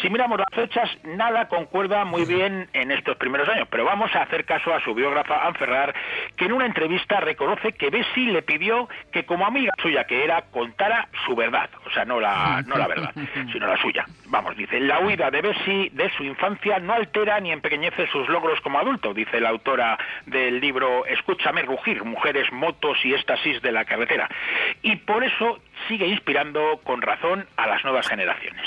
Si 0.02 0.10
miramos 0.10 0.40
las 0.40 0.50
fechas, 0.54 0.90
nada 1.04 1.48
concuerda 1.48 2.06
muy 2.06 2.26
bien 2.26 2.70
en 2.74 2.92
estos 2.92 3.18
primeros 3.18 3.50
años, 3.50 3.68
pero 3.72 3.84
vamos 3.84 4.14
a 4.16 4.22
hacer 4.22 4.46
caso 4.46 4.74
a 4.74 4.80
su 4.82 4.94
biógrafa 4.94 5.48
Anne 5.48 5.58
Ferrar, 5.58 5.96
que 6.36 6.46
en 6.46 6.54
una 6.54 6.66
entrevista 6.66 7.20
reconoce 7.20 7.74
que 7.74 7.90
Bessie 7.90 8.32
le 8.32 8.44
pidió 8.44 8.88
que 9.12 9.26
como 9.26 9.46
amiga 9.46 9.74
suya 9.82 10.06
que 10.06 10.24
era, 10.24 10.44
contara 10.52 11.08
su 11.26 11.36
verdad, 11.36 11.70
o 11.86 11.90
sea, 11.92 12.06
no 12.06 12.20
la, 12.20 12.64
no 12.68 12.78
la 12.78 12.88
verdad, 12.88 13.12
sino 13.52 13.68
la 13.68 13.78
suya. 13.78 14.06
Vamos, 14.28 14.56
dice, 14.56 14.80
la 14.80 15.00
huida 15.00 15.32
de 15.32 15.42
Bessie 15.42 15.90
de 15.94 16.12
su 16.12 16.24
infancia 16.24 16.80
no 16.80 16.94
altera 16.94 17.40
ni 17.40 17.52
empequeñece 17.52 18.08
sus 18.08 18.28
logros 18.30 18.62
como 18.62 18.80
adulto, 18.80 19.14
dice 19.14 19.40
la 19.40 19.50
autora 19.50 19.98
del 20.26 20.60
libro 20.60 21.06
Escúchame 21.06 21.64
rugir, 21.64 22.04
mujeres, 22.04 22.52
motos 22.52 22.98
y 23.04 23.14
éxtasis 23.14 23.62
de 23.62 23.72
la 23.72 23.86
carretera. 23.86 24.30
Y 24.82 24.98
por 24.98 25.24
eso 25.24 25.60
sigue 25.88 26.08
inspirando 26.08 26.82
con 26.84 27.02
razón 27.02 27.48
a 27.56 27.68
las 27.68 27.84
nuevas 27.84 28.08
generaciones. 28.08 28.66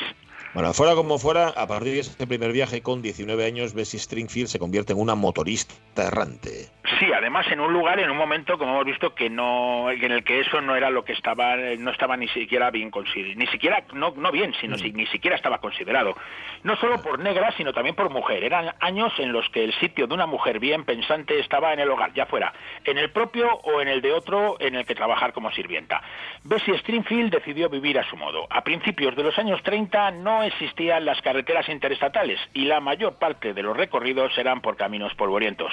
Bueno, 0.53 0.75
fuera 0.75 0.97
como 0.97 1.17
fuera, 1.17 1.51
a 1.51 1.69
partir 1.69 1.93
de 1.93 2.01
ese 2.01 2.27
primer 2.27 2.51
viaje 2.51 2.83
con 2.83 3.03
19 3.03 3.45
años, 3.45 3.73
Bessie 3.73 4.01
Stringfield 4.01 4.49
se 4.49 4.59
convierte 4.59 4.93
en 4.93 4.99
una 4.99 5.15
motorista 5.15 5.75
errante. 5.97 6.69
Sí, 6.99 7.13
además 7.13 7.47
en 7.53 7.61
un 7.61 7.73
lugar, 7.73 8.01
en 8.01 8.11
un 8.11 8.17
momento, 8.17 8.57
como 8.59 8.73
hemos 8.73 8.85
visto, 8.87 9.15
que 9.15 9.29
no, 9.31 9.91
en 9.91 10.11
el 10.13 10.25
que 10.25 10.41
eso 10.41 10.61
no 10.61 10.75
era 10.75 10.91
lo 10.91 11.05
que 11.05 11.13
estaba, 11.13 11.55
no 11.57 11.91
estaba 11.91 12.17
ni 12.17 12.27
siquiera 12.29 12.71
bien 12.71 12.91
considerado, 12.91 13.39
ni 13.39 13.47
siquiera, 13.47 13.85
no, 13.93 14.13
no 14.17 14.33
bien, 14.33 14.55
sino 14.61 14.77
si- 14.79 14.93
ni 14.93 15.07
siquiera 15.07 15.37
estaba 15.37 15.59
considerado. 15.59 16.17
No 16.63 16.77
solo 16.77 17.01
por 17.03 17.19
negra, 17.19 17.53
sino 17.57 17.73
también 17.73 17.95
por 17.95 18.11
mujer. 18.11 18.43
Eran 18.45 18.75
años 18.81 19.13
en 19.19 19.31
los 19.33 19.49
que 19.51 19.63
el 19.65 19.73
sitio 19.75 20.07
de 20.07 20.15
una 20.15 20.27
mujer 20.27 20.59
bien 20.59 20.85
pensante 20.85 21.39
estaba 21.39 21.73
en 21.73 21.81
el 21.81 21.91
hogar, 21.91 22.13
ya 22.15 22.27
fuera 22.27 22.53
en 22.85 22.99
el 22.99 23.11
propio 23.11 23.53
o 23.63 23.81
en 23.81 23.89
el 23.89 24.01
de 24.01 24.13
otro 24.13 24.57
en 24.59 24.75
el 24.75 24.85
que 24.87 24.95
trabajar 24.95 25.33
como 25.33 25.51
sirvienta. 25.53 26.03
Bessie 26.45 26.77
Stringfield 26.79 27.33
decidió 27.33 27.69
vivir 27.69 27.99
a 27.99 28.05
su 28.09 28.17
modo. 28.17 28.47
A 28.51 28.65
principios 28.65 29.15
de 29.17 29.23
los 29.23 29.39
años 29.39 29.63
30 29.63 30.11
no 30.13 30.43
existían 30.43 31.05
las 31.05 31.21
carreteras 31.23 31.69
interestatales 31.69 32.41
y 32.55 32.65
la 32.65 32.81
mayor 32.81 33.19
parte 33.19 33.53
de 33.55 33.63
los 33.63 33.77
recorridos 33.77 34.37
eran 34.39 34.61
por 34.61 34.77
caminos 34.77 35.15
polvorientos. 35.15 35.73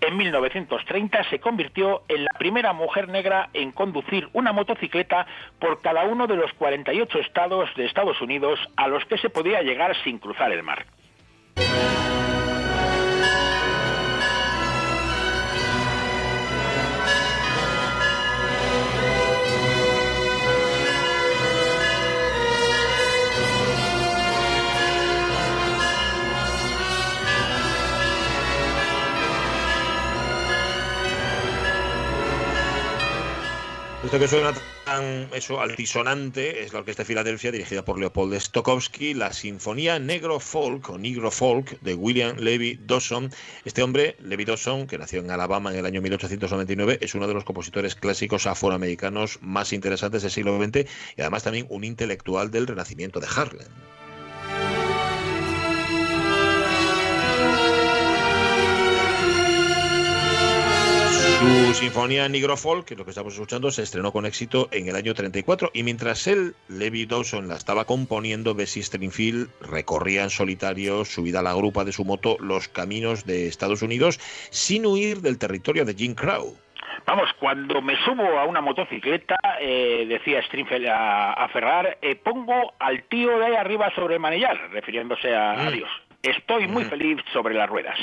En 0.00 0.16
1930 0.58 1.24
se 1.30 1.38
convirtió 1.38 2.02
en 2.08 2.24
la 2.24 2.30
primera 2.38 2.72
mujer 2.72 3.08
negra 3.08 3.50
en 3.52 3.72
conducir 3.72 4.28
una 4.32 4.52
motocicleta 4.52 5.26
por 5.58 5.80
cada 5.80 6.04
uno 6.04 6.26
de 6.26 6.36
los 6.36 6.52
48 6.54 7.18
estados 7.20 7.68
de 7.76 7.86
Estados 7.86 8.20
Unidos 8.20 8.58
a 8.76 8.88
los 8.88 9.04
que 9.04 9.18
se 9.18 9.30
podía 9.30 9.62
llegar 9.62 9.96
sin 10.04 10.18
cruzar 10.18 10.52
el 10.52 10.62
mar. 10.62 10.86
Esto 34.08 34.18
que 34.18 34.26
suena 34.26 34.54
tan 34.86 35.28
eso 35.34 35.60
altisonante 35.60 36.62
es 36.64 36.72
la 36.72 36.78
Orquesta 36.78 37.02
de 37.02 37.08
Filadelfia 37.08 37.52
dirigida 37.52 37.84
por 37.84 37.98
Leopold 37.98 38.40
Stokowski, 38.40 39.12
la 39.12 39.34
Sinfonía 39.34 39.98
Negro 39.98 40.40
Folk 40.40 40.88
o 40.88 40.96
Negro 40.96 41.30
Folk 41.30 41.78
de 41.82 41.92
William 41.92 42.34
Levy 42.38 42.80
Dawson. 42.86 43.30
Este 43.66 43.82
hombre, 43.82 44.16
Levy 44.20 44.46
Dawson, 44.46 44.86
que 44.86 44.96
nació 44.96 45.20
en 45.20 45.30
Alabama 45.30 45.72
en 45.72 45.80
el 45.80 45.84
año 45.84 46.00
1899, 46.00 47.00
es 47.02 47.14
uno 47.14 47.28
de 47.28 47.34
los 47.34 47.44
compositores 47.44 47.96
clásicos 47.96 48.46
afroamericanos 48.46 49.40
más 49.42 49.74
interesantes 49.74 50.22
del 50.22 50.30
siglo 50.30 50.58
XX 50.58 50.90
y 51.14 51.20
además 51.20 51.42
también 51.42 51.66
un 51.68 51.84
intelectual 51.84 52.50
del 52.50 52.66
renacimiento 52.66 53.20
de 53.20 53.26
Harlem. 53.26 53.68
Su 61.38 61.72
sinfonía 61.72 62.28
Negro 62.28 62.56
Folk, 62.56 62.84
que 62.84 62.94
es 62.94 62.98
lo 62.98 63.04
que 63.04 63.12
estamos 63.12 63.32
escuchando, 63.34 63.70
se 63.70 63.82
estrenó 63.82 64.10
con 64.10 64.26
éxito 64.26 64.68
en 64.72 64.88
el 64.88 64.96
año 64.96 65.14
34 65.14 65.70
y 65.72 65.84
mientras 65.84 66.26
él, 66.26 66.56
Levi 66.68 67.06
Dawson, 67.06 67.46
la 67.46 67.54
estaba 67.54 67.84
componiendo, 67.84 68.56
Bessie 68.56 68.82
Stringfield 68.82 69.48
recorría 69.60 70.24
en 70.24 70.30
solitario, 70.30 71.04
subida 71.04 71.38
a 71.38 71.44
la 71.44 71.54
grupa 71.54 71.84
de 71.84 71.92
su 71.92 72.04
moto, 72.04 72.38
los 72.40 72.66
caminos 72.66 73.24
de 73.24 73.46
Estados 73.46 73.82
Unidos 73.82 74.18
sin 74.50 74.84
huir 74.84 75.20
del 75.20 75.38
territorio 75.38 75.84
de 75.84 75.94
Jim 75.94 76.16
Crow. 76.16 76.56
Vamos, 77.06 77.30
cuando 77.38 77.80
me 77.82 77.94
subo 78.04 78.36
a 78.36 78.44
una 78.44 78.60
motocicleta, 78.60 79.36
eh, 79.60 80.06
decía 80.08 80.42
Stringfield 80.42 80.88
a, 80.88 81.34
a 81.34 81.48
Ferrar, 81.50 81.98
eh, 82.02 82.16
pongo 82.16 82.74
al 82.80 83.04
tío 83.04 83.38
de 83.38 83.46
ahí 83.46 83.54
arriba 83.54 83.94
sobre 83.94 84.14
el 84.14 84.20
manillar, 84.20 84.58
refiriéndose 84.72 85.32
a, 85.32 85.68
a 85.68 85.70
Dios. 85.70 85.88
Estoy 86.22 86.66
muy 86.66 86.84
feliz 86.84 87.22
sobre 87.32 87.54
las 87.54 87.68
ruedas. 87.68 87.96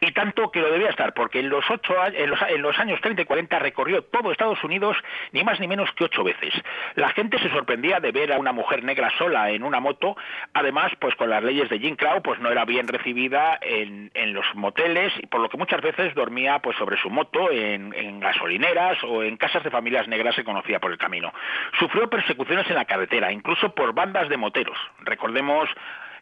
Y 0.00 0.10
tanto 0.10 0.50
que 0.50 0.60
lo 0.60 0.70
debía 0.70 0.90
estar, 0.90 1.14
porque 1.14 1.38
en 1.38 1.48
los, 1.48 1.64
ocho, 1.70 1.94
en 2.04 2.28
los, 2.28 2.42
en 2.42 2.60
los 2.60 2.76
años 2.80 3.00
30 3.00 3.22
y 3.22 3.24
40 3.24 3.58
recorrió 3.60 4.02
todo 4.02 4.32
Estados 4.32 4.62
Unidos 4.64 4.96
ni 5.30 5.44
más 5.44 5.60
ni 5.60 5.68
menos 5.68 5.88
que 5.92 6.04
ocho 6.04 6.24
veces. 6.24 6.52
La 6.96 7.10
gente 7.10 7.38
se 7.38 7.48
sorprendía 7.50 8.00
de 8.00 8.10
ver 8.10 8.32
a 8.32 8.38
una 8.38 8.52
mujer 8.52 8.82
negra 8.82 9.10
sola 9.16 9.50
en 9.50 9.62
una 9.62 9.78
moto. 9.78 10.16
Además, 10.54 10.90
pues 10.98 11.14
con 11.14 11.30
las 11.30 11.44
leyes 11.44 11.70
de 11.70 11.78
Jim 11.78 11.94
Crow, 11.94 12.20
pues 12.20 12.40
no 12.40 12.50
era 12.50 12.64
bien 12.64 12.88
recibida 12.88 13.58
en, 13.62 14.10
en 14.14 14.34
los 14.34 14.46
moteles, 14.54 15.12
por 15.30 15.40
lo 15.40 15.48
que 15.48 15.56
muchas 15.56 15.80
veces 15.80 16.14
dormía 16.14 16.58
pues 16.58 16.76
sobre 16.76 17.00
su 17.00 17.10
moto 17.10 17.52
en, 17.52 17.94
en 17.94 18.18
gasolineras 18.18 18.98
o 19.04 19.22
en 19.22 19.36
casas 19.36 19.62
de 19.62 19.70
familias 19.70 20.08
negras 20.08 20.34
que 20.34 20.42
conocía 20.42 20.80
por 20.80 20.90
el 20.90 20.98
camino. 20.98 21.32
Sufrió 21.78 22.10
persecuciones 22.10 22.68
en 22.68 22.74
la 22.74 22.86
carretera, 22.86 23.30
incluso 23.30 23.72
por 23.72 23.94
bandas 23.94 24.28
de 24.28 24.36
moteros. 24.36 24.76
Recordemos 24.98 25.68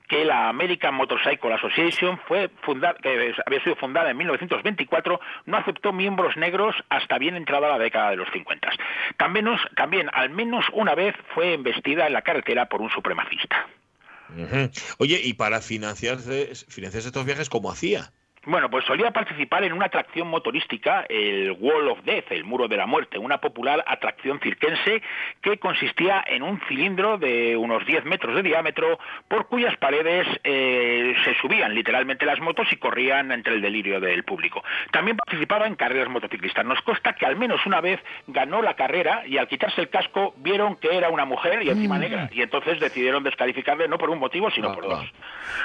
que 0.09 0.24
la 0.24 0.48
American 0.48 0.94
Motorcycle 0.94 1.55
Association 1.55 2.18
fue 2.28 2.50
fundada, 2.62 2.94
que 3.00 3.34
había 3.46 3.62
sido 3.62 3.76
fundada 3.76 4.11
en 4.11 4.16
1924, 4.18 5.20
no 5.46 5.57
aceptó 5.57 5.92
miembros 5.92 6.36
negros 6.36 6.74
hasta 6.88 7.18
bien 7.18 7.36
entrada 7.36 7.68
la 7.68 7.78
década 7.78 8.11
de 8.11 8.16
los 8.16 8.28
50. 8.32 8.70
También, 9.16 9.46
también 9.76 10.11
al 10.12 10.30
menos 10.30 10.66
una 10.72 10.94
vez 10.94 11.14
fue 11.34 11.55
embestida 11.55 12.07
en 12.07 12.12
la 12.12 12.22
carretera 12.22 12.68
por 12.68 12.82
un 12.82 12.90
supremacista. 12.90 13.66
Oye, 14.98 15.20
y 15.22 15.34
para 15.34 15.61
financiarse, 15.61 16.55
financiarse 16.68 17.09
estos 17.09 17.24
viajes, 17.24 17.48
¿cómo 17.48 17.70
hacía? 17.70 18.11
Bueno, 18.47 18.68
pues 18.68 18.84
solía 18.84 19.11
participar 19.11 19.64
en 19.64 19.72
una 19.72 19.86
atracción 19.86 20.28
motorística, 20.28 21.07
el 21.09 21.53
Wall 21.53 21.88
of 21.88 22.03
Death, 22.05 22.30
el 22.30 22.45
Muro 22.45 22.68
de 22.68 22.76
la 22.76 22.86
Muerte, 22.86 23.18
una 23.18 23.38
popular 23.38 23.82
atracción 23.86 24.38
cirquense 24.40 25.03
que 25.40 25.59
consistía 25.59 26.22
en 26.26 26.42
un 26.42 26.61
cilindro 26.68 27.16
de 27.16 27.57
unos 27.57 27.86
10 27.86 28.05
metros 28.05 28.34
de 28.34 28.42
diámetro 28.42 28.99
por 29.28 29.49
cuyas 29.49 29.76
paredes 29.78 30.26
eh, 30.45 31.14
se 31.24 31.34
subían 31.36 31.74
literalmente 31.74 32.26
las 32.26 32.40
motos 32.40 32.70
y 32.70 32.76
corrían 32.76 33.32
entre 33.32 33.55
el 33.55 33.62
delirio 33.62 33.99
del 33.99 34.24
público. 34.24 34.62
También 34.92 35.16
participaba 35.16 35.66
en 35.66 35.74
carreras 35.74 36.09
motociclistas. 36.09 36.64
Nos 36.66 36.80
consta 36.82 37.14
que 37.14 37.26
al 37.26 37.36
menos 37.36 37.64
una 37.64 37.80
vez 37.80 38.01
ganó 38.26 38.61
la 38.61 38.74
carrera 38.74 39.22
y 39.26 39.38
al 39.38 39.49
quitarse 39.49 39.80
el 39.80 39.88
casco 39.88 40.34
vieron 40.36 40.76
que 40.76 40.95
era 40.95 41.09
una 41.09 41.24
mujer 41.24 41.62
y 41.62 41.70
encima 41.70 41.99
negra 41.99 42.28
y 42.30 42.42
entonces 42.42 42.78
decidieron 42.78 43.22
descalificarle 43.22 43.88
no 43.88 43.99
por 43.99 44.11
un 44.11 44.18
motivo 44.18 44.51
sino 44.51 44.74
por 44.74 44.84
dos. 44.84 45.12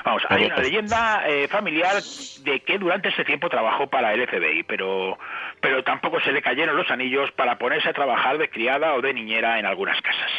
Vamos, 0.06 0.24
hay 0.30 0.46
una 0.46 0.58
leyenda 0.58 1.24
eh, 1.28 1.48
familiar 1.48 1.96
de 2.44 2.60
que 2.70 2.78
durante 2.78 3.10
ese 3.10 3.26
tiempo 3.26 3.50
trabajó 3.50 3.88
para 3.88 4.14
el 4.14 4.28
FBI, 4.28 4.62
pero, 4.62 5.18
pero 5.60 5.84
tampoco 5.84 6.20
se 6.20 6.32
le 6.32 6.40
cayeron 6.44 6.78
los 6.78 6.92
anillos 6.92 7.32
para 7.32 7.58
ponerse 7.58 7.90
a 7.90 7.94
trabajar 7.94 8.38
de 8.38 8.48
criada 8.48 8.94
o 8.94 9.02
de 9.02 9.12
niñera 9.12 9.58
en 9.58 9.66
algunas 9.66 10.00
casas. 10.04 10.32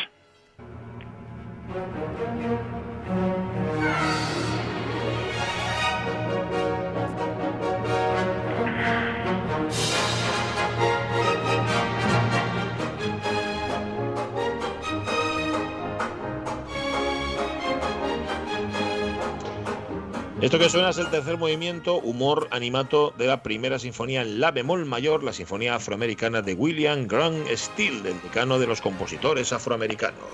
Esto 20.40 20.58
que 20.58 20.70
suena 20.70 20.88
es 20.88 20.96
el 20.96 21.10
tercer 21.10 21.36
movimiento, 21.36 21.96
humor 21.96 22.48
animato 22.50 23.12
de 23.18 23.26
la 23.26 23.42
primera 23.42 23.78
sinfonía 23.78 24.22
en 24.22 24.40
la 24.40 24.50
bemol 24.50 24.86
mayor, 24.86 25.22
la 25.22 25.34
sinfonía 25.34 25.74
afroamericana 25.74 26.40
de 26.40 26.54
William 26.54 27.06
Grant 27.06 27.46
Steele, 27.50 28.00
del 28.00 28.22
decano 28.22 28.58
de 28.58 28.66
los 28.66 28.80
compositores 28.80 29.52
afroamericanos. 29.52 30.24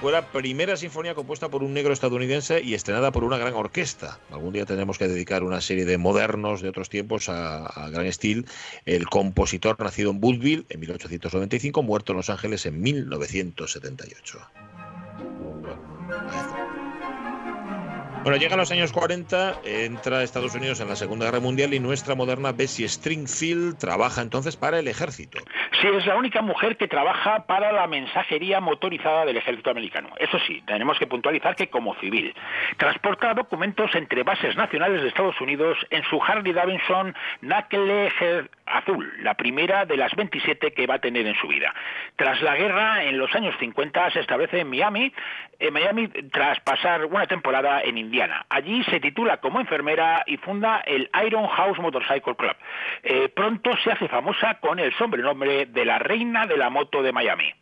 Fue 0.00 0.12
la 0.12 0.28
primera 0.28 0.76
sinfonía 0.76 1.14
compuesta 1.14 1.48
por 1.48 1.64
un 1.64 1.74
negro 1.74 1.92
estadounidense 1.92 2.62
y 2.62 2.74
estrenada 2.74 3.10
por 3.10 3.24
una 3.24 3.38
gran 3.38 3.54
orquesta. 3.54 4.18
Algún 4.30 4.52
día 4.52 4.66
tenemos 4.66 4.98
que 4.98 5.08
dedicar 5.08 5.42
una 5.42 5.60
serie 5.60 5.84
de 5.84 5.98
modernos 5.98 6.62
de 6.62 6.68
otros 6.68 6.88
tiempos 6.88 7.28
a, 7.28 7.88
Grant 7.90 8.12
Steele, 8.12 8.44
el 8.86 9.06
compositor 9.08 9.78
nacido 9.80 10.12
en 10.12 10.18
Woodville 10.22 10.64
en 10.68 10.80
1895, 10.80 11.82
muerto 11.82 12.12
en 12.12 12.18
Los 12.18 12.30
Ángeles 12.30 12.66
en 12.66 12.80
1978. 12.80 14.38
Bueno, 15.60 16.61
llegan 18.30 18.58
los 18.58 18.70
años 18.70 18.92
40, 18.92 19.60
entra 19.64 20.22
Estados 20.22 20.54
Unidos 20.54 20.80
en 20.80 20.88
la 20.88 20.96
Segunda 20.96 21.26
Guerra 21.26 21.40
Mundial 21.40 21.74
y 21.74 21.80
nuestra 21.80 22.14
moderna 22.14 22.52
Bessie 22.52 22.88
Stringfield 22.88 23.78
trabaja 23.78 24.22
entonces 24.22 24.56
para 24.56 24.78
el 24.78 24.88
ejército. 24.88 25.38
Sí, 25.80 25.88
es 25.88 26.06
la 26.06 26.16
única 26.16 26.42
mujer 26.42 26.76
que 26.76 26.88
trabaja 26.88 27.46
para 27.46 27.72
la 27.72 27.86
mensajería 27.86 28.60
motorizada 28.60 29.24
del 29.24 29.36
ejército 29.36 29.70
americano. 29.70 30.10
Eso 30.18 30.38
sí, 30.46 30.62
tenemos 30.66 30.98
que 30.98 31.06
puntualizar 31.06 31.56
que 31.56 31.68
como 31.68 31.94
civil. 31.96 32.34
Transporta 32.76 33.34
documentos 33.34 33.94
entre 33.94 34.22
bases 34.22 34.56
nacionales 34.56 35.02
de 35.02 35.08
Estados 35.08 35.40
Unidos 35.40 35.76
en 35.90 36.02
su 36.04 36.22
Harley 36.22 36.52
Davidson 36.52 37.14
Knucklehead 37.40 38.46
azul, 38.72 39.12
la 39.22 39.34
primera 39.34 39.84
de 39.84 39.96
las 39.96 40.14
27 40.14 40.72
que 40.72 40.86
va 40.86 40.94
a 40.94 40.98
tener 40.98 41.26
en 41.26 41.34
su 41.34 41.48
vida. 41.48 41.74
Tras 42.16 42.40
la 42.42 42.56
guerra, 42.56 43.04
en 43.04 43.18
los 43.18 43.34
años 43.34 43.54
50 43.58 44.10
se 44.10 44.20
establece 44.20 44.60
en 44.60 44.70
Miami, 44.70 45.12
en 45.58 45.72
Miami 45.72 46.08
tras 46.32 46.60
pasar 46.60 47.04
una 47.04 47.26
temporada 47.26 47.82
en 47.82 47.98
Indiana. 47.98 48.46
Allí 48.48 48.82
se 48.84 49.00
titula 49.00 49.38
como 49.38 49.60
enfermera 49.60 50.24
y 50.26 50.36
funda 50.38 50.82
el 50.86 51.10
Iron 51.26 51.46
House 51.46 51.78
Motorcycle 51.78 52.34
Club. 52.34 52.56
Eh, 53.02 53.28
pronto 53.28 53.76
se 53.84 53.92
hace 53.92 54.08
famosa 54.08 54.58
con 54.60 54.78
el 54.78 54.92
sobrenombre 54.94 55.66
de 55.66 55.84
la 55.84 55.98
reina 55.98 56.46
de 56.46 56.56
la 56.56 56.70
moto 56.70 57.02
de 57.02 57.12
Miami. 57.12 57.52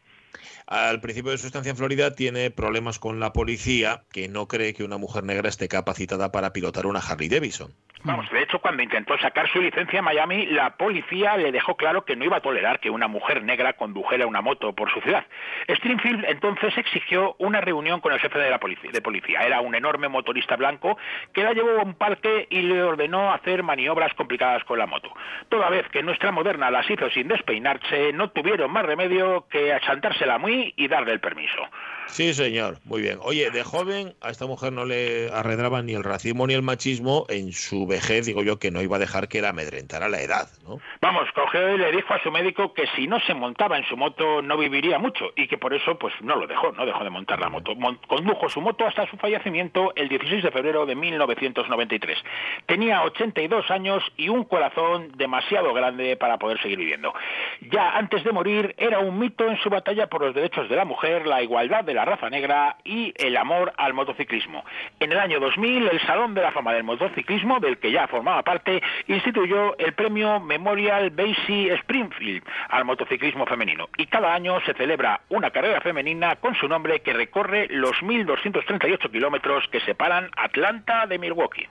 Al 0.66 1.01
principio 1.01 1.33
de 1.33 1.39
su 1.39 1.47
estancia 1.47 1.70
en 1.70 1.76
Florida 1.76 2.14
tiene 2.14 2.51
problemas 2.51 2.99
con 2.99 3.20
la 3.20 3.33
policía 3.33 4.03
que 4.12 4.28
no 4.28 4.47
cree 4.47 4.74
que 4.74 4.85
una 4.85 4.99
mujer 4.99 5.24
negra 5.24 5.49
esté 5.49 5.68
capacitada 5.68 6.31
para 6.33 6.53
pilotar 6.53 6.87
una 6.87 7.01
Harley 7.01 7.28
Davidson. 7.28 7.74
Vamos, 8.03 8.31
de 8.31 8.43
hecho, 8.43 8.61
cuando 8.61 8.83
intentó 8.83 9.18
sacar 9.18 9.47
su 9.53 9.61
licencia 9.61 9.99
en 9.99 10.05
Miami, 10.07 10.47
la 10.47 10.76
policía 10.78 11.37
le 11.37 11.53
dejó 11.53 11.76
claro 11.76 12.07
que 12.07 12.16
no 12.16 12.24
iba 12.24 12.39
a 12.39 12.41
tolerar 12.41 12.81
que 12.81 12.89
una 12.89 13.09
mujer 13.09 13.43
negra 13.43 13.74
condujera 13.74 14.26
una 14.26 14.41
moto 14.41 14.74
por 14.74 14.91
su 14.91 15.03
ciudad. 15.03 15.26
Stringfield 15.68 16.24
entonces 16.24 16.76
exigió 16.78 17.35
una 17.39 17.61
reunión 17.61 18.01
con 18.01 18.14
el 18.14 18.20
jefe 18.20 18.39
de 18.39 18.49
la 18.49 18.59
policía. 18.59 18.91
Policía. 19.03 19.41
Era 19.41 19.61
un 19.61 19.74
enorme 19.74 20.09
motorista 20.09 20.57
blanco 20.57 20.97
que 21.35 21.43
la 21.43 21.53
llevó 21.53 21.78
a 21.78 21.83
un 21.83 21.95
parque 21.95 22.47
y 22.49 22.62
le 22.62 22.83
ordenó 22.83 23.33
hacer 23.33 23.62
maniobras 23.62 24.14
complicadas 24.14 24.64
con 24.64 24.78
la 24.78 24.87
moto. 24.87 25.12
Toda 25.49 25.68
vez 25.68 25.87
que 25.89 26.03
nuestra 26.03 26.33
moderna 26.33 26.70
las 26.70 26.89
hizo 26.89 27.11
sin 27.11 27.28
despeinarse, 27.28 28.12
no 28.12 28.31
tuvieron 28.31 28.70
más 28.70 28.85
remedio 28.85 29.47
que 29.51 29.72
achantársela 30.21 30.39
muy 30.39 30.73
y 30.77 30.89
darle 30.89 31.12
el 31.12 31.21
permiso. 31.21 31.68
Sí, 32.13 32.35
señor, 32.35 32.79
muy 32.85 33.01
bien. 33.03 33.19
Oye, 33.23 33.51
de 33.51 33.63
joven 33.63 34.15
a 34.21 34.31
esta 34.31 34.47
mujer 34.47 34.73
no 34.73 34.85
le 34.85 35.31
arredraba 35.33 35.81
ni 35.83 35.95
el 35.95 36.05
racismo 36.05 36.47
ni 36.47 36.55
el 36.55 36.63
machismo. 36.63 37.25
En 37.29 37.53
su 37.53 37.87
vejez, 37.87 38.27
digo 38.27 38.43
yo, 38.43 38.59
que 38.59 38.71
no 38.71 38.83
iba 38.83 38.97
a 38.97 38.99
dejar 39.01 39.29
que 39.29 39.41
la 39.41 39.51
amedrentara 39.51 40.09
la 40.09 40.21
edad, 40.21 40.49
¿no? 40.67 40.79
Vamos, 41.01 41.29
cogió 41.35 41.75
y 41.75 41.79
le 41.79 41.93
dijo 41.93 42.13
a 42.13 42.23
su 42.23 42.31
médico 42.31 42.75
que 42.75 42.85
si 42.97 43.07
no 43.07 43.21
se 43.21 43.35
montaba 43.35 43.79
en 43.79 43.85
su 43.85 43.97
moto 43.97 44.43
no 44.43 44.57
viviría 44.59 44.99
mucho 44.99 45.27
y 45.37 45.47
que 45.47 45.57
por 45.57 45.73
eso 45.73 45.99
pues 45.99 46.13
no 46.21 46.37
lo 46.37 46.47
dejó, 46.47 46.73
no 46.73 46.85
dejó 46.85 47.05
de 47.05 47.11
montar 47.11 47.41
la 47.41 47.49
moto. 47.49 47.75
Mon- 47.77 47.99
condujo 48.09 48.49
su 48.49 48.61
moto 48.61 48.87
hasta 48.87 49.09
su 49.09 49.17
fallecimiento 49.17 49.93
el 49.95 50.09
16 50.09 50.43
de 50.43 50.51
febrero 50.51 50.87
de 50.87 50.95
1993. 50.97 52.19
Tenía 52.67 53.03
82 53.05 53.71
años 53.71 54.03
y 54.17 54.29
un 54.29 54.45
corazón 54.45 55.13
demasiado 55.17 55.73
grande 55.73 56.17
para 56.17 56.39
poder 56.39 56.61
seguir 56.61 56.79
viviendo. 56.79 57.13
Ya 57.71 57.97
antes 57.97 58.25
de 58.25 58.33
morir 58.33 58.75
era 58.79 58.99
un 58.99 59.19
mito 59.19 59.47
en 59.49 59.59
su 59.61 59.71
batalla 59.71 60.09
por 60.09 60.23
los 60.23 60.35
derechos 60.35 60.69
de 60.69 60.77
la 60.77 60.85
mujer, 60.85 61.27
la 61.27 61.43
igualdad 61.43 61.85
de 61.85 61.95
la 61.95 62.00
raza 62.05 62.31
negra 62.31 62.77
y 62.85 63.13
el 63.17 63.37
amor 63.37 63.73
al 63.77 63.95
motociclismo. 63.95 64.65
En 64.99 65.13
el 65.13 65.19
año 65.19 65.41
2000 65.41 65.89
el 65.89 66.01
Salón 66.07 66.35
de 66.35 66.43
la 66.43 66.53
Fama 66.53 66.73
del 66.73 66.85
Motociclismo, 66.85 67.61
del 67.61 67.79
que 67.79 67.93
ya 67.93 68.07
formaba 68.09 68.43
parte, 68.43 68.83
instituyó 69.07 69.77
el 69.79 69.93
premio 69.95 70.41
Memorial 70.41 71.11
Basie 71.11 71.73
Springfield 71.75 72.43
al 72.69 72.85
motociclismo 72.85 73.47
femenino. 73.47 73.89
Y 73.97 74.07
cada 74.07 74.35
año 74.35 74.61
se 74.63 74.75
celebra 74.75 75.21
una 75.29 75.51
carrera 75.51 75.81
femenina 75.81 76.37
con 76.37 76.55
su 76.55 76.69
nombre 76.69 77.01
que 77.01 77.13
recorre 77.13 77.67
los 77.71 77.97
1.238 78.03 79.11
kilómetros 79.11 79.67
que 79.69 79.81
separan 79.81 80.31
Atlanta 80.37 81.07
de 81.07 81.19
Milwaukee. 81.19 81.69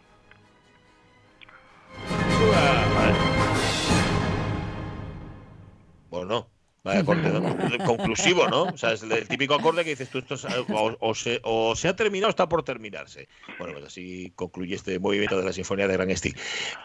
Bueno, 6.09 6.47
vaya 6.83 7.03
conclusivo, 7.85 8.47
¿no? 8.47 8.63
O 8.63 8.77
sea, 8.77 8.93
es 8.93 9.03
el 9.03 9.27
típico 9.27 9.53
acorde 9.55 9.83
que 9.83 9.91
dices 9.91 10.09
tú, 10.09 10.19
esto 10.19 10.35
es- 10.35 10.45
o, 10.69 10.97
o 10.99 11.15
se, 11.15 11.39
o 11.43 11.75
se 11.75 11.87
ha 11.87 11.95
terminado 11.95 12.27
o 12.27 12.29
está 12.29 12.47
por 12.49 12.63
terminarse. 12.63 13.27
Bueno, 13.57 13.73
pues 13.73 13.85
así 13.87 14.31
concluye 14.35 14.75
este 14.75 14.99
movimiento 14.99 15.37
de 15.37 15.43
la 15.45 15.53
Sinfonía 15.53 15.87
de 15.87 15.93
Gran 15.93 16.15
Steel. 16.15 16.35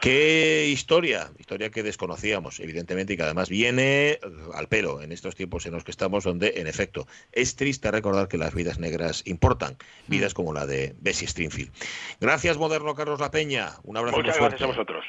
¿Qué 0.01 0.67
historia? 0.69 1.31
Historia 1.39 1.71
que 1.71 1.83
desconocíamos, 1.83 2.61
evidentemente, 2.61 3.13
y 3.13 3.17
que 3.17 3.23
además 3.23 3.49
viene 3.49 4.11
eh, 4.11 4.21
al 4.55 4.69
pelo 4.69 5.03
en 5.03 5.13
estos 5.13 5.35
tiempos 5.35 5.67
en 5.67 5.73
los 5.73 5.85
que 5.85 5.91
estamos, 5.91 6.25
donde, 6.25 6.55
en 6.57 6.67
efecto, 6.67 7.07
es 7.33 7.57
triste 7.57 7.91
recordar 7.91 8.29
que 8.29 8.39
las 8.39 8.55
vidas 8.55 8.79
negras 8.79 9.23
importan, 9.27 9.77
vidas 10.07 10.35
como 10.35 10.53
la 10.53 10.67
de 10.67 10.95
Bessie 11.01 11.29
Stringfield. 11.29 11.71
Gracias, 12.21 12.57
moderno 12.59 12.95
Carlos 12.95 13.21
La 13.21 13.31
Peña. 13.31 13.73
Un 13.85 13.97
abrazo 13.97 14.17
Muchas 14.19 14.39
gracias 14.39 14.63
a 14.63 14.67
vosotros. 14.67 15.05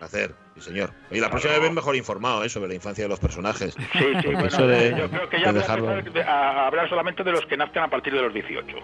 Placer, 0.00 0.34
sí 0.56 0.62
señor. 0.62 0.92
Y 1.10 1.20
la 1.20 1.28
próxima 1.30 1.58
vez 1.58 1.70
mejor 1.70 1.94
informado 1.94 2.42
¿eh? 2.42 2.48
sobre 2.48 2.68
la 2.68 2.74
infancia 2.74 3.04
de 3.04 3.08
los 3.08 3.20
personajes. 3.20 3.74
Sí, 3.74 3.98
sí, 4.22 4.26
bueno, 4.28 4.46
eso 4.46 4.66
de- 4.66 4.96
yo 4.98 5.10
creo 5.10 5.28
que 5.28 5.38
ya 5.40 5.52
voy 5.52 5.60
a 5.60 5.62
dejarlo- 5.62 5.92
empezar 5.98 6.12
de- 6.14 6.22
a 6.22 6.66
hablar 6.66 6.88
solamente 6.88 7.22
de 7.22 7.32
los 7.32 7.44
que 7.46 7.56
nazcan 7.56 7.84
a 7.84 7.88
partir 7.90 8.14
de 8.14 8.22
los 8.22 8.32
18. 8.34 8.76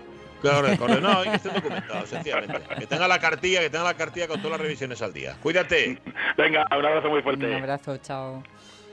Claro, 0.43 0.69
corre. 0.79 1.01
No, 1.01 1.09
hay 1.21 1.31
que 1.31 1.37
estar 1.37 1.55
documentado, 1.55 2.07
sencillamente. 2.07 2.59
Que 2.79 2.87
tenga 2.87 3.09
la 3.09 3.19
cartilla, 3.19 3.61
que 3.61 3.71
tenga 3.71 3.85
la 3.85 3.95
cartilla 3.95 4.29
con 4.29 4.37
todas 4.43 4.53
las 4.53 4.61
revisiones 4.61 5.01
al 5.01 5.13
día. 5.15 5.37
Cuídate. 5.43 5.99
Venga, 6.37 6.67
un 6.71 6.85
abrazo 6.85 7.09
muy 7.09 7.23
fuerte. 7.23 7.47
Un 7.47 7.55
abrazo, 7.55 7.97
chao. 7.97 8.43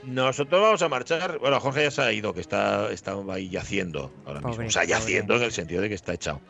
Nosotros 0.04 0.60
vamos 0.62 0.80
a 0.82 0.88
marchar. 0.88 1.38
Bueno, 1.38 1.60
Jorge 1.60 1.82
ya 1.84 1.90
se 1.90 2.00
ha 2.02 2.10
ido, 2.12 2.32
que 2.32 2.40
está, 2.40 2.90
está 2.90 3.14
ahí 3.30 3.50
yaciendo 3.50 4.10
ahora 4.26 4.40
mismo. 4.40 4.66
O 4.66 4.70
sea, 4.70 4.82
pobre. 4.82 4.94
yaciendo 4.94 5.36
en 5.36 5.42
el 5.42 5.52
sentido 5.52 5.82
de 5.82 5.88
que 5.90 5.94
está 5.94 6.14
echado. 6.14 6.40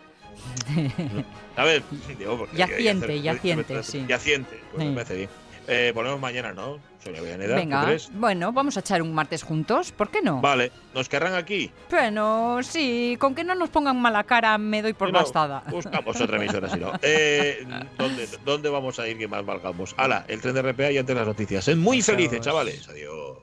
A 1.57 1.65
ver, 1.65 1.83
digo, 2.19 2.39
porque 2.39 2.57
Yaciente, 2.57 3.07
que 3.07 3.23
yaciente, 3.23 3.83
sí. 3.83 4.05
Yaciente, 4.09 4.61
pues 4.73 4.83
Sí. 4.83 4.89
me 4.89 4.95
parece 4.95 5.15
bien. 5.17 5.31
Eh, 5.67 5.93
volvemos 5.95 6.21
mañana, 6.21 6.53
¿no? 6.53 6.79
Sonia 7.03 7.21
Villaneda, 7.23 7.55
¿tú 7.55 7.61
Venga, 7.61 7.85
crees? 7.85 8.11
bueno, 8.13 8.53
vamos 8.53 8.77
a 8.77 8.81
echar 8.81 9.03
un 9.03 9.15
martes 9.15 9.43
juntos, 9.43 9.93
¿por 9.93 10.11
qué 10.11 10.23
no? 10.23 10.41
Vale, 10.41 10.73
¿nos 10.95 11.09
querrán 11.09 11.35
aquí? 11.35 11.71
Bueno, 11.91 12.59
sí, 12.63 13.17
con 13.19 13.35
que 13.35 13.45
no 13.45 13.55
nos 13.55 13.69
pongan 13.71 14.01
mala 14.01 14.25
cara 14.25 14.57
me 14.59 14.81
doy 14.83 14.93
por 14.95 15.13
No, 15.13 15.19
bastada. 15.19 15.63
Buscamos 15.71 16.21
otra 16.21 16.37
emisora, 16.37 16.69
si 16.69 16.79
no. 16.79 16.93
Eh, 17.03 17.65
¿dónde, 17.99 18.29
¿Dónde 18.45 18.69
vamos 18.71 18.99
a 18.99 19.07
ir 19.09 19.19
que 19.19 19.29
más 19.29 19.45
valgamos? 19.45 19.95
Ala, 19.99 20.25
el 20.29 20.41
tren 20.41 20.55
de 20.55 20.63
RPA 20.63 20.91
y 20.91 20.99
antes 20.99 21.15
las 21.15 21.27
noticias. 21.27 21.69
Muy 21.77 22.01
felices, 22.03 22.39
es. 22.41 22.45
chavales. 22.45 22.89
Adiós. 22.89 23.39